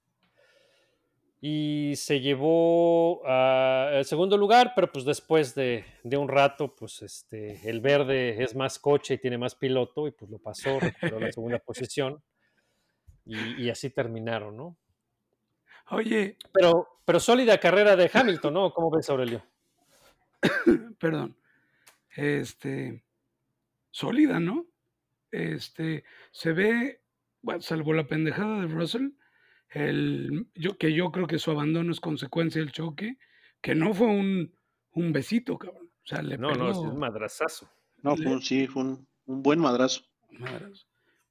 y 1.41 1.93
se 1.97 2.21
llevó 2.21 3.21
a- 3.27 3.89
al 3.99 4.05
segundo 4.07 4.37
lugar, 4.39 4.73
pero 4.75 4.91
pues 4.91 5.05
después 5.05 5.55
de, 5.55 5.85
de 6.03 6.17
un 6.17 6.29
rato, 6.29 6.75
pues 6.75 7.03
este, 7.03 7.69
el 7.69 7.81
verde 7.81 8.43
es 8.43 8.55
más 8.55 8.79
coche 8.79 9.15
y 9.15 9.19
tiene 9.19 9.37
más 9.37 9.55
piloto 9.55 10.09
y 10.09 10.13
pues 10.13 10.31
lo 10.31 10.39
pasó, 10.39 10.81
recuperó 10.81 11.21
la 11.21 11.31
segunda 11.31 11.59
posición 11.67 12.23
y, 13.27 13.63
y 13.65 13.71
así 13.71 13.91
terminaron, 13.91 14.57
¿no? 14.57 14.79
Oye, 15.91 16.37
Pero, 16.53 16.89
pero 17.05 17.21
sólida 17.21 17.59
carrera 17.59 17.97
de 17.97 18.11
Hamilton, 18.13 18.55
¿no? 18.55 18.73
¿Cómo 18.73 18.91
ves, 18.91 19.09
Aurelio? 19.11 19.43
perdón, 20.99 21.37
este, 22.17 23.05
sólida, 23.91 24.41
¿no? 24.41 24.67
Este, 25.31 26.05
se 26.31 26.53
ve, 26.53 27.01
bueno, 27.43 27.61
salvo 27.61 27.93
la 27.93 28.07
pendejada 28.07 28.61
de 28.63 28.67
Russell, 28.69 29.09
el, 29.71 30.47
yo, 30.55 30.79
que 30.79 30.93
yo 30.93 31.11
creo 31.11 31.27
que 31.27 31.39
su 31.39 31.51
abandono 31.51 31.91
es 31.93 32.01
consecuencia 32.01 32.61
del 32.61 32.73
choque, 32.73 33.19
que 33.61 33.75
no 33.75 33.93
fue 33.95 34.07
un, 34.07 34.55
un 34.93 35.13
besito, 35.13 35.59
cabrón. 35.59 35.91
O 36.05 36.07
sea, 36.07 36.23
le 36.23 36.37
No, 36.39 36.55
no, 36.55 36.71
es 36.71 36.77
un 36.77 36.99
madrazazo. 36.99 37.69
No, 38.03 38.17
fue 38.17 38.27
un- 38.27 38.43
sí, 38.43 38.67
fue 38.67 38.83
un, 38.83 39.07
un 39.27 39.43
buen 39.43 39.59
madrazo. 39.59 40.03
madres. 40.31 40.87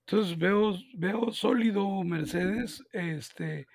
Entonces 0.06 0.38
veo, 0.38 0.74
veo 0.96 1.32
sólido 1.32 2.04
Mercedes, 2.04 2.84
este, 2.92 3.68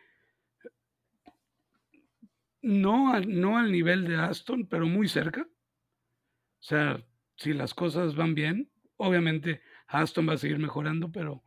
no 2.62 3.12
al, 3.12 3.40
no 3.40 3.59
al 3.59 3.70
nivel 3.72 4.06
de 4.06 4.16
Aston, 4.16 4.66
pero 4.66 4.86
muy 4.86 5.09
cerca. 5.09 5.42
O 5.42 6.62
sea, 6.62 7.04
si 7.36 7.52
las 7.52 7.74
cosas 7.74 8.16
van 8.16 8.34
bien, 8.34 8.70
obviamente 8.96 9.62
Aston 9.86 10.28
va 10.28 10.34
a 10.34 10.38
seguir 10.38 10.59
mejorando, 10.59 11.11
pero 11.11 11.42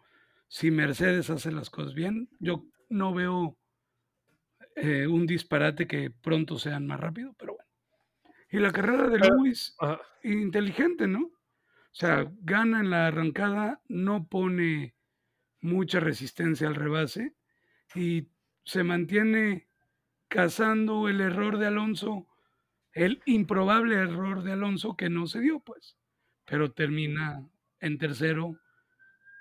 si 0.47 0.71
Mercedes 0.71 1.29
hace 1.29 1.51
las 1.51 1.69
cosas 1.69 1.93
bien, 1.93 2.29
yo 2.39 2.65
no 2.89 3.13
veo 3.13 3.57
eh, 4.75 5.07
un 5.07 5.25
disparate 5.25 5.87
que 5.87 6.11
pronto 6.11 6.57
sean 6.57 6.87
más 6.87 6.99
rápido, 6.99 7.33
pero 7.37 7.55
bueno. 7.55 7.69
Y 8.49 8.59
la 8.59 8.71
carrera 8.71 9.07
de 9.07 9.19
Lewis, 9.19 9.75
inteligente, 10.23 11.07
¿no? 11.07 11.21
O 11.23 11.93
sea, 11.93 12.29
gana 12.41 12.79
en 12.79 12.89
la 12.89 13.07
arrancada, 13.07 13.81
no 13.87 14.27
pone 14.27 14.95
mucha 15.61 15.99
resistencia 15.99 16.67
al 16.67 16.75
rebase 16.75 17.35
y 17.95 18.29
se 18.63 18.83
mantiene 18.83 19.69
cazando 20.31 21.09
el 21.09 21.19
error 21.19 21.57
de 21.57 21.67
Alonso, 21.67 22.25
el 22.93 23.21
improbable 23.25 23.95
error 23.95 24.43
de 24.43 24.53
Alonso 24.53 24.95
que 24.95 25.09
no 25.09 25.27
se 25.27 25.41
dio, 25.41 25.59
pues, 25.59 25.97
pero 26.45 26.71
termina 26.71 27.45
en 27.81 27.97
tercero 27.97 28.55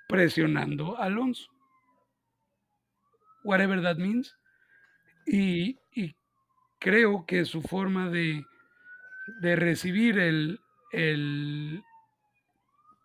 presionando 0.09 0.99
a 0.99 1.05
Alonso. 1.05 1.49
Whatever 3.45 3.81
that 3.83 3.99
means. 3.99 4.37
Y, 5.27 5.79
creo 6.81 7.25
que 7.25 7.45
su 7.45 7.63
forma 7.63 8.09
de, 8.09 8.45
de 9.43 9.55
recibir 9.55 10.19
el, 10.19 10.59
el, 10.93 11.85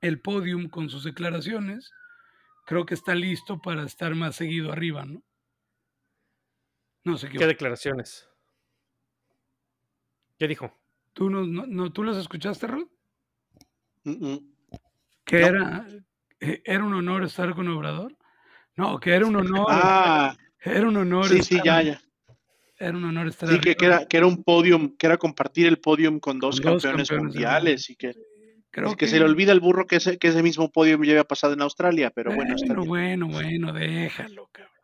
el 0.01 0.21
podium 0.21 0.69
con 0.69 0.89
sus 0.89 1.03
declaraciones, 1.03 1.91
creo 2.65 2.85
que 2.85 2.95
está 2.95 3.13
listo 3.13 3.61
para 3.61 3.83
estar 3.83 4.15
más 4.15 4.37
seguido 4.37 4.71
arriba, 4.71 5.05
¿no? 5.05 5.21
No 7.05 7.17
sé 7.17 7.29
qué. 7.29 7.37
¿Qué 7.37 7.47
declaraciones? 7.47 8.27
¿Qué 10.37 10.47
dijo? 10.47 10.77
¿Tú, 11.13 11.29
no, 11.29 11.45
no- 11.45 11.65
no- 11.65 11.91
¿Tú 11.93 12.03
las 12.03 12.17
escuchaste, 12.17 12.67
Rod? 12.67 12.87
Mm, 14.03 14.25
mm. 14.33 14.53
Que 15.23 15.39
No. 15.39 15.47
era, 15.47 15.87
eh, 16.41 16.61
era 16.65 16.83
un 16.83 16.93
honor 16.93 17.23
estar 17.23 17.53
con 17.55 17.67
Obrador. 17.69 18.17
No, 18.75 18.99
que 18.99 19.11
era 19.13 19.25
un 19.25 19.35
honor. 19.37 19.67
Ah, 19.69 20.35
era 20.61 20.87
un 20.87 20.97
honor. 20.97 21.27
sí, 21.29 21.41
sí, 21.41 21.55
estar- 21.55 21.65
ya, 21.65 21.81
ya. 21.81 22.01
Era 22.77 22.97
un 22.97 23.05
honor 23.05 23.27
estar 23.27 23.47
Sí, 23.47 23.59
que, 23.59 23.75
era, 23.79 24.05
que 24.05 24.17
era 24.17 24.25
un 24.27 24.43
podium, 24.43 24.97
que 24.97 25.05
era 25.07 25.17
compartir 25.17 25.67
el 25.67 25.79
podium 25.79 26.19
con 26.19 26.39
dos 26.39 26.59
Con 26.59 26.73
dos 26.73 26.83
campeones, 26.83 27.11
mundiales 27.11 27.89
y 27.89 27.95
que, 27.95 28.13
Creo 28.69 28.89
es 28.89 28.95
que 28.97 29.07
se 29.07 29.19
le 29.19 29.23
olvida 29.23 29.53
al 29.53 29.61
burro 29.61 29.87
que 29.87 29.95
ese, 29.95 30.17
que 30.17 30.27
ese 30.27 30.43
mismo 30.43 30.69
podium 30.69 31.01
ya 31.03 31.11
había 31.13 31.23
pasado 31.23 31.53
en 31.53 31.61
Australia, 31.61 32.11
pero 32.13 32.33
bueno, 32.33 32.55
está 32.55 32.73
bueno, 32.73 32.81
bien. 32.81 32.89
bueno, 32.89 33.27
bueno, 33.29 33.73
déjalo, 33.73 34.49
cabrón. 34.51 34.74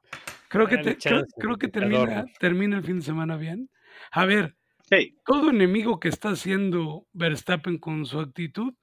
Creo 0.51 0.67
que, 0.67 0.77
te- 0.77 0.97
creo, 0.97 1.19
chance, 1.21 1.35
creo 1.39 1.57
que 1.57 1.67
te 1.67 1.79
termina, 1.79 2.25
termina 2.39 2.77
el 2.77 2.83
fin 2.83 2.97
de 2.99 3.05
semana 3.05 3.37
bien. 3.37 3.69
A 4.11 4.25
ver, 4.25 4.55
Sí, 4.89 5.15
todo 5.25 5.49
enemigo 5.49 5.99
que 6.01 6.09
está 6.09 6.29
haciendo 6.31 7.07
Verstappen 7.13 7.77
con 7.77 8.05
su 8.05 8.19
actitud, 8.19 8.73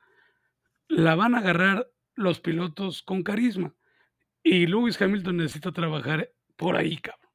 la 0.89 1.15
van 1.15 1.35
a 1.35 1.39
agarrar 1.39 1.87
los 2.15 2.41
pilotos 2.41 3.03
con 3.03 3.23
carisma. 3.23 3.75
Y 4.43 4.67
Lewis 4.67 5.01
Hamilton 5.01 5.37
necesita 5.37 5.71
trabajar 5.73 6.31
por 6.57 6.77
ahí, 6.77 6.97
cabrón. 6.97 7.31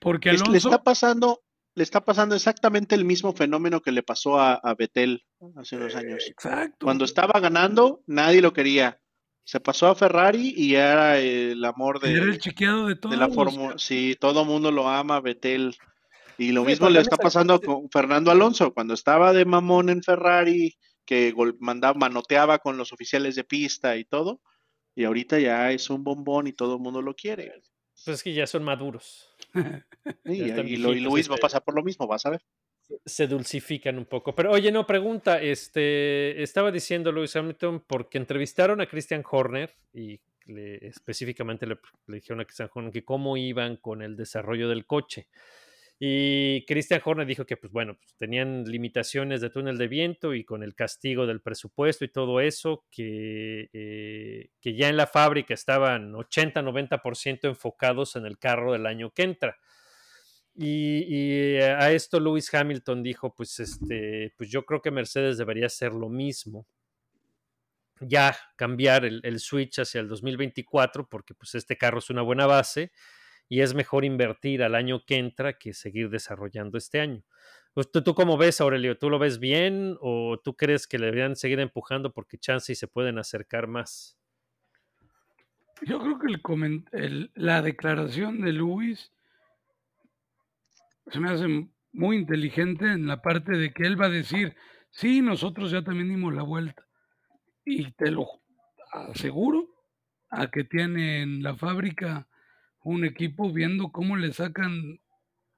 Porque 0.00 0.32
le 0.32 0.58
está 0.58 0.82
pasando, 0.82 1.44
le 1.76 1.84
está 1.84 2.04
pasando 2.04 2.34
exactamente 2.34 2.96
el 2.96 3.04
mismo 3.04 3.32
fenómeno 3.32 3.80
que 3.80 3.92
le 3.92 4.02
pasó 4.02 4.40
a, 4.40 4.54
a 4.54 4.74
Vettel 4.74 5.22
hace 5.56 5.76
unos 5.76 5.94
años. 5.94 6.26
exacto. 6.26 6.86
Cuando 6.86 7.04
estaba 7.04 7.38
ganando, 7.38 8.02
nadie 8.06 8.42
lo 8.42 8.52
quería. 8.52 9.00
Se 9.50 9.58
pasó 9.58 9.88
a 9.88 9.96
Ferrari 9.96 10.54
y 10.56 10.76
era 10.76 11.18
el 11.18 11.64
amor 11.64 11.98
de, 11.98 12.12
era 12.12 12.24
el 12.26 12.38
chiqueado 12.38 12.86
de 12.86 12.94
todos. 12.94 13.10
de 13.16 13.20
la 13.20 13.28
Fórmula. 13.28 13.74
Sí, 13.78 14.16
todo 14.20 14.44
mundo 14.44 14.70
lo 14.70 14.88
ama, 14.88 15.20
Vettel. 15.20 15.74
Y 16.38 16.52
lo 16.52 16.60
Sí, 16.60 16.66
mismo 16.68 16.88
le 16.88 17.00
está 17.00 17.16
pasando 17.16 17.60
con 17.60 17.90
Fernando 17.90 18.30
Alonso. 18.30 18.72
Cuando 18.72 18.94
estaba 18.94 19.32
de 19.32 19.44
mamón 19.44 19.88
en 19.88 20.04
Ferrari, 20.04 20.76
que 21.04 21.34
mandaba, 21.58 21.98
manoteaba 21.98 22.60
con 22.60 22.76
los 22.76 22.92
oficiales 22.92 23.34
de 23.34 23.42
pista 23.42 23.96
y 23.96 24.04
todo. 24.04 24.40
Y 24.94 25.02
ahorita 25.02 25.40
ya 25.40 25.72
es 25.72 25.90
un 25.90 26.04
bombón 26.04 26.46
y 26.46 26.52
todo 26.52 26.74
el 26.76 26.80
mundo 26.80 27.02
lo 27.02 27.16
quiere. 27.16 27.52
Pues 28.04 28.06
es 28.18 28.22
que 28.22 28.32
ya 28.32 28.46
son 28.46 28.62
maduros. 28.62 29.30
Y, 30.26 30.38
Ya 30.38 30.46
están 30.46 30.68
y 30.68 30.76
lo- 30.76 30.94
y 30.94 31.00
Luis 31.00 31.28
va 31.28 31.34
a 31.34 31.38
pasar 31.38 31.64
por 31.64 31.74
lo 31.74 31.82
mismo, 31.82 32.06
vas 32.06 32.24
a 32.24 32.30
ver. 32.30 32.42
Se 33.04 33.26
dulcifican 33.26 33.98
un 33.98 34.06
poco. 34.06 34.34
Pero 34.34 34.52
oye, 34.52 34.72
no, 34.72 34.86
pregunta, 34.86 35.40
este, 35.40 36.42
estaba 36.42 36.70
diciendo 36.72 37.12
Lewis 37.12 37.36
Hamilton 37.36 37.84
porque 37.86 38.18
entrevistaron 38.18 38.80
a 38.80 38.86
Christian 38.86 39.22
Horner 39.28 39.74
y 39.92 40.20
le- 40.46 40.86
específicamente 40.86 41.66
le, 41.66 41.78
le 42.06 42.16
dijeron 42.16 42.40
a 42.40 42.44
Christian 42.44 42.70
Horner 42.72 42.92
que 42.92 43.04
cómo 43.04 43.36
iban 43.36 43.76
con 43.76 44.02
el 44.02 44.16
desarrollo 44.16 44.68
del 44.68 44.86
coche. 44.86 45.28
Y 46.02 46.64
Christian 46.66 47.02
Horner 47.04 47.26
dijo 47.26 47.44
que, 47.44 47.58
pues 47.58 47.70
bueno, 47.72 47.94
pues, 48.00 48.14
tenían 48.16 48.64
limitaciones 48.64 49.42
de 49.42 49.50
túnel 49.50 49.76
de 49.76 49.86
viento 49.86 50.32
y 50.34 50.44
con 50.44 50.62
el 50.62 50.74
castigo 50.74 51.26
del 51.26 51.42
presupuesto 51.42 52.06
y 52.06 52.08
todo 52.08 52.40
eso, 52.40 52.86
que, 52.90 53.68
eh, 53.74 54.48
que 54.62 54.74
ya 54.74 54.88
en 54.88 54.96
la 54.96 55.06
fábrica 55.06 55.52
estaban 55.52 56.14
80-90% 56.14 57.48
enfocados 57.48 58.16
en 58.16 58.24
el 58.24 58.38
carro 58.38 58.72
del 58.72 58.86
año 58.86 59.10
que 59.10 59.24
entra. 59.24 59.58
Y, 60.62 61.06
y 61.08 61.56
a 61.56 61.90
esto 61.90 62.20
Lewis 62.20 62.52
Hamilton 62.52 63.02
dijo, 63.02 63.34
pues, 63.34 63.58
este, 63.60 64.34
pues 64.36 64.50
yo 64.50 64.66
creo 64.66 64.82
que 64.82 64.90
Mercedes 64.90 65.38
debería 65.38 65.64
hacer 65.64 65.94
lo 65.94 66.10
mismo. 66.10 66.66
Ya 68.00 68.36
cambiar 68.56 69.06
el, 69.06 69.40
switch 69.40 69.78
hacia 69.78 70.02
el 70.02 70.08
2024, 70.08 71.08
porque 71.08 71.32
pues 71.32 71.54
este 71.54 71.78
carro 71.78 71.98
es 72.00 72.10
una 72.10 72.20
buena 72.20 72.44
base 72.44 72.92
y 73.48 73.62
es 73.62 73.72
mejor 73.72 74.04
invertir 74.04 74.62
al 74.62 74.74
año 74.74 75.02
que 75.06 75.16
entra 75.16 75.54
que 75.54 75.72
seguir 75.72 76.10
desarrollando 76.10 76.76
este 76.76 77.00
año. 77.00 77.22
Pues, 77.72 77.90
¿Tú, 77.90 78.02
¿Tú 78.02 78.14
cómo 78.14 78.36
ves, 78.36 78.60
Aurelio? 78.60 78.98
¿Tú 78.98 79.08
lo 79.08 79.18
ves 79.18 79.38
bien 79.38 79.96
o 80.02 80.38
tú 80.44 80.58
crees 80.58 80.86
que 80.86 80.98
le 80.98 81.06
deberían 81.06 81.36
seguir 81.36 81.60
empujando 81.60 82.12
porque 82.12 82.36
chance 82.36 82.70
y 82.70 82.76
se 82.76 82.86
pueden 82.86 83.18
acercar 83.18 83.66
más? 83.66 84.18
Yo 85.86 85.98
creo 86.00 86.18
que 86.18 87.30
la 87.34 87.62
declaración 87.62 88.42
de 88.42 88.52
Luis 88.52 89.10
se 91.10 91.20
me 91.20 91.30
hace 91.30 91.68
muy 91.92 92.16
inteligente 92.16 92.86
en 92.86 93.06
la 93.06 93.20
parte 93.22 93.52
de 93.52 93.72
que 93.72 93.84
él 93.84 94.00
va 94.00 94.06
a 94.06 94.10
decir, 94.10 94.54
sí, 94.90 95.20
nosotros 95.20 95.70
ya 95.70 95.82
también 95.82 96.08
dimos 96.08 96.34
la 96.34 96.42
vuelta. 96.42 96.86
Y 97.64 97.92
te 97.92 98.10
lo 98.10 98.26
aseguro 98.92 99.68
a 100.30 100.50
que 100.50 100.64
tiene 100.64 101.22
en 101.22 101.42
la 101.42 101.56
fábrica 101.56 102.28
un 102.82 103.04
equipo 103.04 103.52
viendo 103.52 103.90
cómo 103.92 104.16
le 104.16 104.32
sacan 104.32 105.00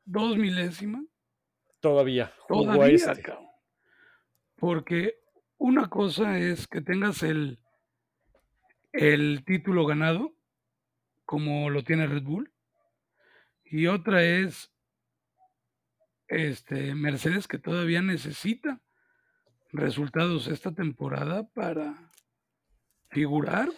dos 0.05 0.37
milésimas 0.37 1.05
Todavía, 1.83 2.33
todavía, 2.47 2.95
este. 2.95 3.23
cabrón. 3.23 3.49
Porque 4.57 5.17
una 5.59 5.89
cosa 5.89 6.39
es 6.39 6.69
que 6.69 6.81
tengas 6.81 7.25
el, 7.25 7.59
el 8.93 9.45
título 9.45 9.85
ganado, 9.85 10.33
como 11.25 11.71
lo 11.71 11.83
tiene 11.83 12.07
Red 12.07 12.23
Bull, 12.23 12.53
y 13.65 13.89
otra 13.89 14.23
es 14.23 14.72
este 16.33 16.95
Mercedes 16.95 17.47
que 17.49 17.59
todavía 17.59 18.03
necesita 18.03 18.81
resultados 19.73 20.49
esta 20.49 20.73
temporada 20.73 21.49
para 21.55 22.11
figurar. 23.11 23.69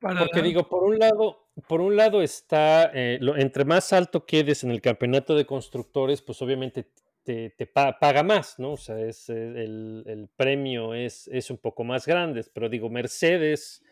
Para 0.00 0.20
Porque 0.20 0.38
dar- 0.40 0.44
digo, 0.44 0.68
por 0.68 0.84
un 0.84 0.98
lado, 0.98 1.48
por 1.68 1.80
un 1.80 1.96
lado 1.96 2.22
está, 2.22 2.90
eh, 2.94 3.18
lo- 3.20 3.36
entre 3.36 3.64
más 3.64 3.92
alto 3.92 4.26
quedes 4.26 4.62
en 4.64 4.70
el 4.70 4.80
campeonato 4.80 5.34
de 5.34 5.46
constructores, 5.46 6.20
pues 6.22 6.40
obviamente 6.42 6.90
te, 7.24 7.50
te 7.50 7.66
pa- 7.66 7.98
paga 7.98 8.22
más, 8.22 8.58
¿no? 8.58 8.72
O 8.72 8.76
sea, 8.76 9.00
es, 9.00 9.28
eh, 9.30 9.34
el, 9.64 10.04
el 10.06 10.28
premio 10.36 10.94
es, 10.94 11.28
es 11.28 11.50
un 11.50 11.58
poco 11.58 11.82
más 11.82 12.06
grande, 12.06 12.44
pero 12.52 12.68
digo, 12.68 12.88
Mercedes 12.90 13.82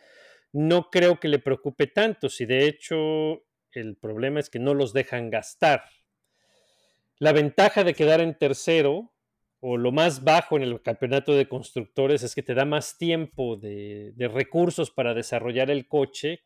no 0.52 0.88
creo 0.90 1.18
que 1.18 1.26
le 1.28 1.40
preocupe 1.40 1.88
tanto, 1.88 2.28
si 2.28 2.44
de 2.46 2.66
hecho 2.68 3.42
el 3.72 3.96
problema 3.96 4.38
es 4.38 4.50
que 4.50 4.60
no 4.60 4.72
los 4.74 4.92
dejan 4.92 5.30
gastar. 5.30 5.82
La 7.18 7.32
ventaja 7.32 7.84
de 7.84 7.94
quedar 7.94 8.20
en 8.20 8.36
tercero 8.36 9.14
o 9.60 9.78
lo 9.78 9.92
más 9.92 10.24
bajo 10.24 10.56
en 10.56 10.62
el 10.62 10.82
campeonato 10.82 11.34
de 11.34 11.48
constructores 11.48 12.22
es 12.22 12.34
que 12.34 12.42
te 12.42 12.52
da 12.52 12.66
más 12.66 12.98
tiempo 12.98 13.56
de, 13.56 14.12
recursos 14.30 14.90
para 14.90 15.14
desarrollar 15.14 15.70
el 15.70 15.88
coche 15.88 16.42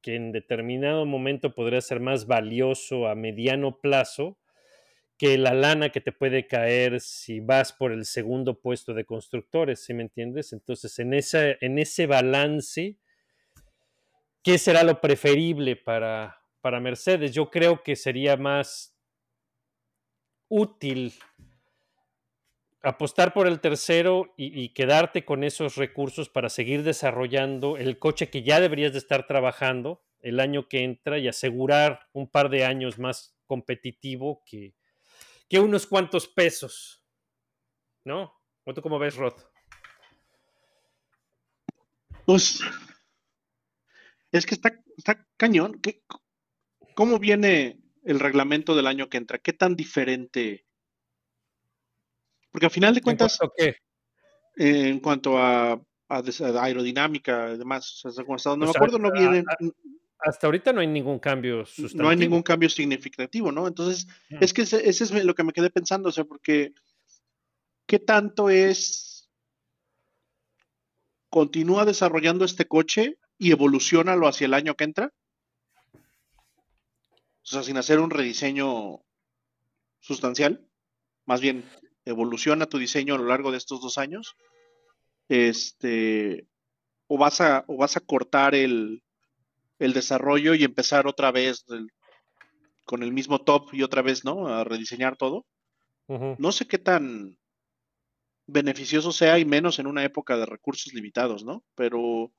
que 0.00 0.14
en 0.14 0.30
determinado 0.30 1.04
momento 1.04 1.56
podría 1.56 1.80
ser 1.80 1.98
más 1.98 2.26
valioso 2.26 3.08
a 3.08 3.16
mediano 3.16 3.80
plazo 3.80 4.38
que 5.18 5.38
la 5.38 5.54
lana 5.54 5.90
que 5.90 6.00
te 6.00 6.12
puede 6.12 6.46
caer 6.46 7.00
si 7.00 7.40
vas 7.40 7.72
por 7.72 7.90
el 7.90 8.04
segundo 8.04 8.60
puesto 8.60 8.94
de 8.94 9.04
constructores, 9.04 9.84
¿sí 9.84 9.92
me 9.92 10.02
entiendes? 10.02 10.52
Entonces, 10.52 10.98
en, 11.00 11.14
en 11.14 11.78
ese 11.78 12.06
balance, 12.06 12.96
¿qué 14.42 14.58
será 14.58 14.82
lo 14.84 15.00
preferible 15.00 15.76
para, 15.76 16.40
para 16.60 16.78
Mercedes? 16.80 17.32
Yo 17.32 17.50
creo 17.50 17.82
que 17.82 17.94
sería 17.96 18.36
más 18.36 18.91
útil 20.52 21.14
apostar 22.82 23.32
por 23.32 23.46
el 23.46 23.60
tercero 23.60 24.34
y, 24.36 24.68
quedarte 24.70 25.24
con 25.24 25.44
esos 25.44 25.76
recursos 25.76 26.28
para 26.28 26.50
seguir 26.50 26.82
desarrollando 26.82 27.78
el 27.78 27.98
coche 27.98 28.28
que 28.28 28.42
ya 28.42 28.60
deberías 28.60 28.92
de 28.92 28.98
estar 28.98 29.26
trabajando 29.26 30.04
el 30.20 30.40
año 30.40 30.68
que 30.68 30.84
entra 30.84 31.18
y 31.18 31.26
asegurar 31.26 32.08
un 32.12 32.28
par 32.28 32.50
de 32.50 32.66
años 32.66 32.98
más 32.98 33.34
competitivo 33.46 34.42
que, 34.44 34.74
que 35.48 35.58
unos 35.58 35.86
cuantos 35.86 36.28
pesos. 36.28 37.02
¿No? 38.04 38.34
¿O 38.64 38.74
tú 38.74 38.82
cómo 38.82 38.98
ves, 38.98 39.16
Rod? 39.16 39.34
Pues 42.26 42.60
es 44.32 44.44
que 44.44 44.54
está, 44.54 44.82
está 44.98 45.26
cañón. 45.36 45.80
¿Qué, 45.80 46.02
¿Cómo 46.94 47.18
viene 47.18 47.81
el 48.02 48.20
reglamento 48.20 48.74
del 48.74 48.86
año 48.86 49.08
que 49.08 49.16
entra? 49.18 49.38
¿Qué 49.38 49.52
tan 49.52 49.76
diferente? 49.76 50.66
Porque 52.50 52.66
al 52.66 52.72
final 52.72 52.94
de 52.94 53.00
cuentas, 53.00 53.38
¿En 53.40 53.48
cuanto 53.48 53.54
qué? 53.56 53.68
eh, 54.56 54.88
en 54.88 55.00
cuanto 55.00 55.38
a, 55.38 55.80
a 56.08 56.22
des- 56.22 56.40
a 56.40 56.62
aerodinámica 56.62 57.52
y 57.54 57.58
demás, 57.58 58.02
hasta 58.04 58.22
como 58.22 58.36
hasta 58.36 58.50
donde 58.50 58.64
O 58.64 58.68
me 58.68 58.72
sea, 58.72 58.78
acuerdo, 58.78 58.98
no 58.98 59.08
a- 59.08 59.12
vienen, 59.12 59.44
a- 59.48 59.56
Hasta 60.24 60.46
ahorita 60.46 60.72
no 60.72 60.80
hay 60.80 60.86
ningún 60.86 61.18
cambio 61.18 61.64
sustantivo. 61.66 62.02
no 62.02 62.08
hay 62.10 62.16
ningún 62.16 62.42
cambio 62.42 62.68
significativo, 62.68 63.50
¿no? 63.50 63.66
Entonces, 63.66 64.06
es 64.40 64.52
que 64.52 64.62
ese, 64.62 64.88
ese 64.88 65.04
es 65.04 65.24
lo 65.24 65.34
que 65.34 65.42
me 65.42 65.52
quedé 65.52 65.70
pensando, 65.70 66.10
o 66.10 66.12
sea, 66.12 66.24
porque 66.24 66.72
¿qué 67.86 67.98
tanto 67.98 68.50
es 68.50 69.28
continúa 71.28 71.84
desarrollando 71.84 72.44
este 72.44 72.66
coche 72.68 73.18
y 73.38 73.50
evolucionalo 73.52 74.28
hacia 74.28 74.44
el 74.44 74.54
año 74.54 74.74
que 74.76 74.84
entra? 74.84 75.12
O 77.42 77.46
sea, 77.46 77.62
sin 77.62 77.76
hacer 77.76 77.98
un 77.98 78.10
rediseño 78.10 79.00
sustancial, 80.00 80.66
más 81.24 81.40
bien 81.40 81.68
evoluciona 82.04 82.66
tu 82.66 82.78
diseño 82.78 83.14
a 83.14 83.18
lo 83.18 83.26
largo 83.26 83.50
de 83.50 83.58
estos 83.58 83.80
dos 83.80 83.98
años, 83.98 84.36
este, 85.28 86.46
o 87.06 87.18
vas 87.18 87.40
a, 87.40 87.64
o 87.68 87.76
vas 87.76 87.96
a 87.96 88.00
cortar 88.00 88.54
el, 88.54 89.02
el 89.78 89.92
desarrollo 89.92 90.54
y 90.54 90.64
empezar 90.64 91.06
otra 91.06 91.32
vez 91.32 91.64
con 92.84 93.02
el 93.02 93.12
mismo 93.12 93.40
top 93.42 93.72
y 93.72 93.82
otra 93.82 94.02
vez, 94.02 94.24
¿no? 94.24 94.48
A 94.48 94.64
rediseñar 94.64 95.16
todo. 95.16 95.46
No 96.38 96.52
sé 96.52 96.66
qué 96.66 96.78
tan 96.78 97.38
beneficioso 98.46 99.12
sea 99.12 99.38
y 99.38 99.46
menos 99.46 99.78
en 99.78 99.86
una 99.86 100.04
época 100.04 100.36
de 100.36 100.44
recursos 100.44 100.92
limitados, 100.92 101.42
¿no? 101.42 101.64
Pero 101.74 102.32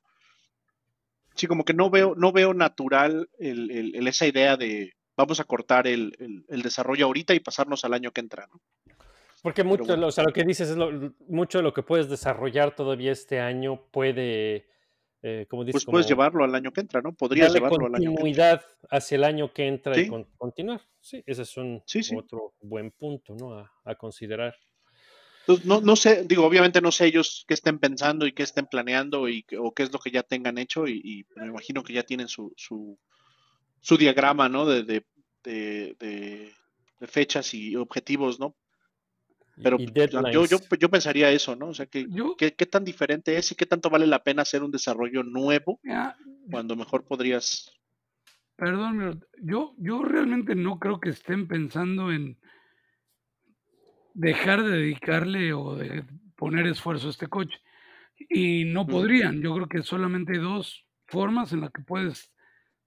sí, 1.36 1.48
como 1.48 1.64
que 1.66 1.74
no 1.74 1.90
veo, 1.90 2.16
no 2.16 2.32
veo 2.32 2.54
natural 2.54 3.30
el, 3.40 3.72
el- 3.72 3.96
el- 3.96 4.08
esa 4.08 4.26
idea 4.28 4.58
de 4.58 4.94
vamos 5.18 5.40
a 5.40 5.44
cortar 5.44 5.88
el, 5.88 6.16
desarrollo 6.50 7.06
ahorita 7.06 7.34
y 7.34 7.40
pasarnos 7.40 7.86
al 7.86 7.94
año 7.94 8.12
que 8.12 8.22
entra, 8.22 8.48
¿no? 8.52 8.60
Porque 9.42 9.64
mucho, 9.64 9.84
bueno. 9.86 10.08
o 10.08 10.12
sea, 10.12 10.24
lo 10.24 10.32
que 10.34 10.44
dices 10.44 10.70
es 10.70 10.76
lo- 10.78 11.14
mucho 11.28 11.58
de 11.60 11.64
lo 11.64 11.74
que 11.74 11.84
puedes 11.84 12.10
desarrollar 12.10 12.76
todavía 12.76 13.12
este 13.12 13.40
año 13.42 13.82
puede, 13.92 14.68
eh, 15.22 15.46
como 15.50 15.64
dices, 15.66 15.74
Pues 15.74 15.86
puedes 15.86 16.06
como 16.08 16.10
llevarlo 16.16 16.44
al 16.46 16.56
año 16.56 16.72
que 16.72 16.82
entra, 16.82 17.02
¿no? 17.02 17.14
Podrías 17.14 17.54
llevarlo 17.54 17.88
al 17.88 17.96
año 17.96 18.00
que 18.00 18.06
entra. 18.06 18.14
continuidad 18.22 18.62
hacia 18.90 19.16
el 19.18 19.24
año 19.26 19.54
que 19.54 19.68
entra 19.68 20.00
y 20.00 20.08
con- 20.08 20.24
continuar. 20.38 20.82
Sí, 21.02 21.22
ese 21.26 21.42
es 21.42 21.58
un 21.58 21.84
Sí, 21.86 22.02
sí. 22.04 22.16
otro 22.16 22.54
buen 22.62 22.92
punto, 22.92 23.36
¿no? 23.36 23.54
A, 23.60 23.72
a 23.84 23.96
considerar. 23.96 24.56
Entonces, 25.46 25.66
no, 25.66 25.82
no 25.82 25.96
sé, 25.98 26.24
digo, 26.26 26.46
obviamente 26.46 26.80
no 26.80 26.92
sé 26.92 27.06
ellos 27.08 27.44
qué 27.48 27.54
estén 27.54 27.78
pensando 27.80 28.26
y 28.26 28.32
qué 28.32 28.44
estén 28.44 28.66
planeando 28.66 29.28
y, 29.28 29.44
qué- 29.44 29.58
o 29.58 29.74
qué 29.74 29.84
es 29.84 29.92
lo 29.92 30.00
que 30.00 30.10
ya 30.12 30.24
tengan 30.24 30.58
hecho 30.58 30.88
y, 30.88 31.02
y 31.04 31.26
me 31.40 31.48
imagino 31.48 31.84
que 31.84 31.92
ya 31.94 32.04
tienen 32.04 32.30
su, 32.30 32.54
su, 32.56 32.98
su 33.82 33.98
diagrama, 33.98 34.48
¿no? 34.48 34.66
De, 34.66 34.84
de, 34.84 35.06
de, 35.44 35.96
de- 36.00 36.54
de 37.00 37.08
fechas 37.08 37.54
y 37.54 37.76
objetivos, 37.76 38.40
¿no? 38.40 38.56
Pero 39.62 39.78
pues, 39.78 40.10
yo, 40.32 40.46
yo, 40.46 40.58
yo 40.80 40.90
pensaría 40.90 41.30
eso, 41.30 41.56
¿no? 41.56 41.68
O 41.68 41.74
sea, 41.74 41.86
que, 41.86 42.08
Yo, 42.10 42.36
¿qué, 42.38 42.54
qué 42.56 42.66
tan 42.66 42.84
diferente 42.86 43.36
es 43.38 43.52
y 43.52 43.56
qué 43.56 43.66
tanto 43.66 43.90
vale 43.90 44.08
la 44.08 44.24
pena 44.24 44.42
hacer 44.44 44.64
un 44.64 44.72
desarrollo 44.72 45.22
nuevo 45.24 45.80
cuando 46.50 46.76
mejor 46.78 47.04
podrías... 47.06 47.70
perdón, 48.56 49.24
yo, 49.42 49.76
yo 49.78 50.02
realmente 50.04 50.56
no 50.56 50.80
creo 50.80 51.00
que 51.00 51.10
estén 51.10 51.48
pensando 51.48 52.12
en 52.12 52.38
dejar 54.14 54.64
de 54.64 54.72
dedicarle 54.78 55.54
o 55.54 55.76
de 55.76 56.04
poner 56.36 56.68
esfuerzo 56.68 57.08
a 57.08 57.12
este 57.12 57.28
coche. 57.28 57.60
Y 58.30 58.66
no 58.66 58.82
Ujú. 58.82 58.92
podrían. 58.92 59.42
Yo 59.42 59.54
creo 59.56 59.68
que 59.68 59.84
solamente 59.84 60.34
hay 60.34 60.40
dos 60.40 60.86
formas 61.08 61.52
en 61.54 61.62
las 61.62 61.72
que 61.72 61.82
puedes 61.82 62.32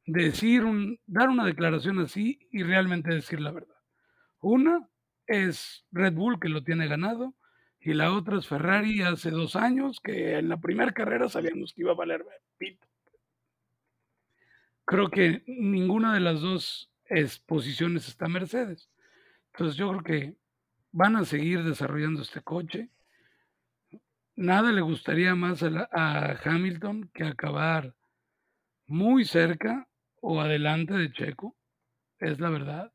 decir 0.06 0.64
un, 0.64 0.98
dar 1.06 1.28
una 1.28 1.44
declaración 1.44 1.98
así 2.00 2.38
y 2.52 2.62
realmente 2.62 3.12
decir 3.12 3.40
la 3.40 3.50
verdad. 3.50 3.76
Una 4.40 4.88
es 5.26 5.84
Red 5.90 6.14
Bull 6.14 6.38
que 6.38 6.48
lo 6.48 6.62
tiene 6.62 6.86
ganado 6.86 7.34
y 7.80 7.92
la 7.94 8.12
otra 8.12 8.38
es 8.38 8.46
Ferrari 8.46 9.02
hace 9.02 9.30
dos 9.30 9.56
años 9.56 10.00
que 10.00 10.38
en 10.38 10.48
la 10.48 10.58
primera 10.60 10.92
carrera 10.92 11.28
sabíamos 11.28 11.72
que 11.72 11.82
iba 11.82 11.92
a 11.92 11.96
valer 11.96 12.24
pito. 12.56 12.86
Creo 14.84 15.10
que 15.10 15.42
ninguna 15.46 16.14
de 16.14 16.20
las 16.20 16.40
dos 16.40 16.92
es- 17.06 17.38
posiciones 17.40 18.06
está 18.08 18.28
Mercedes. 18.28 18.88
Entonces 19.52 19.76
yo 19.76 19.88
creo 19.90 20.02
que 20.02 20.36
van 20.96 21.14
a 21.16 21.26
seguir 21.26 21.62
desarrollando 21.62 22.22
este 22.22 22.40
coche. 22.40 22.88
Nada 24.34 24.72
le 24.72 24.80
gustaría 24.80 25.34
más 25.34 25.62
a, 25.62 25.68
la- 25.68 25.88
a 25.92 26.38
Hamilton 26.42 27.10
que 27.12 27.24
acabar 27.24 27.94
muy 28.86 29.26
cerca 29.26 29.86
o 30.22 30.40
adelante 30.40 30.94
de 30.94 31.12
Checo, 31.12 31.54
es 32.18 32.40
la 32.40 32.48
verdad. 32.48 32.92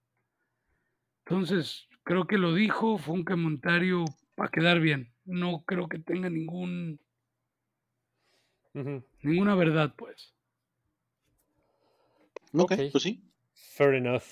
Entonces, 1.25 1.87
creo 2.03 2.25
que 2.25 2.39
lo 2.39 2.55
dijo, 2.55 2.97
fue 2.97 3.13
un 3.13 3.23
comentario 3.23 4.05
para 4.35 4.49
quedar 4.49 4.79
bien. 4.79 5.13
No 5.23 5.63
creo 5.63 5.87
que 5.87 5.99
tenga 5.99 6.27
ningún, 6.29 6.99
ninguna 9.21 9.53
verdad, 9.53 9.93
pues. 9.95 10.33
Ok, 12.53 12.71
Ok. 12.71 12.81
pues 12.91 13.03
sí. 13.03 13.23
Fair 13.53 13.93
enough. 13.93 14.23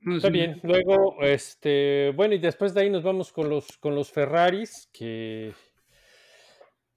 Está 0.00 0.30
bien. 0.30 0.60
Luego, 0.62 1.16
este, 1.22 2.12
bueno, 2.14 2.34
y 2.34 2.38
después 2.38 2.72
de 2.72 2.82
ahí 2.82 2.90
nos 2.90 3.02
vamos 3.02 3.32
con 3.32 3.48
los, 3.48 3.76
con 3.78 3.94
los 3.94 4.10
Ferraris, 4.10 4.88
que, 4.92 5.52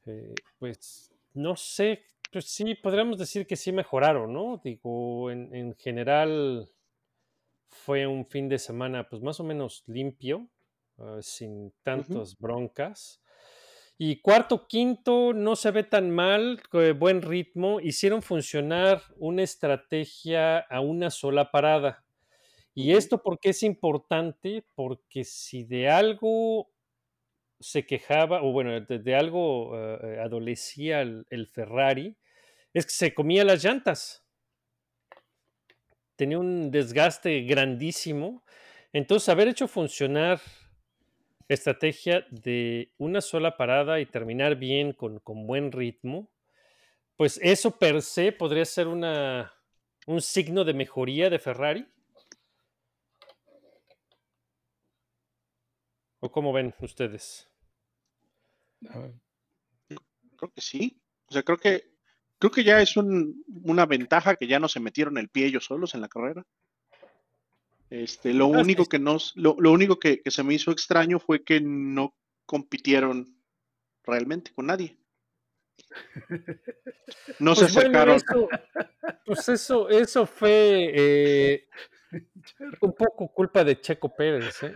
eh, 0.06 0.36
pues, 0.60 1.12
no 1.34 1.56
sé, 1.56 2.04
pues 2.32 2.46
sí, 2.46 2.76
podríamos 2.76 3.18
decir 3.18 3.46
que 3.48 3.56
sí 3.56 3.72
mejoraron, 3.72 4.32
¿no? 4.34 4.62
Digo, 4.64 5.32
en, 5.32 5.54
en 5.54 5.76
general 5.76 6.70
fue 7.70 8.06
un 8.06 8.26
fin 8.26 8.48
de 8.50 8.60
semana, 8.60 9.10
pues, 9.10 9.22
más 9.22 9.40
o 9.40 9.44
menos 9.44 9.84
limpio, 9.88 10.48
ah, 11.00 11.20
sin 11.22 11.74
tantas 11.84 12.38
broncas. 12.38 13.22
Y 13.98 14.22
cuarto, 14.22 14.68
quinto, 14.68 15.32
no 15.34 15.56
se 15.56 15.72
ve 15.72 15.84
tan 15.84 16.10
mal, 16.10 16.60
eh, 16.74 16.92
buen 16.92 17.22
ritmo. 17.22 17.80
Hicieron 17.80 18.22
funcionar 18.24 19.04
una 19.18 19.44
estrategia 19.44 20.58
a 20.58 20.82
una 20.82 21.12
sola 21.12 21.52
parada. 21.52 22.04
Y 22.74 22.94
esto 22.94 23.22
porque 23.22 23.50
es 23.50 23.64
importante, 23.64 24.66
porque 24.76 25.24
si 25.24 25.64
de 25.64 25.90
algo 25.90 26.72
se 27.60 27.86
quejaba, 27.86 28.44
o 28.44 28.52
bueno, 28.52 28.80
de, 28.82 29.00
de 29.00 29.16
algo 29.16 29.74
eh, 29.78 30.20
adolecía 30.20 31.02
el, 31.02 31.26
el 31.30 31.48
Ferrari, 31.48 32.18
es 32.74 32.86
que 32.86 32.94
se 32.94 33.14
comía 33.14 33.44
las 33.46 33.64
llantas. 33.64 34.26
Tenía 36.16 36.40
un 36.40 36.72
desgaste 36.72 37.42
grandísimo. 37.42 38.44
Entonces, 38.94 39.30
haber 39.30 39.48
hecho 39.48 39.68
funcionar 39.68 40.40
estrategia 41.48 42.26
de 42.30 42.94
una 42.98 43.22
sola 43.22 43.58
parada 43.58 44.00
y 44.00 44.06
terminar 44.06 44.56
bien 44.56 44.94
con, 44.94 45.20
con 45.20 45.46
buen 45.48 45.72
ritmo, 45.72 46.30
pues 47.18 47.40
eso 47.44 47.78
per 47.78 48.02
se 48.02 48.32
podría 48.32 48.66
ser 48.66 48.88
una, 48.88 49.54
un 50.08 50.22
signo 50.22 50.64
de 50.64 50.74
mejoría 50.74 51.30
de 51.30 51.40
Ferrari. 51.40 51.88
¿O 56.26 56.28
cómo 56.36 56.54
ven 56.58 56.68
ustedes? 56.90 57.24
Creo 60.38 60.52
que 60.54 60.62
sí. 60.62 61.02
O 61.28 61.34
sea, 61.34 61.44
creo 61.44 61.58
que 61.58 61.74
creo 62.40 62.52
que 62.52 62.64
ya 62.64 62.82
es 62.82 62.98
un- 62.98 63.44
una 63.64 63.86
ventaja 63.86 64.36
que 64.36 64.48
ya 64.48 64.60
no 64.60 64.68
se 64.68 64.80
metieron 64.80 65.18
el 65.20 65.30
pie 65.30 65.46
ellos 65.46 65.66
solos 65.66 65.94
en 65.94 66.02
la 66.02 66.10
carrera. 66.10 66.44
Este, 67.92 68.34
lo 68.34 68.48
Ah, 68.48 68.60
único 68.60 68.88
que 68.88 68.98
nos, 68.98 69.34
lo, 69.36 69.56
lo 69.60 69.72
único 69.72 70.00
que, 70.00 70.22
que 70.22 70.32
se 70.32 70.42
me 70.44 70.56
hizo 70.56 70.72
extraño 70.72 71.20
fue 71.20 71.44
que 71.44 71.62
no 71.62 72.16
compitieron 72.48 73.38
realmente 74.04 74.52
con 74.54 74.68
nadie. 74.68 74.98
No 77.40 77.56
se 77.56 77.66
Pues 77.66 77.74
bueno, 77.74 78.00
acercaron. 78.00 78.16
eso, 78.16 78.50
pues 79.26 79.50
eso, 79.50 79.90
eso 79.90 80.26
fue 80.26 80.92
eh, 80.94 81.68
un 82.82 82.94
poco 82.94 83.28
culpa 83.34 83.64
de 83.64 83.80
Checo 83.80 84.10
Pérez, 84.16 84.64
¿eh? 84.64 84.74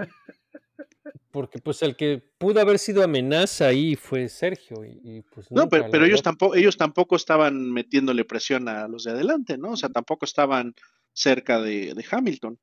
Porque 1.32 1.60
pues 1.60 1.82
el 1.84 1.96
que 1.96 2.18
pudo 2.38 2.60
haber 2.62 2.80
sido 2.80 3.04
amenaza 3.04 3.68
ahí 3.68 3.96
fue 3.96 4.28
Sergio 4.30 4.84
y, 4.86 5.00
y, 5.04 5.22
pues 5.22 5.52
No, 5.52 5.68
pero, 5.70 5.84
nunca 5.84 5.92
pero 5.92 6.06
ellos 6.06 6.22
tampoco, 6.24 6.56
ellos 6.56 6.78
tampoco 6.78 7.16
estaban 7.16 7.72
metiéndole 7.72 8.26
presión 8.26 8.68
a 8.68 8.88
los 8.88 9.04
de 9.04 9.12
adelante, 9.12 9.58
¿no? 9.58 9.72
O 9.72 9.78
sea, 9.78 9.90
tampoco 9.90 10.26
estaban 10.26 10.74
cerca 11.14 11.62
de, 11.62 11.94
de 11.94 12.06
Hamilton. 12.10 12.60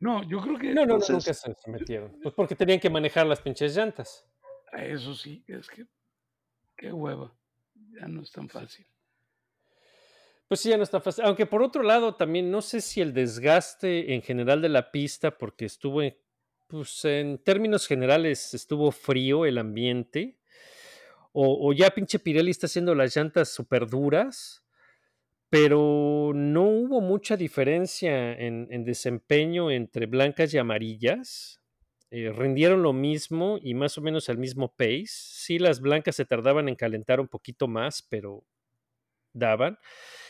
No, 0.00 0.28
yo 0.28 0.40
creo 0.40 0.58
que 0.58 0.68
No, 0.74 0.82
no, 0.82 0.86
no, 0.86 0.94
Entonces- 1.04 1.10
nunca 1.10 1.34
se, 1.34 1.54
se 1.62 1.70
metieron. 1.70 2.18
Pues 2.22 2.34
porque 2.34 2.54
tenían 2.56 2.80
que 2.80 2.90
manejar 2.90 3.26
las 3.26 3.40
pinches 3.40 3.74
llantas. 3.76 4.26
eso 4.76 5.14
sí, 5.14 5.44
es 5.46 5.68
que 5.68 5.86
qué 6.76 6.92
hueva. 6.92 7.32
Ya 8.00 8.06
no 8.08 8.22
es 8.22 8.30
tan 8.32 8.48
fácil. 8.48 8.86
Pues 10.48 10.60
sí, 10.60 10.68
ya 10.68 10.76
no 10.76 10.82
está 10.82 11.00
fácil. 11.00 11.24
Aunque 11.24 11.46
por 11.46 11.62
otro 11.62 11.82
lado, 11.82 12.16
también 12.16 12.50
no 12.50 12.60
sé 12.60 12.80
si 12.80 13.00
el 13.00 13.14
desgaste 13.14 14.14
en 14.14 14.20
general 14.22 14.60
de 14.60 14.68
la 14.68 14.90
pista, 14.90 15.38
porque 15.38 15.64
estuvo, 15.64 16.02
en- 16.02 16.16
pues 16.74 17.04
en 17.04 17.38
términos 17.38 17.86
generales, 17.86 18.52
estuvo 18.52 18.90
frío 18.90 19.46
el 19.46 19.58
ambiente, 19.58 20.38
o, 21.36 21.72
ya 21.72 21.90
pinche 21.90 22.20
Pirelli 22.20 22.50
está 22.50 22.66
haciendo 22.66 22.94
las 22.94 23.16
llantas 23.16 23.48
súper 23.48 23.88
duras, 23.88 24.64
pero 25.50 26.32
no 26.34 26.62
hubo 26.62 27.00
mucha 27.00 27.36
diferencia 27.36 28.32
en, 28.32 28.68
en 28.70 28.84
desempeño 28.84 29.70
entre 29.70 30.06
blancas 30.06 30.54
y 30.54 30.58
amarillas. 30.58 31.60
Eh, 32.10 32.32
rindieron 32.32 32.82
lo 32.82 32.92
mismo 32.92 33.58
y 33.60 33.74
más 33.74 33.98
o 33.98 34.00
menos 34.00 34.28
al 34.28 34.38
mismo 34.38 34.74
pace. 34.76 35.06
Sí, 35.08 35.58
las 35.58 35.80
blancas 35.80 36.14
se 36.14 36.24
tardaban 36.24 36.68
en 36.68 36.76
calentar 36.76 37.18
un 37.18 37.26
poquito 37.26 37.66
más, 37.66 38.02
pero 38.02 38.44
daban. 39.32 39.78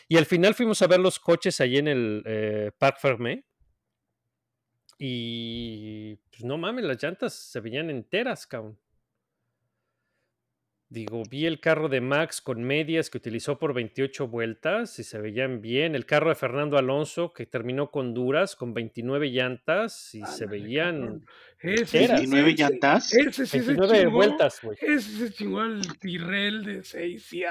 Y 0.09 0.17
al 0.17 0.25
final 0.25 0.55
fuimos 0.55 0.81
a 0.81 0.87
ver 0.87 1.01
los 1.01 1.19
coches 1.19 1.61
allí 1.61 1.79
en 1.79 1.89
el 1.89 2.23
eh, 2.25 2.71
Parc 2.79 2.99
Fermé. 2.99 3.45
Y 4.99 6.17
pues 6.31 6.45
no 6.45 6.57
mames, 6.59 6.85
las 6.85 7.03
llantas 7.03 7.35
se 7.35 7.61
veían 7.61 7.91
enteras, 7.91 8.47
cabrón. 8.47 8.79
Digo, 10.91 11.23
vi 11.29 11.47
el 11.47 11.59
carro 11.59 11.89
de 11.89 12.01
Max 12.01 12.41
con 12.41 12.63
medias 12.63 13.11
que 13.11 13.19
utilizó 13.19 13.59
por 13.59 13.75
28 13.75 14.29
vueltas 14.29 14.97
y 15.01 15.03
se 15.03 15.19
veían 15.19 15.61
bien. 15.61 15.97
El 15.97 16.07
carro 16.07 16.29
de 16.29 16.37
Fernando 16.37 16.79
Alonso 16.79 17.33
que 17.33 17.47
terminó 17.47 17.91
con 17.91 18.15
duras, 18.15 18.55
con 18.55 18.75
29 18.75 19.29
llantas 19.31 20.15
y 20.15 20.25
se 20.25 20.47
veían. 20.47 21.27
Ese, 21.59 22.05
enteras. 22.05 22.21
sí, 22.21 22.27
29 22.27 22.51
ese- 22.51 22.63
llantas. 22.63 23.13
ese 23.15 23.47
sí 23.47 23.59
se 23.59 23.67
29 23.67 23.99
chingó. 23.99 24.11
vueltas, 24.13 24.61
güey. 24.63 24.79
Ese 24.81 25.01
se 25.27 25.33
chingó 25.33 25.65
el 25.65 25.81
Tyrrell 25.99 26.65
de 26.65 26.85
6 26.85 27.33
y 27.33 27.37
Digo, 27.39 27.49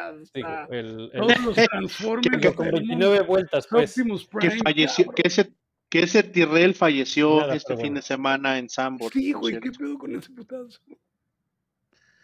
hasta 0.47 0.65
el- 0.77 1.09
el- 1.11 1.19
todos 1.19 1.39
los 1.43 1.55
Transformers. 1.69 2.37
que 2.39 2.53
con 2.53 2.65
del 2.65 2.75
29 2.75 3.15
mundo. 3.17 3.27
vueltas, 3.27 3.67
pues. 3.69 3.93
Que 4.39 4.51
falleció, 4.51 5.11
que 5.11 5.23
ese, 5.27 5.51
que 5.93 5.99
ese 5.99 6.23
Tyrrell 6.23 6.73
falleció 6.73 7.41
Nada, 7.41 7.53
este 7.53 7.75
fin 7.75 7.81
bueno. 7.81 7.95
de 7.97 8.01
semana 8.01 8.57
en 8.57 8.67
Sambor. 8.67 9.13
Sí, 9.13 9.31
güey, 9.31 9.59
qué 9.59 9.71
pedo 9.71 9.95
con 9.99 10.15
ese 10.15 10.31
putazo. 10.31 10.81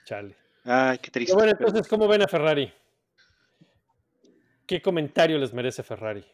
Chale. 0.06 0.36
Ay, 0.64 0.98
qué 0.98 1.12
triste. 1.12 1.36
Pero 1.36 1.46
bueno, 1.46 1.52
entonces, 1.52 1.88
¿cómo 1.88 2.08
ven 2.08 2.24
a 2.24 2.28
Ferrari? 2.28 2.74
¿Qué 4.66 4.82
comentario 4.82 5.38
les 5.38 5.54
merece 5.54 5.84
Ferrari? 5.84 6.26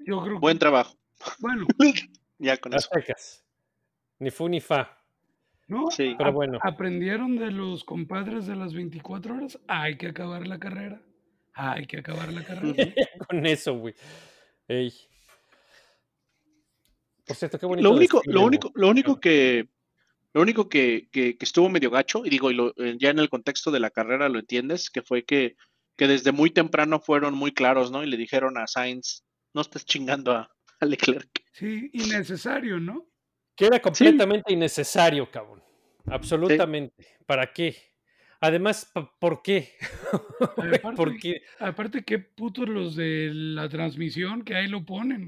Yo 0.00 0.20
creo 0.20 0.34
que, 0.34 0.40
Buen 0.40 0.58
trabajo. 0.58 0.98
bueno, 1.38 1.66
Ya 2.38 2.58
con 2.58 2.72
Las 2.72 2.84
eso. 2.84 2.90
secas. 2.92 3.42
Ni 4.18 4.30
fu 4.30 4.50
ni 4.50 4.60
fa. 4.60 4.98
¿no? 5.66 5.90
Sí. 5.90 6.14
Pero 6.18 6.34
bueno. 6.34 6.58
Aprendieron 6.62 7.36
de 7.36 7.52
los 7.52 7.84
compadres 7.84 8.46
de 8.46 8.54
las 8.54 8.74
24 8.74 9.34
horas. 9.34 9.58
Hay 9.66 9.96
que 9.96 10.08
acabar 10.08 10.46
la 10.46 10.58
carrera. 10.58 11.00
Hay 11.54 11.86
que 11.86 12.00
acabar 12.00 12.30
la 12.30 12.44
carrera. 12.44 12.84
Con 13.30 13.46
eso, 13.46 13.78
güey. 13.78 13.94
Ey. 14.68 14.92
Por 17.28 17.36
cierto, 17.36 17.58
qué 17.58 17.66
bonito. 17.66 17.88
Lo 17.88 17.94
único, 17.96 18.22
lo 18.26 18.40
único, 18.42 18.72
lo 18.74 18.88
único 18.88 19.20
que, 19.20 19.68
lo 20.34 20.42
único 20.42 20.68
que, 20.68 21.08
que- 21.12 21.36
que 21.38 21.44
estuvo 21.44 21.68
medio 21.68 21.90
gacho, 21.90 22.22
y 22.24 22.30
digo, 22.30 22.50
y 22.50 22.54
lo- 22.54 22.74
eh, 22.76 22.96
ya 22.98 23.10
en 23.10 23.18
el 23.20 23.28
contexto 23.28 23.70
de 23.70 23.78
la 23.80 23.90
carrera 23.90 24.28
lo 24.28 24.38
entiendes, 24.40 24.90
que 24.90 25.02
fue 25.02 25.24
que, 25.24 25.54
que 25.96 26.08
desde 26.08 26.32
muy 26.32 26.50
temprano 26.50 26.98
fueron 27.00 27.34
muy 27.34 27.52
claros, 27.52 27.90
¿no? 27.90 28.02
Y 28.02 28.06
le 28.08 28.16
dijeron 28.16 28.58
a 28.58 28.66
Sainz, 28.66 29.24
no 29.54 29.60
estés 29.60 29.84
chingando 29.84 30.32
a, 30.32 30.50
a 30.80 30.84
Leclerc. 30.86 31.28
Sí, 31.52 31.90
innecesario, 31.92 32.80
¿no? 32.80 33.06
Que 33.56 33.66
era 33.66 33.80
completamente 33.80 34.52
innecesario, 34.52 35.30
cabrón. 35.30 35.62
Absolutamente. 36.06 37.06
¿Para 37.26 37.52
qué? 37.52 37.76
Además, 38.40 38.90
¿por 39.18 39.42
qué? 39.42 39.72
Aparte- 40.56 40.96
¿Por 40.96 41.16
qué? 41.18 41.42
Aparte, 41.58 42.04
qué 42.04 42.20
putos 42.20 42.68
los 42.68 42.94
de 42.94 43.30
la 43.32 43.68
transmisión 43.68 44.42
que 44.44 44.54
ahí 44.54 44.68
lo 44.68 44.84
ponen. 44.86 45.26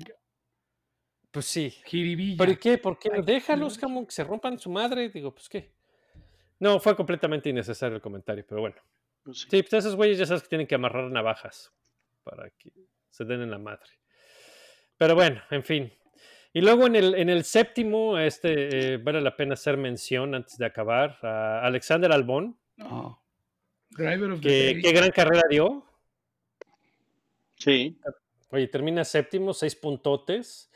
Pues 1.31 1.47
sí. 1.47 1.71
Jiribilla. 1.85 2.37
¿Pero 2.39 2.53
y 2.53 2.57
qué? 2.57 2.79
¿Por 2.79 2.99
qué? 2.99 3.11
no? 3.11 3.23
Déjalos, 3.23 3.79
como 3.79 4.05
que 4.07 4.13
se 4.13 4.25
rompan 4.25 4.59
su 4.59 4.71
madre. 4.71 5.09
Digo, 5.11 5.33
pues 5.33 5.49
qué. 5.49 5.73
No, 6.59 6.79
fue 6.81 6.95
completamente 6.97 7.49
innecesario 7.49 7.97
el 7.97 8.03
comentario, 8.03 8.45
pero 8.49 8.61
bueno. 8.61 8.77
Pues 9.23 9.41
sí. 9.41 9.47
Sí, 9.51 9.63
pues 9.63 9.73
esos 9.75 9.97
güeyes 9.97 10.19
ya 10.19 10.27
sabes 10.27 10.43
que 10.43 10.49
tienen 10.49 10.67
que 10.67 10.75
amarrar 10.75 11.11
navajas 11.11 11.73
para 12.25 12.51
que 12.51 12.73
se 13.11 13.25
den 13.25 13.43
en 13.43 13.51
la 13.51 13.59
madre. 13.59 13.91
Pero 14.97 15.15
bueno, 15.15 15.41
en 15.51 15.63
fin. 15.65 15.93
Y 16.53 16.61
luego 16.63 16.87
en 16.87 16.97
el, 16.97 17.15
en 17.15 17.29
el 17.29 17.45
séptimo, 17.45 18.19
este 18.19 18.95
eh, 18.95 18.97
vale 18.97 19.21
la 19.21 19.37
pena 19.37 19.55
hacer 19.55 19.77
mención 19.77 20.35
antes 20.35 20.59
de 20.59 20.67
acabar 20.67 21.17
a 21.23 21.65
Alexander 21.65 22.11
Albón, 22.13 22.59
No. 22.77 23.23
Driver 23.91 24.33
of 24.33 24.41
the 24.41 24.49
que 24.49 24.65
day. 24.75 24.83
qué 24.83 24.93
gran 24.93 25.11
carrera 25.11 25.43
dio. 25.49 25.85
Sí. 27.57 27.99
Oye, 28.51 28.69
termina 28.69 29.05
séptimo, 29.05 29.53
seis 29.53 29.77
puntotes. 29.77 30.70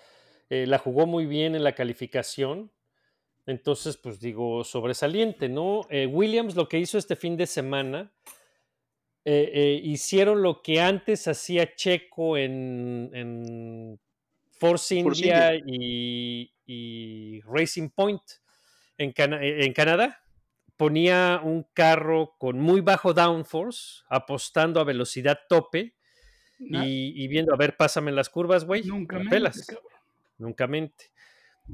Eh, 0.50 0.66
la 0.66 0.78
jugó 0.78 1.06
muy 1.06 1.26
bien 1.26 1.54
en 1.54 1.64
la 1.64 1.74
calificación. 1.74 2.70
Entonces, 3.46 3.96
pues 3.98 4.20
digo, 4.20 4.64
sobresaliente, 4.64 5.48
¿no? 5.48 5.86
Eh, 5.90 6.06
Williams 6.06 6.54
lo 6.56 6.68
que 6.68 6.78
hizo 6.78 6.96
este 6.96 7.14
fin 7.16 7.36
de 7.36 7.46
semana, 7.46 8.12
eh, 9.26 9.80
hicieron 9.82 10.42
lo 10.42 10.62
que 10.62 10.80
antes 10.80 11.28
hacía 11.28 11.74
Checo 11.74 12.36
en, 12.36 13.10
en 13.12 14.00
Force 14.58 15.02
Force 15.02 15.24
India 15.26 15.54
y, 15.66 16.52
y 16.66 17.40
Racing 17.42 17.88
Point 17.90 18.22
en, 18.98 19.12
Cana- 19.12 19.40
en 19.42 19.72
Canadá. 19.72 20.20
Ponía 20.76 21.40
un 21.42 21.66
carro 21.72 22.34
con 22.38 22.58
muy 22.58 22.80
bajo 22.80 23.14
downforce, 23.14 24.02
apostando 24.08 24.80
a 24.80 24.84
velocidad 24.84 25.38
tope 25.48 25.94
Na- 26.58 26.84
y, 26.86 27.12
y 27.22 27.28
viendo, 27.28 27.54
a 27.54 27.56
ver, 27.56 27.76
pásame 27.76 28.10
las 28.10 28.28
curvas, 28.28 28.64
güey. 28.64 28.82
Nunca 28.84 29.16
mente, 29.16 29.30
pelas. 29.30 29.66
cabrón. 29.66 29.86
Nunca 30.38 30.66
mente. 30.66 31.06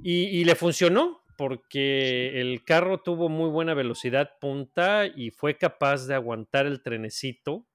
Y, 0.03 0.25
y 0.41 0.45
le 0.45 0.55
funcionó 0.55 1.23
porque 1.37 2.41
el 2.41 2.65
carro 2.65 3.01
tuvo 3.03 3.29
muy 3.29 3.49
buena 3.51 3.75
velocidad 3.75 4.33
punta 4.41 5.07
y 5.07 5.31
fue 5.31 5.57
capaz 5.57 6.07
de 6.07 6.15
aguantar 6.15 6.67
el 6.67 6.83
trenecito. 6.83 7.67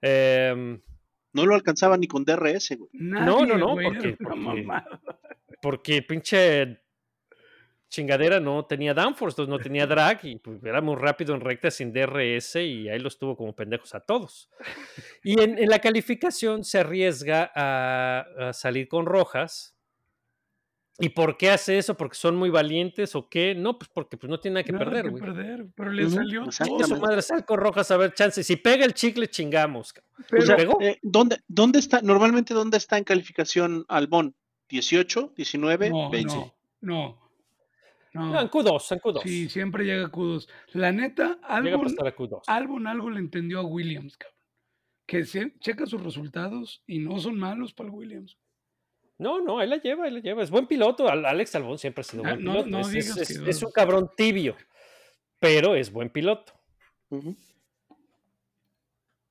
Em, 0.00 0.80
No 1.32 1.44
lo 1.44 1.54
alcanzaba 1.54 1.96
ni 1.98 2.06
con 2.06 2.24
DRS, 2.24 2.76
güey. 2.76 2.88
Nadie, 2.94 3.46
no, 3.46 3.58
no, 3.58 3.72
güey, 3.72 3.86
porque- 3.88 4.16
porque- 5.60 6.02
pinche 6.02 6.80
chingadera 7.88 8.40
no 8.40 8.64
tenía 8.66 8.94
downforce, 8.94 9.34
entonces 9.34 9.50
no 9.50 9.58
tenía 9.58 9.86
drag 9.86 10.24
y 10.24 10.36
pues, 10.36 10.62
era 10.64 10.80
muy 10.80 10.96
rápido 10.96 11.34
en 11.34 11.40
recta 11.40 11.70
sin 11.70 11.92
DRS 11.92 12.56
y 12.56 12.88
ahí 12.88 12.98
los 12.98 13.16
tuvo 13.18 13.36
como 13.36 13.54
pendejos 13.54 13.94
a 13.94 14.00
todos. 14.00 14.50
Y 15.22 15.40
en, 15.40 15.58
en 15.58 15.68
la 15.68 15.78
calificación 15.78 16.64
se 16.64 16.78
arriesga 16.80 17.50
a, 17.54 18.26
a 18.48 18.52
salir 18.52 18.88
con 18.88 19.06
rojas. 19.06 19.75
¿Y 20.98 21.10
por 21.10 21.36
qué 21.36 21.50
hace 21.50 21.78
eso? 21.78 21.96
¿Porque 21.96 22.16
son 22.16 22.36
muy 22.36 22.48
valientes 22.48 23.14
o 23.14 23.28
qué? 23.28 23.54
No, 23.54 23.78
pues 23.78 23.90
porque 23.92 24.16
pues, 24.16 24.30
no 24.30 24.40
tiene 24.40 24.54
nada 24.54 24.64
que 24.64 24.72
Nada 24.72 24.84
perder, 24.84 25.04
que 25.04 25.10
güey. 25.10 25.22
perder, 25.22 25.66
pero 25.74 25.90
le 25.90 26.08
salió. 26.08 26.46
Chingue 26.48 26.84
su 26.84 26.90
todo. 26.90 27.00
madre, 27.00 27.22
sal 27.22 27.44
con 27.44 27.58
rojas 27.58 27.90
a 27.90 27.96
ver 27.96 28.14
chance. 28.14 28.42
Si 28.42 28.56
pega 28.56 28.84
el 28.84 28.94
chicle, 28.94 29.28
chingamos. 29.28 29.92
cabrón. 29.92 30.26
Pero, 30.30 30.42
o 30.42 30.46
sea, 30.46 30.56
¿pegó? 30.56 30.80
eh, 30.80 30.98
¿dónde, 31.02 31.38
¿dónde 31.48 31.78
está, 31.78 32.00
normalmente 32.00 32.54
dónde 32.54 32.78
está 32.78 32.96
en 32.96 33.04
calificación 33.04 33.84
Albón? 33.88 34.34
¿18, 34.70 35.34
19, 35.34 35.90
no, 35.90 36.10
20? 36.10 36.34
no, 36.34 36.54
no, 36.80 37.18
no. 38.12 38.32
No, 38.32 38.40
en 38.40 38.48
Q2, 38.48 38.92
en 38.92 38.98
Q2. 38.98 39.22
Sí, 39.22 39.48
siempre 39.50 39.84
llega 39.84 40.06
a 40.06 40.10
Q2. 40.10 40.48
La 40.72 40.90
neta, 40.92 41.34
Llega 41.34 41.40
a 41.42 41.56
Albon, 41.56 41.82
pasar 41.82 42.06
a 42.06 42.16
Q2. 42.16 42.40
Albon 42.46 42.86
algo 42.86 43.10
le 43.10 43.20
entendió 43.20 43.60
a 43.60 43.64
Williams, 43.64 44.16
cabrón. 44.16 44.36
Que 45.04 45.24
se, 45.24 45.52
checa 45.60 45.86
sus 45.86 46.02
resultados 46.02 46.82
y 46.86 46.98
no 46.98 47.18
son 47.18 47.38
malos 47.38 47.74
para 47.74 47.90
el 47.90 47.94
Williams. 47.94 48.38
No, 49.18 49.40
no, 49.40 49.58
ahí 49.58 49.68
la 49.68 49.76
lleva, 49.78 50.04
ahí 50.04 50.10
la 50.10 50.20
lleva. 50.20 50.42
Es 50.42 50.50
buen 50.50 50.66
piloto. 50.66 51.08
Al- 51.08 51.24
Alex 51.24 51.54
Albón 51.54 51.78
siempre 51.78 52.02
ha 52.02 52.04
sido 52.04 52.22
Ah, 52.26 52.30
buen 52.34 52.44
no- 52.44 52.52
piloto. 52.64 52.68
no 52.70 52.80
es, 52.80 53.62
un 53.62 53.72
cabrón 53.72 54.10
tibio, 54.16 54.56
pero 55.40 55.74
es 55.74 55.90
buen 55.90 56.10
piloto. 56.10 56.52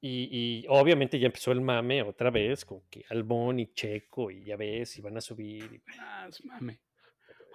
Y, 0.01 0.29
y 0.61 0.65
obviamente 0.69 1.17
ya 1.19 1.27
empezó 1.27 1.51
el 1.51 1.61
mame 1.61 2.01
otra 2.03 2.29
vez 2.29 2.63
con 2.65 2.81
que 2.89 3.05
Albón 3.09 3.59
y 3.59 3.73
Checo 3.73 4.29
y 4.31 4.43
ya 4.45 4.55
ves, 4.55 4.97
y 4.97 5.01
van 5.01 5.17
a 5.17 5.21
subir. 5.21 5.71
y 5.73 5.81
Ah, 5.99 6.27
es 6.29 6.43
mame. 6.45 6.79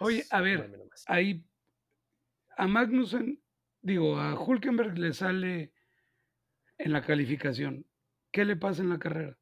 Oye, 0.00 0.24
a 0.30 0.40
ver, 0.40 0.70
ahí 1.06 1.44
a 2.56 2.66
Magnussen, 2.66 3.40
digo, 3.82 4.16
a 4.18 4.34
Hulkenberg 4.40 4.98
le 4.98 5.12
sale 5.12 5.72
en 6.78 6.92
la 6.92 7.02
calificación. 7.02 7.86
¿Qué 8.32 8.44
le 8.44 8.56
pasa 8.56 8.82
en 8.82 8.88
la 8.90 8.98
carrera? 8.98 9.36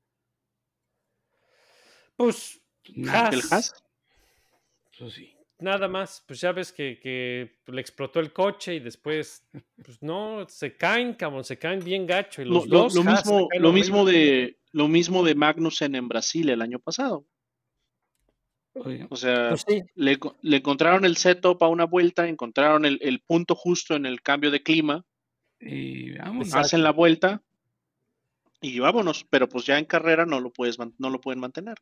Pues 2.17 2.61
Nada, 2.95 3.31
¿El 3.31 3.41
Haas? 3.51 3.75
Eso 4.93 5.11
sí. 5.11 5.35
nada 5.61 5.89
más, 5.89 6.25
pues 6.27 6.41
ya 6.41 6.53
ves 6.53 6.73
que, 6.73 6.99
que 7.01 7.61
le 7.67 7.81
explotó 7.81 8.21
el 8.21 8.33
coche 8.33 8.75
y 8.75 8.81
después, 8.81 9.47
pues 9.85 10.03
no, 10.03 10.47
se 10.49 10.77
caen, 10.77 11.15
cabrón, 11.15 11.45
se 11.45 11.59
caen 11.59 11.81
bien 11.85 12.07
gacho. 12.07 12.43
Y 12.43 12.45
Lo, 12.47 12.55
los 12.55 12.67
lo- 12.69 12.79
dos 12.85 12.95
lo 12.95 13.03
Haas 13.11 13.25
mismo, 13.27 13.49
lo 13.59 14.05
de 14.05 14.59
lo 14.73 14.87
mismo 14.89 15.25
de 15.25 15.35
Magnussen 15.35 15.95
en 15.95 16.09
Brasil 16.09 16.49
el 16.51 16.63
año 16.63 16.79
pasado. 16.79 17.27
O 19.11 19.17
sea, 19.17 19.49
Pues 19.49 19.65
sí, 19.67 19.83
le, 19.97 20.19
co- 20.19 20.37
le 20.43 20.59
encontraron 20.59 21.05
el 21.05 21.17
setup 21.17 21.61
a 21.65 21.69
una 21.69 21.85
vuelta, 21.85 22.29
encontraron 22.29 22.85
el, 22.85 22.99
el 23.03 23.21
punto 23.21 23.57
justo 23.57 23.97
en 23.97 24.07
el 24.07 24.23
cambio 24.23 24.51
de 24.53 24.63
clima, 24.63 25.05
y 25.59 26.13
vámonos. 26.17 26.47
Exacto. 26.49 26.67
hacen 26.67 26.83
la 26.85 26.93
vuelta 26.93 27.43
y 28.61 28.79
vámonos, 28.79 29.25
pero 29.29 29.49
pues 29.49 29.65
ya 29.65 29.79
en 29.79 29.85
carrera 29.85 30.27
no 30.27 30.39
lo 30.41 30.53
puedes 30.53 30.79
no 30.99 31.11
lo 31.11 31.21
pueden 31.21 31.41
mantener. 31.41 31.77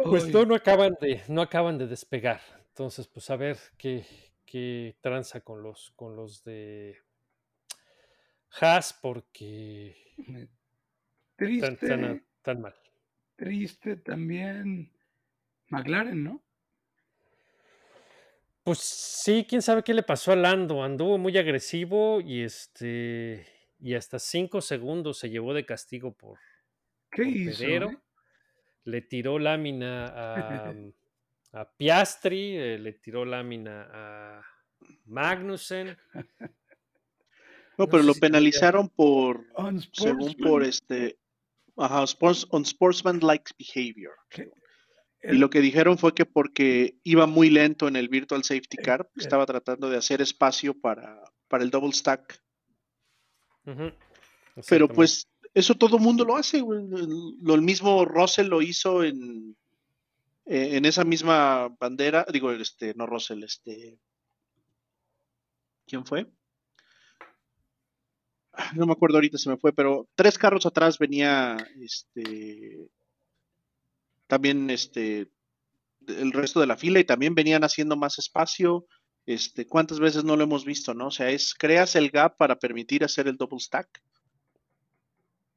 Pues 0.00 0.28
no, 0.28 0.44
no 0.44 0.54
acaban 0.54 0.96
de, 1.00 1.22
no 1.28 1.42
acaban 1.42 1.78
de 1.78 1.86
despegar. 1.86 2.40
Entonces, 2.68 3.06
pues 3.08 3.30
a 3.30 3.36
ver 3.36 3.58
qué, 3.78 4.04
qué 4.46 4.96
tranza 5.00 5.40
con 5.42 5.62
los, 5.62 5.92
con 5.96 6.16
los 6.16 6.42
de 6.44 6.98
Haas, 8.60 8.92
porque 8.92 9.96
tan, 11.56 11.76
Triste, 11.76 11.86
tan, 11.86 12.26
tan 12.42 12.60
mal. 12.60 12.74
triste 13.36 13.96
también 13.96 14.90
McLaren, 15.68 16.24
¿no? 16.24 16.44
Pues 18.64 18.78
sí, 18.78 19.44
quién 19.48 19.60
sabe 19.62 19.82
qué 19.82 19.92
le 19.94 20.02
pasó 20.04 20.32
a 20.32 20.36
Lando. 20.36 20.82
Anduvo 20.84 21.18
muy 21.18 21.36
agresivo 21.36 22.20
y 22.20 22.42
este 22.42 23.46
y 23.80 23.94
hasta 23.94 24.18
cinco 24.20 24.60
segundos 24.60 25.18
se 25.18 25.28
llevó 25.30 25.54
de 25.54 25.66
castigo 25.66 26.12
por, 26.16 26.38
¿Qué 27.10 27.22
por 27.22 27.26
hizo? 27.26 27.64
eh? 27.64 27.98
Le 28.84 29.02
tiró 29.02 29.38
lámina 29.38 30.06
a, 30.06 30.74
a 31.60 31.70
Piastri, 31.76 32.56
eh, 32.56 32.78
le 32.78 32.92
tiró 32.94 33.24
lámina 33.24 33.88
a 33.92 34.42
Magnussen. 35.06 35.96
No, 36.14 36.22
No 37.78 37.86
pero 37.86 38.02
sé 38.02 38.06
lo 38.06 38.14
si 38.14 38.20
penalizaron 38.20 38.88
por, 38.88 39.46
On 39.54 39.80
según 39.92 40.34
por 40.34 40.62
este, 40.62 41.18
ajá, 41.76 42.02
sports, 42.04 42.46
on 42.50 42.64
sportsmanlike 42.64 43.50
behavior. 43.58 44.12
Y 45.24 45.38
lo 45.38 45.50
que 45.50 45.60
dijeron 45.60 45.98
fue 45.98 46.14
que 46.14 46.26
porque 46.26 46.96
iba 47.04 47.26
muy 47.26 47.48
lento 47.48 47.86
en 47.86 47.94
el 47.94 48.08
virtual 48.08 48.42
safety 48.42 48.76
car, 48.76 49.02
eh. 49.02 49.20
estaba 49.20 49.46
tratando 49.46 49.88
de 49.88 49.96
hacer 49.96 50.20
espacio 50.20 50.78
para, 50.78 51.22
para 51.48 51.62
el 51.62 51.70
double 51.70 51.92
stack. 51.92 52.42
Pero 54.68 54.88
pues 54.88 55.28
eso 55.54 55.74
todo 55.74 55.98
mundo 55.98 56.24
lo 56.24 56.36
hace. 56.36 56.60
Lo 56.60 57.54
el 57.54 57.62
mismo 57.62 58.04
Russell 58.04 58.48
lo 58.48 58.62
hizo 58.62 59.04
en, 59.04 59.56
en 60.46 60.84
esa 60.84 61.04
misma 61.04 61.68
bandera. 61.78 62.24
Digo, 62.32 62.52
este, 62.52 62.94
no 62.94 63.06
Russell, 63.06 63.42
este. 63.42 63.98
¿Quién 65.86 66.06
fue? 66.06 66.26
Ah, 68.52 68.72
No 68.74 68.86
me 68.86 68.92
acuerdo 68.92 69.16
ahorita, 69.16 69.38
se 69.38 69.50
me 69.50 69.56
fue, 69.58 69.72
pero 69.72 70.08
tres 70.14 70.38
carros 70.38 70.64
atrás 70.64 70.98
venía 70.98 71.56
este. 71.80 72.88
También 74.26 74.70
este. 74.70 75.30
El 76.06 76.32
resto 76.32 76.60
de 76.60 76.66
la 76.66 76.76
fila 76.76 76.98
y 76.98 77.04
también 77.04 77.34
venían 77.34 77.62
haciendo 77.62 77.96
más 77.96 78.18
espacio. 78.18 78.86
Este, 79.24 79.66
¿cuántas 79.66 80.00
veces 80.00 80.24
no 80.24 80.36
lo 80.36 80.42
hemos 80.42 80.64
visto, 80.64 80.94
no? 80.94 81.08
O 81.08 81.10
sea, 81.12 81.30
es 81.30 81.54
creas 81.54 81.94
el 81.94 82.10
gap 82.10 82.36
para 82.38 82.58
permitir 82.58 83.04
hacer 83.04 83.28
el 83.28 83.36
double 83.36 83.60
stack 83.60 84.02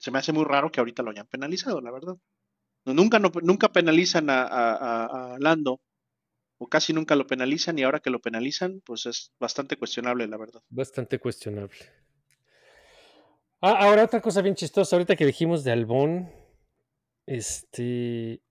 se 0.06 0.12
me 0.12 0.20
hace 0.20 0.32
muy 0.32 0.44
raro 0.46 0.72
que 0.72 0.80
ahorita 0.80 1.02
lo 1.02 1.10
hayan 1.10 1.26
penalizado, 1.26 1.82
la 1.82 1.90
verdad. 1.92 2.14
Nunca, 2.86 3.18
nunca 3.18 3.70
penalizan 3.70 4.30
a- 4.30 4.44
a- 4.44 5.34
a 5.34 5.40
Lando, 5.40 5.82
o 6.60 6.68
casi 6.68 6.94
nunca 6.94 7.16
lo 7.16 7.26
penalizan, 7.26 7.80
y 7.80 7.82
ahora 7.82 8.00
que 8.02 8.12
lo 8.12 8.20
penalizan, 8.20 8.82
pues 8.86 9.08
es 9.08 9.34
bastante 9.40 9.78
cuestionable, 9.78 10.28
la 10.28 10.38
verdad. 10.38 10.62
Bastante 10.70 11.18
cuestionable. 11.18 11.80
Ah, 13.62 13.78
ahora 13.80 14.04
otra 14.04 14.22
cosa 14.22 14.44
bien 14.44 14.54
chistosa, 14.54 14.96
ahorita 14.96 15.16
que 15.16 15.26
dijimos 15.26 15.64
de 15.64 15.72
Albón, 15.72 16.32
este 17.26 18.44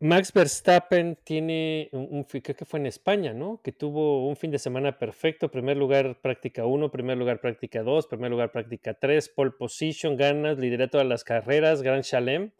Max 0.00 0.32
Verstappen 0.32 1.16
tiene 1.24 1.88
un, 1.92 2.08
un 2.10 2.24
creo 2.24 2.56
que 2.56 2.64
fue 2.64 2.80
en 2.80 2.86
España, 2.86 3.32
¿no? 3.32 3.60
Que 3.62 3.72
tuvo 3.72 4.28
un 4.28 4.36
fin 4.36 4.50
de 4.50 4.58
semana 4.58 4.98
perfecto, 4.98 5.50
primer 5.50 5.76
lugar 5.76 6.20
práctica 6.20 6.66
1, 6.66 6.90
primer 6.90 7.16
lugar 7.16 7.40
práctica 7.40 7.82
2, 7.82 8.08
primer 8.08 8.30
lugar 8.30 8.52
práctica 8.52 8.94
3, 8.94 9.28
pole 9.30 9.52
position, 9.52 10.16
ganas, 10.16 10.58
lidera 10.58 10.88
todas 10.88 11.06
las 11.06 11.24
carreras, 11.24 11.82
Gran 11.82 12.02
Chalem. 12.02 12.50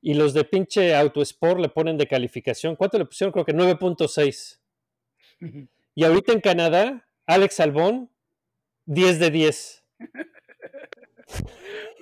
Y 0.00 0.14
los 0.14 0.34
de 0.34 0.44
pinche 0.44 0.94
Autosport 0.94 1.58
le 1.60 1.68
ponen 1.68 1.98
de 1.98 2.06
calificación, 2.06 2.76
¿cuánto 2.76 2.98
le 2.98 3.06
pusieron? 3.06 3.32
Creo 3.32 3.44
que 3.44 3.54
9.6. 3.54 4.60
Y 5.98 6.04
ahorita 6.04 6.34
en 6.34 6.42
Canadá, 6.42 7.08
Alex 7.26 7.58
Albón, 7.58 8.10
10 8.84 9.18
de 9.18 9.30
10. 9.30 9.84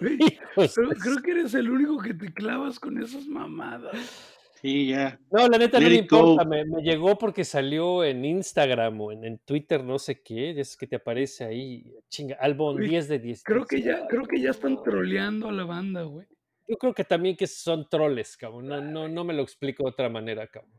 Güey, 0.01 0.19
Hijos 0.21 0.73
pero 0.75 0.89
de 0.89 0.97
creo 0.97 1.17
que 1.23 1.31
eres 1.31 1.55
el 1.55 1.71
único 1.71 1.99
que 1.99 2.15
te 2.15 2.33
clavas 2.33 2.79
con 2.79 3.03
esas 3.03 3.27
mamadas. 3.27 4.34
Sí, 4.65 4.87
ya. 4.87 5.21
No, 5.31 5.47
la 5.47 5.59
neta 5.59 5.79
no 5.79 5.91
me 5.91 5.95
importa, 5.97 6.43
me, 6.47 6.65
me 6.65 6.81
llegó 6.83 7.19
porque 7.19 7.45
salió 7.45 8.03
en 8.03 8.25
Instagram 8.25 8.99
o 8.99 9.13
en, 9.13 9.23
en 9.27 9.39
Twitter, 9.41 9.85
no 9.85 9.99
sé 9.99 10.23
qué, 10.23 10.59
es 10.59 10.75
que 10.79 10.87
te 10.87 10.97
aparece 10.97 11.45
ahí, 11.45 11.93
chinga, 12.09 12.37
Albon, 12.41 12.77
Uy, 12.77 12.89
10 12.89 13.09
de 13.09 13.19
10. 13.19 13.43
Creo 13.45 13.67
que 13.67 13.83
ya, 13.83 14.07
creo 14.07 14.23
que 14.25 14.41
ya 14.41 14.53
están 14.53 14.83
troleando 14.83 15.51
a 15.51 15.53
la 15.53 15.65
banda, 15.65 16.05
güey. 16.05 16.27
Yo 16.67 16.79
creo 16.79 16.95
que 16.95 17.05
también 17.05 17.37
que 17.37 17.47
son 17.47 17.87
troles, 17.91 18.39
cabrón, 18.39 18.67
no, 18.69 18.81
no, 18.81 19.07
no 19.07 19.23
me 19.23 19.35
lo 19.35 19.43
explico 19.43 19.83
de 19.85 19.91
otra 19.91 20.09
manera, 20.09 20.47
cabrón. 20.47 20.73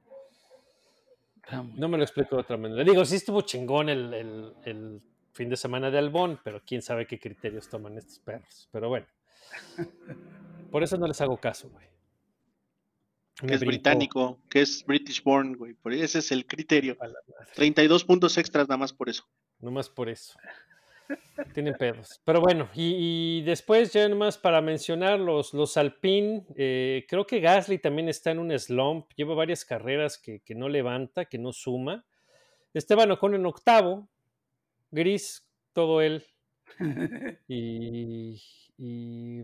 No 1.77 1.87
me 1.87 1.97
lo 1.99 2.03
explico 2.03 2.37
de 2.37 2.41
otra 2.41 2.57
manera. 2.57 2.83
Digo, 2.83 3.05
sí 3.05 3.17
estuvo 3.17 3.41
chingón 3.41 3.89
el, 3.89 4.11
el- 4.15 4.53
el 4.65 5.01
fin 5.31 5.47
de 5.47 5.57
semana 5.57 5.91
de 5.91 5.99
Albón, 5.99 6.39
pero 6.43 6.59
quién 6.65 6.81
sabe 6.81 7.05
qué 7.05 7.19
criterios 7.19 7.69
toman 7.69 7.99
estos 7.99 8.17
perros. 8.17 8.67
Pero 8.71 8.89
bueno, 8.89 9.05
por 10.71 10.81
eso 10.81 10.97
no 10.97 11.05
les 11.05 11.21
hago 11.21 11.37
caso, 11.37 11.69
güey. 11.69 11.85
Que 13.35 13.53
es 13.53 13.61
británico, 13.61 14.39
que 14.49 14.61
es 14.61 14.85
British 14.85 15.21
born, 15.21 15.57
güey. 15.57 15.73
Por 15.73 15.93
ese 15.93 16.19
es 16.19 16.31
el 16.31 16.45
criterio. 16.45 16.95
a 16.99 17.07
la 17.07 17.19
madre. 17.27 17.51
32 17.53 18.05
puntos 18.05 18.37
extras 18.37 18.67
nada 18.69 18.77
más 18.77 18.93
por 18.93 19.09
eso. 19.09 19.27
Nomás 19.59 19.89
por 19.89 20.09
eso. 20.09 20.37
Tienen 21.53 21.75
pedos. 21.75 22.21
Pero 22.23 22.41
bueno, 22.41 22.69
y, 22.73 23.39
y 23.39 23.41
después 23.43 23.93
ya 23.93 24.07
nomás 24.07 24.37
para 24.37 24.61
mencionar 24.61 25.19
los, 25.19 25.53
los 25.53 25.77
Alpine, 25.77 26.45
eh, 26.55 27.05
creo 27.07 27.27
que 27.27 27.41
Gasly 27.41 27.77
también 27.77 28.09
está 28.09 28.31
en 28.31 28.39
un 28.39 28.57
slump, 28.57 29.11
lleva 29.15 29.35
varias 29.35 29.65
carreras 29.65 30.17
que, 30.17 30.39
que 30.39 30.55
no 30.55 30.69
levanta, 30.69 31.25
que 31.25 31.37
no 31.37 31.51
suma. 31.53 32.05
Esteban 32.73 33.11
Ocon 33.11 33.35
en 33.35 33.45
octavo, 33.45 34.09
gris, 34.91 35.47
todo 35.73 36.01
él, 36.01 36.25
y, 37.47 38.41
y 38.77 39.43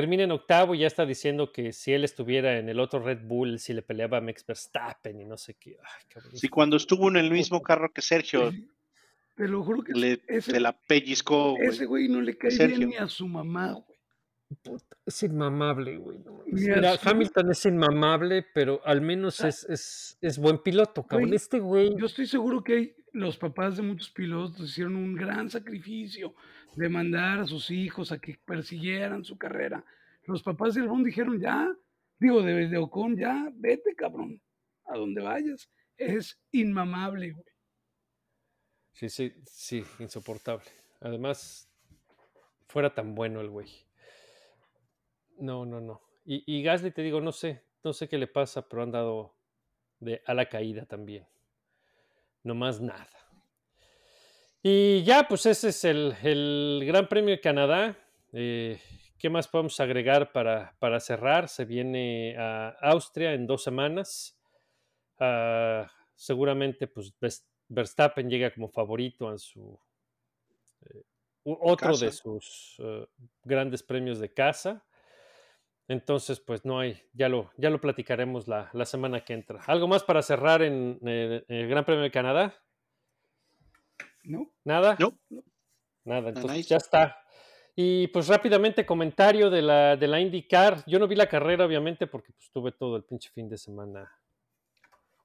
termina 0.00 0.22
en 0.22 0.30
octavo 0.30 0.76
y 0.76 0.78
ya 0.78 0.86
está 0.86 1.04
diciendo 1.04 1.50
que 1.50 1.72
si 1.72 1.92
él 1.92 2.04
estuviera 2.04 2.56
en 2.58 2.68
el 2.68 2.78
otro 2.78 3.00
Red 3.00 3.22
Bull, 3.24 3.58
si 3.58 3.72
le 3.72 3.82
peleaba 3.82 4.18
a 4.18 4.20
Max 4.20 4.44
Verstappen 4.46 5.20
y 5.20 5.24
no 5.24 5.36
sé 5.36 5.54
qué. 5.54 5.76
Ay, 5.82 6.22
Si 6.34 6.48
cuando 6.48 6.76
estuvo 6.76 7.08
en 7.08 7.16
el 7.16 7.32
mismo 7.32 7.60
carro 7.62 7.92
que 7.92 8.00
Sergio, 8.00 8.52
Te 9.34 9.48
lo 9.48 9.64
juro 9.64 9.82
que 9.82 9.92
le, 9.94 10.20
ese, 10.28 10.52
se 10.52 10.60
la 10.60 10.72
pellizcó, 10.72 11.56
güey. 11.56 11.66
ese 11.68 11.86
güey 11.86 12.08
no 12.08 12.20
le 12.20 12.36
cae 12.38 12.52
Sergio. 12.52 12.76
bien 12.78 12.90
ni 12.90 12.96
a 12.96 13.08
su 13.08 13.26
mamá, 13.26 13.72
güey. 13.72 13.98
Puta, 14.62 14.96
es 15.04 15.22
inmamable, 15.24 15.96
güey. 15.98 16.18
no 16.24 16.42
Mira. 16.46 16.94
Hamilton 17.02 17.50
es 17.50 17.66
inmamable, 17.66 18.46
pero 18.54 18.80
al 18.84 19.00
menos 19.00 19.40
es, 19.40 19.64
es, 19.68 20.16
es 20.20 20.38
buen 20.38 20.58
piloto, 20.58 21.02
cabrón. 21.02 21.28
Güey, 21.30 21.36
Este 21.36 21.58
güey, 21.58 21.94
Yo 21.98 22.06
estoy 22.06 22.26
seguro 22.26 22.62
que 22.62 22.72
hay- 22.72 22.94
los 23.12 23.36
papás 23.36 23.76
de 23.76 23.82
muchos 23.82 24.10
pilotos 24.10 24.70
hicieron 24.70 24.94
un 24.96 25.14
gran 25.16 25.50
sacrificio 25.50 26.34
de 26.76 26.88
mandar 26.88 27.40
a 27.40 27.46
sus 27.46 27.70
hijos 27.70 28.12
a 28.12 28.18
que 28.18 28.38
persiguieran 28.44 29.24
su 29.24 29.36
carrera. 29.36 29.84
Los 30.24 30.42
papás 30.42 30.74
de 30.74 30.82
Albon 30.82 31.02
dijeron, 31.02 31.40
ya, 31.40 31.74
digo, 32.18 32.42
de, 32.42 32.68
de 32.68 32.76
Ocon, 32.76 33.16
ya, 33.16 33.50
vete, 33.54 33.94
cabrón, 33.94 34.40
a 34.86 34.96
donde 34.96 35.22
vayas. 35.22 35.70
Es 35.96 36.40
inmamable, 36.52 37.32
güey. 37.32 37.44
sí, 38.92 39.08
sí, 39.08 39.32
sí, 39.44 39.84
insoportable. 39.98 40.66
Además, 41.00 41.68
fuera 42.68 42.94
tan 42.94 43.14
bueno 43.14 43.40
el 43.40 43.50
güey. 43.50 43.68
No, 45.38 45.64
no, 45.64 45.80
no. 45.80 46.02
Y, 46.24 46.44
y 46.46 46.62
Gasly, 46.62 46.90
te 46.90 47.02
digo, 47.02 47.20
no 47.20 47.32
sé, 47.32 47.64
no 47.82 47.92
sé 47.92 48.08
qué 48.08 48.18
le 48.18 48.26
pasa, 48.26 48.68
pero 48.68 48.82
han 48.82 48.90
dado 48.90 49.34
de, 50.00 50.22
a 50.26 50.34
la 50.34 50.48
caída 50.48 50.84
también. 50.84 51.26
No 52.42 52.54
más 52.54 52.80
nada. 52.80 53.17
Y 54.62 55.04
ya, 55.04 55.26
pues 55.28 55.46
ese 55.46 55.68
es 55.68 55.84
el, 55.84 56.14
el 56.22 56.82
Gran 56.84 57.08
Premio 57.08 57.30
de 57.30 57.40
Canadá. 57.40 57.96
Eh, 58.32 58.80
¿Qué 59.18 59.30
más 59.30 59.48
podemos 59.48 59.78
agregar 59.80 60.32
para, 60.32 60.76
para 60.78 61.00
cerrar? 61.00 61.48
Se 61.48 61.64
viene 61.64 62.36
a 62.36 62.70
Austria 62.80 63.34
en 63.34 63.46
dos 63.46 63.62
semanas. 63.62 64.38
Ah, 65.18 65.90
seguramente, 66.14 66.86
pues 66.88 67.12
Vers- 67.20 67.46
Verstappen 67.68 68.28
llega 68.28 68.52
como 68.52 68.68
favorito 68.68 69.28
a 69.28 69.38
su 69.38 69.78
eh, 70.82 71.02
otro 71.44 71.96
de 71.96 72.12
sus 72.12 72.76
eh, 72.78 73.06
grandes 73.44 73.82
premios 73.82 74.18
de 74.18 74.32
casa. 74.32 74.84
Entonces, 75.86 76.40
pues 76.40 76.64
no 76.64 76.78
hay, 76.80 77.00
ya 77.12 77.28
lo, 77.28 77.50
ya 77.56 77.70
lo 77.70 77.80
platicaremos 77.80 78.46
la, 78.46 78.70
la 78.72 78.84
semana 78.84 79.24
que 79.24 79.32
entra. 79.32 79.62
¿Algo 79.66 79.88
más 79.88 80.04
para 80.04 80.20
cerrar 80.20 80.62
en, 80.62 80.98
el 81.02 81.68
Gran 81.68 81.84
Premio 81.84 82.02
de 82.02 82.10
Canadá? 82.10 82.54
¿No? 84.24 84.52
¿Nada? 84.64 84.96
No. 84.98 85.18
Nada, 86.04 86.28
entonces 86.28 86.56
nice. 86.56 86.68
ya 86.68 86.76
está. 86.76 87.18
Y 87.76 88.08
pues 88.08 88.26
rápidamente 88.28 88.84
comentario 88.84 89.50
de 89.50 89.62
la, 89.62 89.96
de 89.96 90.08
la 90.08 90.20
IndyCar. 90.20 90.84
Yo 90.86 90.98
no 90.98 91.06
vi 91.06 91.14
la 91.14 91.28
carrera, 91.28 91.64
obviamente, 91.64 92.06
porque 92.06 92.32
pues 92.32 92.50
tuve 92.50 92.72
todo 92.72 92.96
el 92.96 93.04
pinche 93.04 93.30
fin 93.30 93.48
de 93.48 93.56
semana 93.56 94.10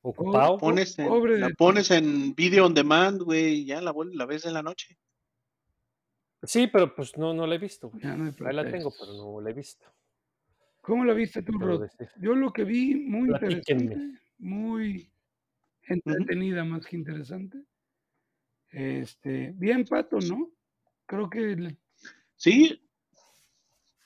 ocupado. 0.01 0.57
Pones 0.57 0.99
en, 0.99 1.07
Pobre 1.07 1.39
la 1.39 1.49
pones 1.49 1.89
en 1.89 2.35
video 2.35 2.65
on 2.65 2.73
demand, 2.73 3.21
güey, 3.23 3.61
y 3.61 3.65
ya 3.65 3.81
la, 3.81 3.93
la 4.11 4.25
ves 4.25 4.45
en 4.45 4.53
la 4.53 4.61
noche. 4.61 4.97
Sí, 6.43 6.67
pero 6.67 6.93
pues 6.93 7.17
no, 7.17 7.33
no 7.33 7.47
la 7.47 7.55
he 7.55 7.57
visto. 7.57 7.89
güey. 7.89 8.03
Ya 8.03 8.15
no 8.15 8.25
hay 8.25 8.33
Ahí 8.45 8.55
la 8.55 8.69
tengo, 8.69 8.91
pero 8.99 9.13
no 9.13 9.41
la 9.41 9.49
he 9.49 9.53
visto. 9.53 9.87
¿Cómo 10.81 11.05
la 11.05 11.13
viste 11.13 11.41
tú, 11.43 11.53
Rod? 11.57 11.87
Yo 12.17 12.35
lo 12.35 12.51
que 12.51 12.65
vi, 12.65 12.95
muy 12.95 13.29
Platíquenme. 13.29 13.83
interesante, 13.83 14.19
muy 14.39 15.09
entretenida 15.83 16.65
más 16.65 16.85
que 16.85 16.97
interesante. 16.97 17.63
Este, 18.73 19.53
bien 19.55 19.85
pato, 19.85 20.19
¿no? 20.19 20.51
Creo 21.05 21.29
que 21.29 21.77
Sí, 22.35 22.81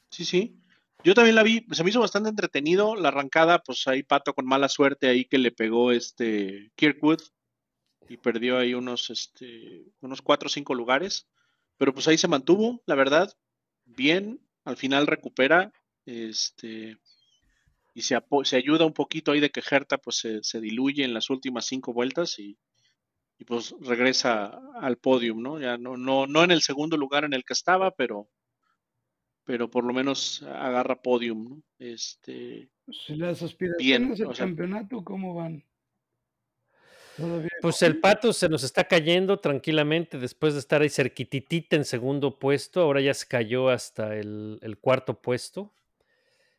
sí, 0.09 0.26
sí. 0.26 0.59
Yo 1.03 1.13
también 1.13 1.36
la 1.36 1.43
vi, 1.43 1.65
se 1.72 1.84
me 1.84 1.89
hizo 1.89 2.01
bastante 2.01 2.30
entretenido. 2.30 2.95
La 2.95 3.07
arrancada, 3.07 3.63
pues 3.63 3.88
ahí 3.88 4.03
Pato 4.03 4.34
con 4.34 4.45
mala 4.45 4.68
suerte 4.68 5.07
ahí 5.07 5.26
que 5.26 5.38
le 5.38 5.51
pegó 5.51 5.91
este 5.91 6.72
Kirkwood 6.76 7.22
y 8.09 8.18
perdió 8.18 8.57
ahí 8.57 8.74
unos, 8.74 9.09
este, 9.09 9.86
unos 10.01 10.22
cuatro 10.22 10.47
o 10.47 10.49
cinco 10.49 10.76
lugares. 10.76 11.30
Pero 11.78 11.93
pues 11.93 12.07
ahí 12.07 12.18
se 12.18 12.28
mantuvo, 12.28 12.82
la 12.86 12.95
verdad, 12.95 13.34
bien. 13.86 14.41
Al 14.65 14.76
final 14.76 15.07
recupera, 15.07 15.72
este, 16.05 16.97
y 17.93 18.01
se, 18.01 18.22
se 18.43 18.57
ayuda 18.57 18.86
un 18.86 18.93
poquito 18.93 19.32
ahí 19.32 19.39
de 19.39 19.49
que 19.49 19.61
Herta 19.61 19.97
pues 19.97 20.18
se, 20.18 20.43
se 20.43 20.59
diluye 20.59 21.05
en 21.05 21.13
las 21.13 21.30
últimas 21.30 21.65
cinco 21.65 21.93
vueltas 21.93 22.38
y, 22.38 22.57
y, 23.38 23.46
pues 23.46 23.76
regresa 23.82 24.60
al 24.80 24.98
podium, 24.98 25.42
¿no? 25.42 25.60
Ya 25.60 25.78
no, 25.78 25.98
no, 25.98 26.28
no 26.28 26.44
en 26.44 26.52
el 26.52 26.62
segundo 26.62 26.98
lugar 26.98 27.24
en 27.24 27.34
el 27.34 27.44
que 27.44 27.54
estaba, 27.54 27.92
pero 27.92 28.30
pero 29.44 29.70
por 29.70 29.86
lo 29.86 29.94
menos 29.94 30.44
agarra 30.44 31.02
podium, 31.02 31.44
¿no? 31.46 31.64
Este, 31.80 32.70
las 33.08 33.42
aspiraciones 33.42 34.20
al 34.20 34.28
o 34.28 34.36
sea- 34.36 34.46
campeonato, 34.46 35.04
¿cómo 35.04 35.36
van? 35.36 35.64
Todavía 37.16 37.50
Pues 37.62 37.82
el 37.82 38.00
pato 38.00 38.32
se 38.32 38.48
nos 38.50 38.64
está 38.64 38.84
cayendo 38.84 39.40
tranquilamente 39.40 40.20
después 40.20 40.54
de 40.54 40.60
estar 40.60 40.82
ahí 40.82 40.90
cerquititita 40.90 41.76
en 41.76 41.86
segundo 41.86 42.38
puesto. 42.38 42.82
Ahora 42.82 43.02
ya 43.02 43.14
se 43.14 43.26
cayó 43.26 43.70
hasta 43.70 44.16
el, 44.16 44.60
el 44.62 44.78
cuarto 44.78 45.20
puesto. 45.20 45.74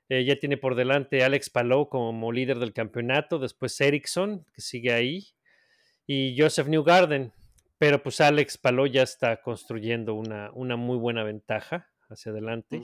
Eh, 0.09 0.24
ya 0.24 0.37
tiene 0.37 0.57
por 0.57 0.74
delante 0.74 1.22
Alex 1.22 1.51
Palou 1.51 1.89
como 1.89 2.33
líder 2.33 2.59
del 2.59 2.72
campeonato, 2.72 3.39
después 3.39 3.79
Ericsson, 3.81 4.47
que 4.53 4.62
sigue 4.62 4.93
ahí, 4.93 5.29
y 6.09 6.34
Joseph 6.36 6.66
Newgarden. 6.66 7.32
Pero 7.78 8.02
pues 8.02 8.20
Alex 8.20 8.59
Palou 8.59 8.88
ya 8.88 9.04
está 9.04 9.40
construyendo 9.40 10.14
una, 10.14 10.50
una 10.52 10.74
muy 10.74 10.96
buena 10.96 11.22
ventaja 11.22 11.88
hacia 12.09 12.32
adelante. 12.32 12.82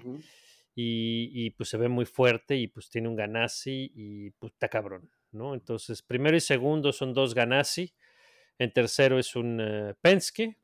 y, 0.76 1.30
y, 1.32 1.50
pues 1.50 1.68
se 1.68 1.76
ve 1.76 1.88
muy 1.88 2.04
fuerte 2.04 2.56
y 2.56 2.68
pues 2.68 2.90
tiene 2.90 3.08
un 3.08 3.16
Ganassi 3.16 3.90
y 3.94 4.30
pues 4.30 4.52
está 4.52 4.68
cabrón, 4.68 5.10
¿no? 5.32 5.54
Entonces, 5.54 6.02
primero 6.02 6.36
y 6.36 6.40
segundo 6.40 6.92
son 6.92 7.14
dos 7.14 7.34
Ganassi, 7.34 7.94
en 8.58 8.72
tercero 8.72 9.18
es 9.18 9.36
un 9.36 9.60
eh, 9.60 9.94
Penske 10.00 10.58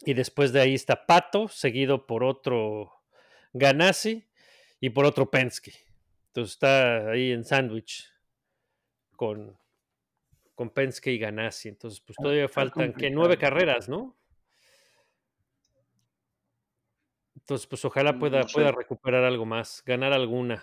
y 0.00 0.14
después 0.14 0.52
de 0.52 0.60
ahí 0.60 0.74
está 0.74 1.06
Pato, 1.06 1.46
seguido 1.48 2.06
por 2.06 2.24
otro 2.24 2.92
Ganassi 3.52 4.24
y 4.80 4.90
por 4.90 5.04
otro 5.04 5.30
Penske. 5.30 5.72
Entonces 6.28 6.54
está 6.54 7.10
ahí 7.10 7.32
en 7.32 7.44
sándwich 7.44 8.08
con, 9.14 9.59
con 10.60 10.68
Penske 10.68 11.10
y 11.10 11.16
Ganassi. 11.18 11.70
Entonces, 11.70 12.00
pues 12.02 12.18
todavía 12.18 12.44
está 12.44 12.54
faltan 12.60 12.92
que 12.92 13.08
nueve 13.10 13.38
carreras, 13.38 13.88
¿no? 13.88 14.14
Entonces, 17.34 17.66
pues 17.66 17.82
ojalá 17.86 18.12
Mm, 18.12 18.18
pueda, 18.18 18.42
no 18.42 18.48
sé. 18.48 18.54
pueda 18.56 18.70
recuperar 18.70 19.24
algo 19.24 19.46
más, 19.46 19.82
ganar 19.86 20.12
alguna. 20.12 20.62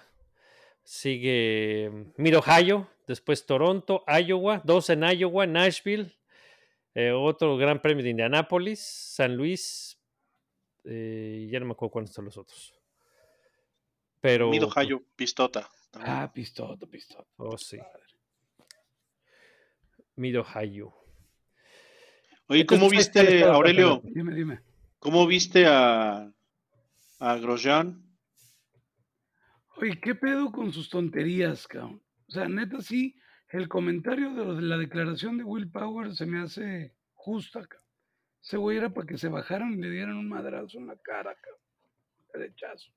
Sigue 0.84 1.90
mm, 1.92 2.22
Mid 2.22 2.38
Ohio, 2.38 2.88
después 3.08 3.48
Toronto, 3.48 4.04
Iowa, 4.08 4.62
dos 4.64 4.92
en 4.92 5.02
Iowa, 5.02 5.48
Nashville, 5.48 6.16
eh, 6.94 7.10
otro 7.10 7.58
Gran 7.58 7.82
Premio 7.82 8.04
de 8.04 8.12
Indianápolis, 8.12 8.80
San 8.80 9.36
Luis, 9.36 10.00
eh, 10.84 11.48
ya 11.50 11.60
no 11.60 11.66
me 11.66 11.72
acuerdo 11.72 11.92
cuáles 11.92 12.12
son 12.12 12.26
los 12.26 12.38
otros. 12.38 12.80
Pero. 14.22 14.52
Mid 14.52 14.64
Ohio, 14.64 15.04
Pistota. 15.16 15.68
también. 15.90 16.14
Ah, 16.16 16.32
pistoto, 16.32 16.86
pistoto. 16.88 17.26
oh, 17.38 17.58
sí. 17.58 17.80
Mid 20.18 20.40
Ohio. 20.40 20.94
Oye, 22.48 22.66
¿cómo 22.66 22.90
viste, 22.90 23.44
Aurelio? 23.44 24.02
Dime, 24.04 24.34
dime. 24.34 24.62
¿Cómo 25.00 25.28
viste 25.28 25.66
a, 25.68 26.32
a 27.20 27.38
Grosjean? 27.38 28.04
Oye, 29.76 30.00
¿qué 30.02 30.16
pedo 30.16 30.52
con 30.52 30.74
sus 30.74 30.90
tonterías, 30.90 31.68
cabrón? 31.68 32.02
O 32.28 32.32
sea, 32.32 32.48
neta, 32.48 32.82
sí, 32.82 33.16
el 33.50 33.68
comentario 33.68 34.34
de, 34.34 34.44
lo 34.44 34.56
de 34.56 34.64
la 34.64 34.78
declaración 34.78 35.38
de 35.38 35.44
Will 35.44 35.70
Power 35.70 36.16
se 36.16 36.26
me 36.26 36.40
hace 36.40 36.96
justa, 37.14 37.62
cabrón. 37.68 37.88
Ese 38.42 38.58
güey 38.58 38.78
era 38.78 38.90
para 38.94 39.06
que 39.06 39.18
se 39.18 39.28
bajaran 39.28 39.74
y 39.74 39.82
le 39.82 39.90
dieran 39.92 40.18
un 40.18 40.30
madrazo 40.30 40.80
en 40.80 40.88
la 40.88 40.96
cara, 40.98 41.36
cabrón. 41.36 41.62
Derechazo. 42.34 42.92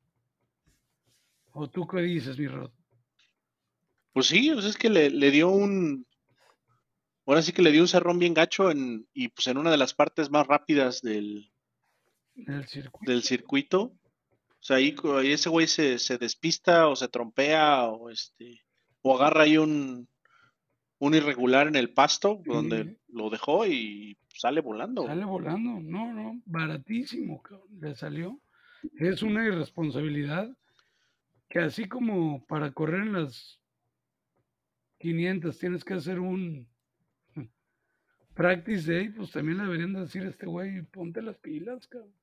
¿O 1.52 1.68
tú 1.68 1.86
qué 1.86 2.00
dices, 2.00 2.38
mi 2.38 2.46
Rod? 2.46 2.70
Pues 4.12 4.26
sí, 4.26 4.50
pues 4.52 4.64
es 4.64 4.76
que 4.76 4.88
le, 4.88 5.10
le 5.10 5.30
dio 5.30 5.50
un. 5.50 6.06
Ahora 7.30 7.42
sí 7.42 7.52
que 7.52 7.62
le 7.62 7.70
dio 7.70 7.80
un 7.80 7.86
cerrón 7.86 8.18
bien 8.18 8.34
gacho 8.34 8.72
en, 8.72 9.06
y 9.14 9.28
pues 9.28 9.46
en 9.46 9.56
una 9.56 9.70
de 9.70 9.76
las 9.76 9.94
partes 9.94 10.32
más 10.32 10.48
rápidas 10.48 11.00
del, 11.00 11.52
Del 12.34 12.66
circuito. 12.66 13.12
del 13.12 13.22
circuito. 13.22 13.82
O 13.82 14.58
sea, 14.58 14.78
ahí, 14.78 14.96
ahí 15.16 15.30
ese 15.30 15.48
güey 15.48 15.68
se, 15.68 16.00
se 16.00 16.18
despista 16.18 16.88
o 16.88 16.96
se 16.96 17.06
trompea 17.06 17.84
o 17.84 18.10
este 18.10 18.62
o 19.02 19.16
agarra 19.16 19.44
ahí 19.44 19.58
un, 19.58 20.08
un 20.98 21.14
irregular 21.14 21.68
en 21.68 21.76
el 21.76 21.92
pasto 21.92 22.42
donde 22.44 22.98
lo 23.06 23.30
dejó 23.30 23.64
y 23.64 24.18
sale 24.34 24.60
volando. 24.60 25.06
Sale 25.06 25.24
volando. 25.24 25.78
No, 25.80 26.12
no, 26.12 26.42
baratísimo, 26.46 27.40
cabrón. 27.42 27.68
Le 27.80 27.94
salió. 27.94 28.40
Es 28.98 29.22
una 29.22 29.46
irresponsabilidad 29.46 30.50
que 31.48 31.60
así 31.60 31.84
como 31.84 32.44
para 32.46 32.72
correr 32.72 33.02
en 33.02 33.12
las 33.12 33.60
500 34.98 35.56
tienes 35.56 35.84
que 35.84 35.94
hacer 35.94 36.18
un 36.18 36.68
practice 38.40 38.90
day, 38.90 39.10
pues 39.10 39.30
también 39.32 39.58
le 39.58 39.64
deberían 39.64 39.92
de 39.92 40.00
decir 40.00 40.22
a 40.22 40.30
este 40.30 40.46
güey, 40.46 40.80
ponte 40.80 41.20
las 41.20 41.36
pilas, 41.36 41.86
cabrón. 41.86 42.14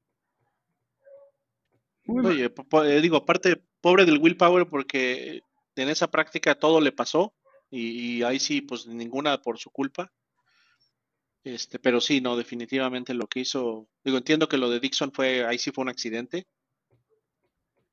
Oye, 2.07 2.49
po- 2.49 2.83
eh, 2.83 3.01
digo, 3.01 3.17
aparte, 3.17 3.61
pobre 3.81 4.03
del 4.03 4.17
Willpower 4.17 4.67
porque 4.67 5.43
en 5.75 5.89
esa 5.89 6.09
práctica 6.09 6.55
todo 6.55 6.81
le 6.81 6.91
pasó 6.91 7.35
y, 7.69 8.17
y 8.17 8.23
ahí 8.23 8.39
sí, 8.39 8.61
pues 8.61 8.87
ninguna 8.87 9.39
por 9.43 9.59
su 9.59 9.69
culpa. 9.69 10.11
Este, 11.43 11.77
pero 11.77 12.01
sí, 12.01 12.19
no, 12.19 12.35
definitivamente 12.35 13.13
lo 13.13 13.27
que 13.27 13.41
hizo, 13.41 13.87
digo, 14.03 14.17
entiendo 14.17 14.49
que 14.49 14.57
lo 14.57 14.71
de 14.71 14.79
Dixon 14.79 15.11
fue, 15.11 15.45
ahí 15.45 15.59
sí 15.59 15.69
fue 15.71 15.83
un 15.83 15.89
accidente, 15.89 16.47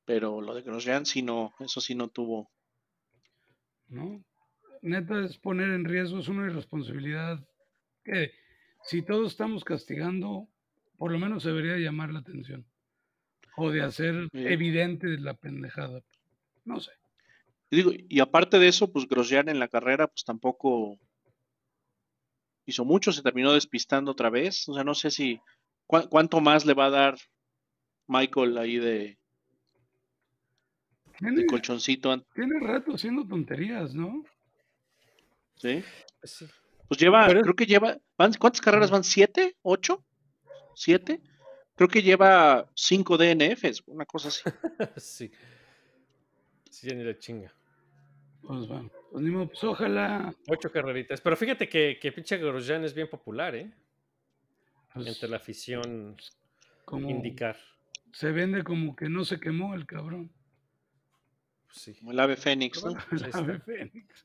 pero 0.06 0.40
lo 0.40 0.54
de 0.54 0.62
Grosjean 0.62 1.04
sí 1.04 1.20
no, 1.20 1.52
eso 1.60 1.82
sí 1.82 1.94
no 1.94 2.08
tuvo. 2.08 2.50
¿no? 3.88 4.24
Neta 4.80 5.20
es 5.24 5.36
poner 5.36 5.68
en 5.70 5.84
riesgo, 5.84 6.20
es 6.20 6.28
una 6.28 6.46
irresponsabilidad 6.46 7.46
que 8.04 8.32
si 8.82 9.02
todos 9.02 9.32
estamos 9.32 9.64
castigando, 9.64 10.46
por 10.98 11.10
lo 11.10 11.18
menos 11.18 11.44
debería 11.44 11.76
llamar 11.78 12.12
la 12.12 12.20
atención. 12.20 12.64
O 13.56 13.70
de 13.70 13.82
hacer 13.82 14.28
Sí. 14.32 14.46
evidente 14.46 15.06
la 15.18 15.34
pendejada. 15.34 16.02
No 16.64 16.80
sé. 16.80 16.90
Y 17.70 17.76
digo, 17.76 17.92
y 17.94 18.20
aparte 18.20 18.58
de 18.58 18.68
eso, 18.68 18.92
pues 18.92 19.08
Grosjean 19.08 19.48
en 19.48 19.58
la 19.58 19.68
carrera, 19.68 20.06
pues 20.06 20.24
tampoco 20.24 20.98
hizo 22.66 22.84
mucho, 22.84 23.12
se 23.12 23.22
terminó 23.22 23.52
despistando 23.52 24.12
otra 24.12 24.30
vez. 24.30 24.68
O 24.68 24.74
sea, 24.74 24.84
no 24.84 24.94
sé 24.94 25.10
si 25.10 25.40
cua- 25.86 26.08
cuánto 26.08 26.40
más 26.40 26.64
le 26.66 26.74
va 26.74 26.86
a 26.86 26.90
dar 26.90 27.16
Michael 28.06 28.58
ahí 28.58 28.76
de, 28.78 29.18
Tiene, 31.18 31.42
de 31.42 31.46
colchoncito, 31.46 32.20
tiene 32.34 32.58
rato 32.60 32.92
haciendo 32.94 33.26
tonterías, 33.26 33.94
¿no? 33.94 34.24
¿sí? 35.56 35.82
Sí. 36.24 36.46
Pues 36.94 37.00
lleva, 37.02 37.26
Pero- 37.26 37.40
creo 37.42 37.56
que 37.56 37.66
lleva, 37.66 37.98
van- 38.16 38.32
¿cuántas 38.34 38.60
carreras 38.60 38.90
van? 38.90 39.02
¿Siete? 39.04 39.56
¿Ocho? 39.62 40.04
siete. 40.76 41.20
Creo 41.76 41.88
que 41.88 42.02
lleva 42.02 42.68
cinco 42.74 43.16
DNFs, 43.18 43.82
una 43.86 44.06
cosa 44.06 44.28
así. 44.28 44.42
sí. 44.96 45.30
Sí, 46.70 46.88
ya 46.88 46.94
ni 46.94 47.02
la 47.04 47.16
chinga. 47.18 47.52
Pues 48.42 48.66
bueno, 48.68 48.90
pues 49.10 49.24
ni 49.24 49.30
modo, 49.30 49.48
pues 49.48 49.64
ojalá. 49.64 50.34
Ocho 50.48 50.70
carreritas. 50.70 51.20
Pero 51.20 51.36
fíjate 51.36 51.68
que, 51.68 51.98
que 52.00 52.12
pinche 52.12 52.36
Grosjean 52.36 52.84
es 52.84 52.94
bien 52.94 53.08
popular, 53.08 53.54
¿eh? 53.54 53.72
pues, 54.92 55.06
Entre 55.06 55.28
la 55.28 55.36
afición 55.36 56.16
como 56.84 57.08
indicar. 57.10 57.56
se 58.12 58.30
vende 58.32 58.62
como 58.62 58.94
que 58.94 59.08
no 59.08 59.24
se 59.24 59.40
quemó 59.40 59.74
el 59.74 59.86
cabrón. 59.86 60.30
Sí. 61.70 61.94
Como 61.94 62.12
el 62.12 62.20
ave 62.20 62.36
Fénix, 62.36 62.84
¿no? 62.84 62.90
El 63.10 63.30
ave 63.32 63.58
fénix. 63.60 64.24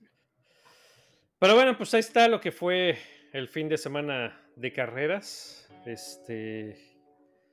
Pero 1.40 1.56
bueno, 1.56 1.78
pues 1.78 1.94
ahí 1.94 2.02
está 2.02 2.28
lo 2.28 2.42
que 2.42 2.52
fue 2.52 2.98
el 3.32 3.48
fin 3.48 3.70
de 3.70 3.78
semana 3.78 4.40
de 4.56 4.74
carreras. 4.74 5.70
Este. 5.86 6.78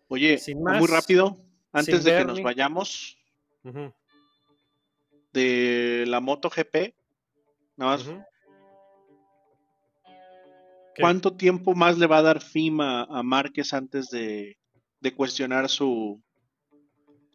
Oye, 0.09 0.39
Sin 0.39 0.59
muy 0.59 0.73
más, 0.73 0.91
rápido, 0.91 1.37
antes 1.73 2.05
de 2.05 2.19
que 2.19 2.25
nos 2.25 2.43
vayamos 2.43 3.17
de 5.33 6.05
la 6.07 6.21
MotoGP, 6.21 6.95
nada 7.77 7.97
más. 7.97 8.11
¿cuánto 10.99 11.37
tiempo 11.37 11.75
más 11.75 11.99
le 11.99 12.07
va 12.07 12.19
a 12.19 12.23
dar 12.23 12.41
FIMA 12.41 13.05
a 13.05 13.23
Márquez 13.23 13.75
antes 13.75 14.09
de, 14.09 14.57
de 15.01 15.15
cuestionar 15.15 15.69
su, 15.69 16.23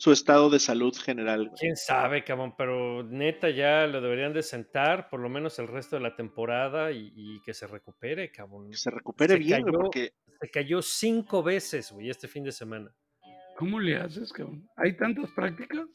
su 0.02 0.12
estado 0.12 0.50
de 0.50 0.58
salud 0.60 0.96
general? 0.98 1.46
güey? 1.50 1.60
Quién 1.60 1.76
sabe, 1.76 2.24
cabrón, 2.24 2.56
pero 2.58 3.04
neta 3.04 3.52
ya 3.52 3.86
lo 3.86 4.02
deberían 4.02 4.34
de 4.34 4.42
sentar 4.42 5.10
por 5.10 5.20
lo 5.20 5.30
menos 5.30 5.60
el 5.60 5.68
resto 5.68 5.96
de 5.96 6.02
la 6.02 6.16
temporada 6.16 6.92
y, 6.92 7.12
y 7.16 7.40
que 7.44 7.54
se 7.54 7.68
recupere, 7.68 8.32
cabrón. 8.32 8.72
Que 8.72 8.78
se 8.78 8.90
recupere 8.90 9.34
Se 9.34 9.40
bien, 9.40 9.64
cayó. 9.64 9.78
porque 9.80 10.14
Se 10.40 10.50
cayó 10.50 10.82
cinco 10.82 11.44
veces, 11.44 11.92
güey, 11.92 12.10
este 12.10 12.28
fin 12.28 12.44
de 12.44 12.52
semana. 12.52 12.92
¿Cómo 13.58 13.80
le 13.80 13.96
haces, 13.98 14.34
cabrón? 14.34 14.68
¿Hay 14.76 14.98
tantas 14.98 15.30
prácticas? 15.34 15.86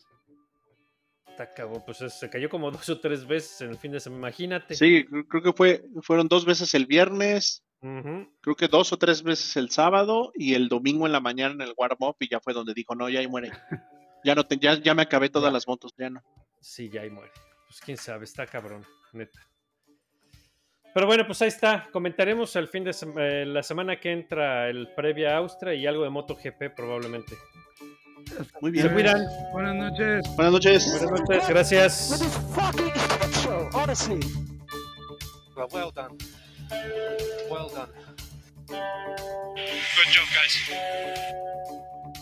Está 1.26 1.52
cabrón, 1.52 1.82
pues 1.84 2.00
es- 2.02 2.14
se 2.18 2.30
cayó 2.30 2.48
como 2.48 2.70
dos 2.88 2.88
o 2.88 3.00
tres 3.00 3.26
veces 3.26 3.60
en 3.62 3.70
el 3.70 3.76
fin 3.76 3.90
de 3.90 3.98
semana. 3.98 4.20
Imagínate. 4.20 4.74
sí, 4.76 5.04
creo 5.28 5.42
que 5.42 5.52
fue, 5.52 5.82
fueron 6.02 6.28
dos 6.28 6.44
veces 6.46 6.72
el 6.74 6.86
viernes, 6.86 7.64
creo 7.80 8.54
que 8.56 8.68
dos 8.68 8.92
o 8.92 8.96
tres 8.98 9.22
veces 9.22 9.56
el 9.56 9.70
sábado 9.70 10.30
y 10.34 10.54
el 10.54 10.68
domingo 10.68 11.06
en 11.06 11.12
la 11.12 11.20
mañana 11.20 11.54
en 11.54 11.60
el 11.62 11.74
warm-up 11.76 12.16
y 12.20 12.28
ya 12.28 12.40
fue 12.40 12.52
donde 12.54 12.72
dijo, 12.72 12.94
no, 12.94 13.08
ya 13.08 13.18
ahí 13.20 13.26
muere. 13.28 13.50
Ya 14.26 14.34
no 14.34 14.42
te, 14.44 14.56
ya, 14.58 14.74
ya 14.74 14.92
me 14.92 15.02
acabé 15.02 15.28
todas 15.30 15.50
Ya. 15.50 15.52
las 15.52 15.68
motos, 15.68 15.94
ya 15.96 16.10
no. 16.10 16.20
Sí, 16.60 16.90
ya 16.90 17.02
ahí 17.02 17.10
muere. 17.10 17.30
Pues 17.68 17.80
quién 17.80 17.96
sabe, 17.96 18.24
está 18.24 18.44
cabrón, 18.44 18.84
neta. 19.12 19.38
Pero 20.92 21.06
bueno, 21.06 21.24
pues 21.26 21.40
ahí 21.42 21.48
está. 21.48 21.88
Comentaremos 21.92 22.56
el 22.56 22.66
fin 22.66 22.82
de 22.82 22.92
sema- 22.92 23.22
eh, 23.22 23.46
la 23.46 23.62
semana 23.62 24.00
que 24.00 24.10
entra 24.10 24.68
el 24.68 24.88
previa 24.96 25.36
Austria 25.36 25.74
y 25.74 25.86
algo 25.86 26.02
de 26.02 26.10
MotoGP 26.10 26.70
probablemente. 26.74 27.36
Muy 28.60 28.72
Se 28.72 28.82
bien. 28.82 28.92
cuidan. 28.94 29.24
Buenas 29.52 29.74
noches. 29.76 30.26
Buenas 30.34 30.52
noches. 30.54 31.00
Buenas 31.00 31.20
noches, 31.28 31.48
gracias. 31.48 32.20
Well, 35.54 35.68
well 35.72 35.92
done. 35.94 36.16
Well 37.50 37.68
done. 37.72 37.92
Good 38.66 40.08
job, 40.12 40.26
guys. 40.34 42.15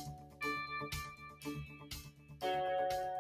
Thank 2.45 2.93
you. 2.93 3.14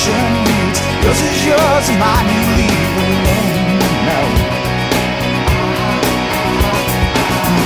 Declaration 0.00 0.32
means 0.48 0.78
yours 1.04 1.20
is 1.20 1.44
yours 1.44 1.88
and 1.90 1.98
mine 2.00 2.28
you 2.32 2.42
leave 2.56 2.96
alone 3.04 3.78
now. 4.08 4.28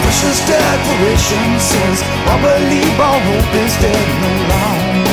Precious 0.03 0.39
declaration 0.47 1.61
says, 1.61 2.03
I 2.03 2.37
believe 2.43 2.99
all 2.99 3.21
hope 3.21 3.55
is 3.55 3.77
dead 3.77 4.07
no 4.23 4.33
longer. 4.51 5.04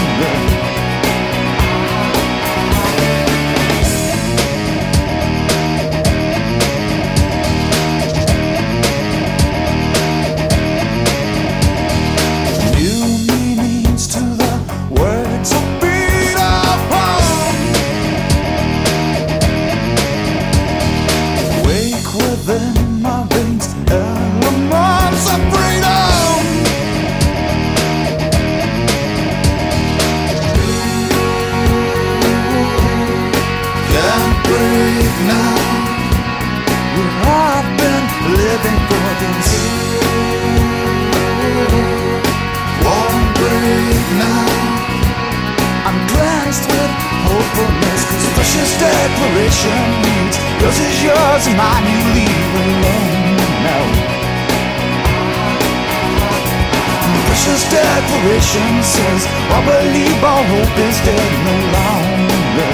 Declaration 58.42 58.84
says, 58.84 59.28
I 59.28 59.59
believe 59.66 60.24
all 60.24 60.43
hope 60.43 60.78
is 60.88 60.97
dead 61.05 61.32
no 61.46 61.55
longer. 61.78 62.74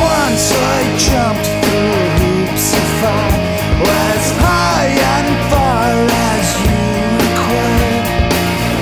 Once 0.00 0.46
I 0.52 0.78
jumped 0.98 1.48
through 1.62 2.06
hoops 2.18 2.68
of 2.74 2.86
fire, 3.00 3.38
as 4.10 4.24
high 4.38 4.92
and 5.14 5.28
far 5.50 5.94
as 6.30 6.46
you 6.62 6.78
required. 7.26 8.04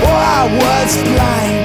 Oh, 0.06 0.16
I 0.16 0.48
was 0.62 0.90
blind, 0.96 1.55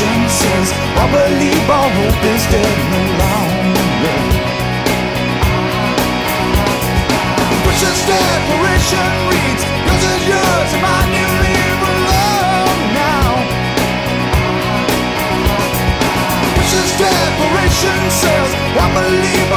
declaration 0.00 0.28
says, 0.28 0.72
I 0.96 1.04
believe 1.12 1.68
all 1.68 1.90
hope 1.92 2.24
is 2.24 2.42
dead 2.48 2.76
no 2.88 3.02
longer. 3.20 4.20
Precious 7.64 8.00
declaration 8.08 9.08
reads, 9.28 9.62
yours 9.84 10.04
is 10.14 10.22
yours, 10.32 10.70
and 10.72 10.82
mine 10.82 11.12
you 11.12 11.28
leave 11.44 11.80
alone 11.92 12.80
now. 12.96 13.30
Precious 16.56 16.90
declaration 16.96 18.00
says, 18.08 18.48
I 18.80 18.86
believe 18.96 19.49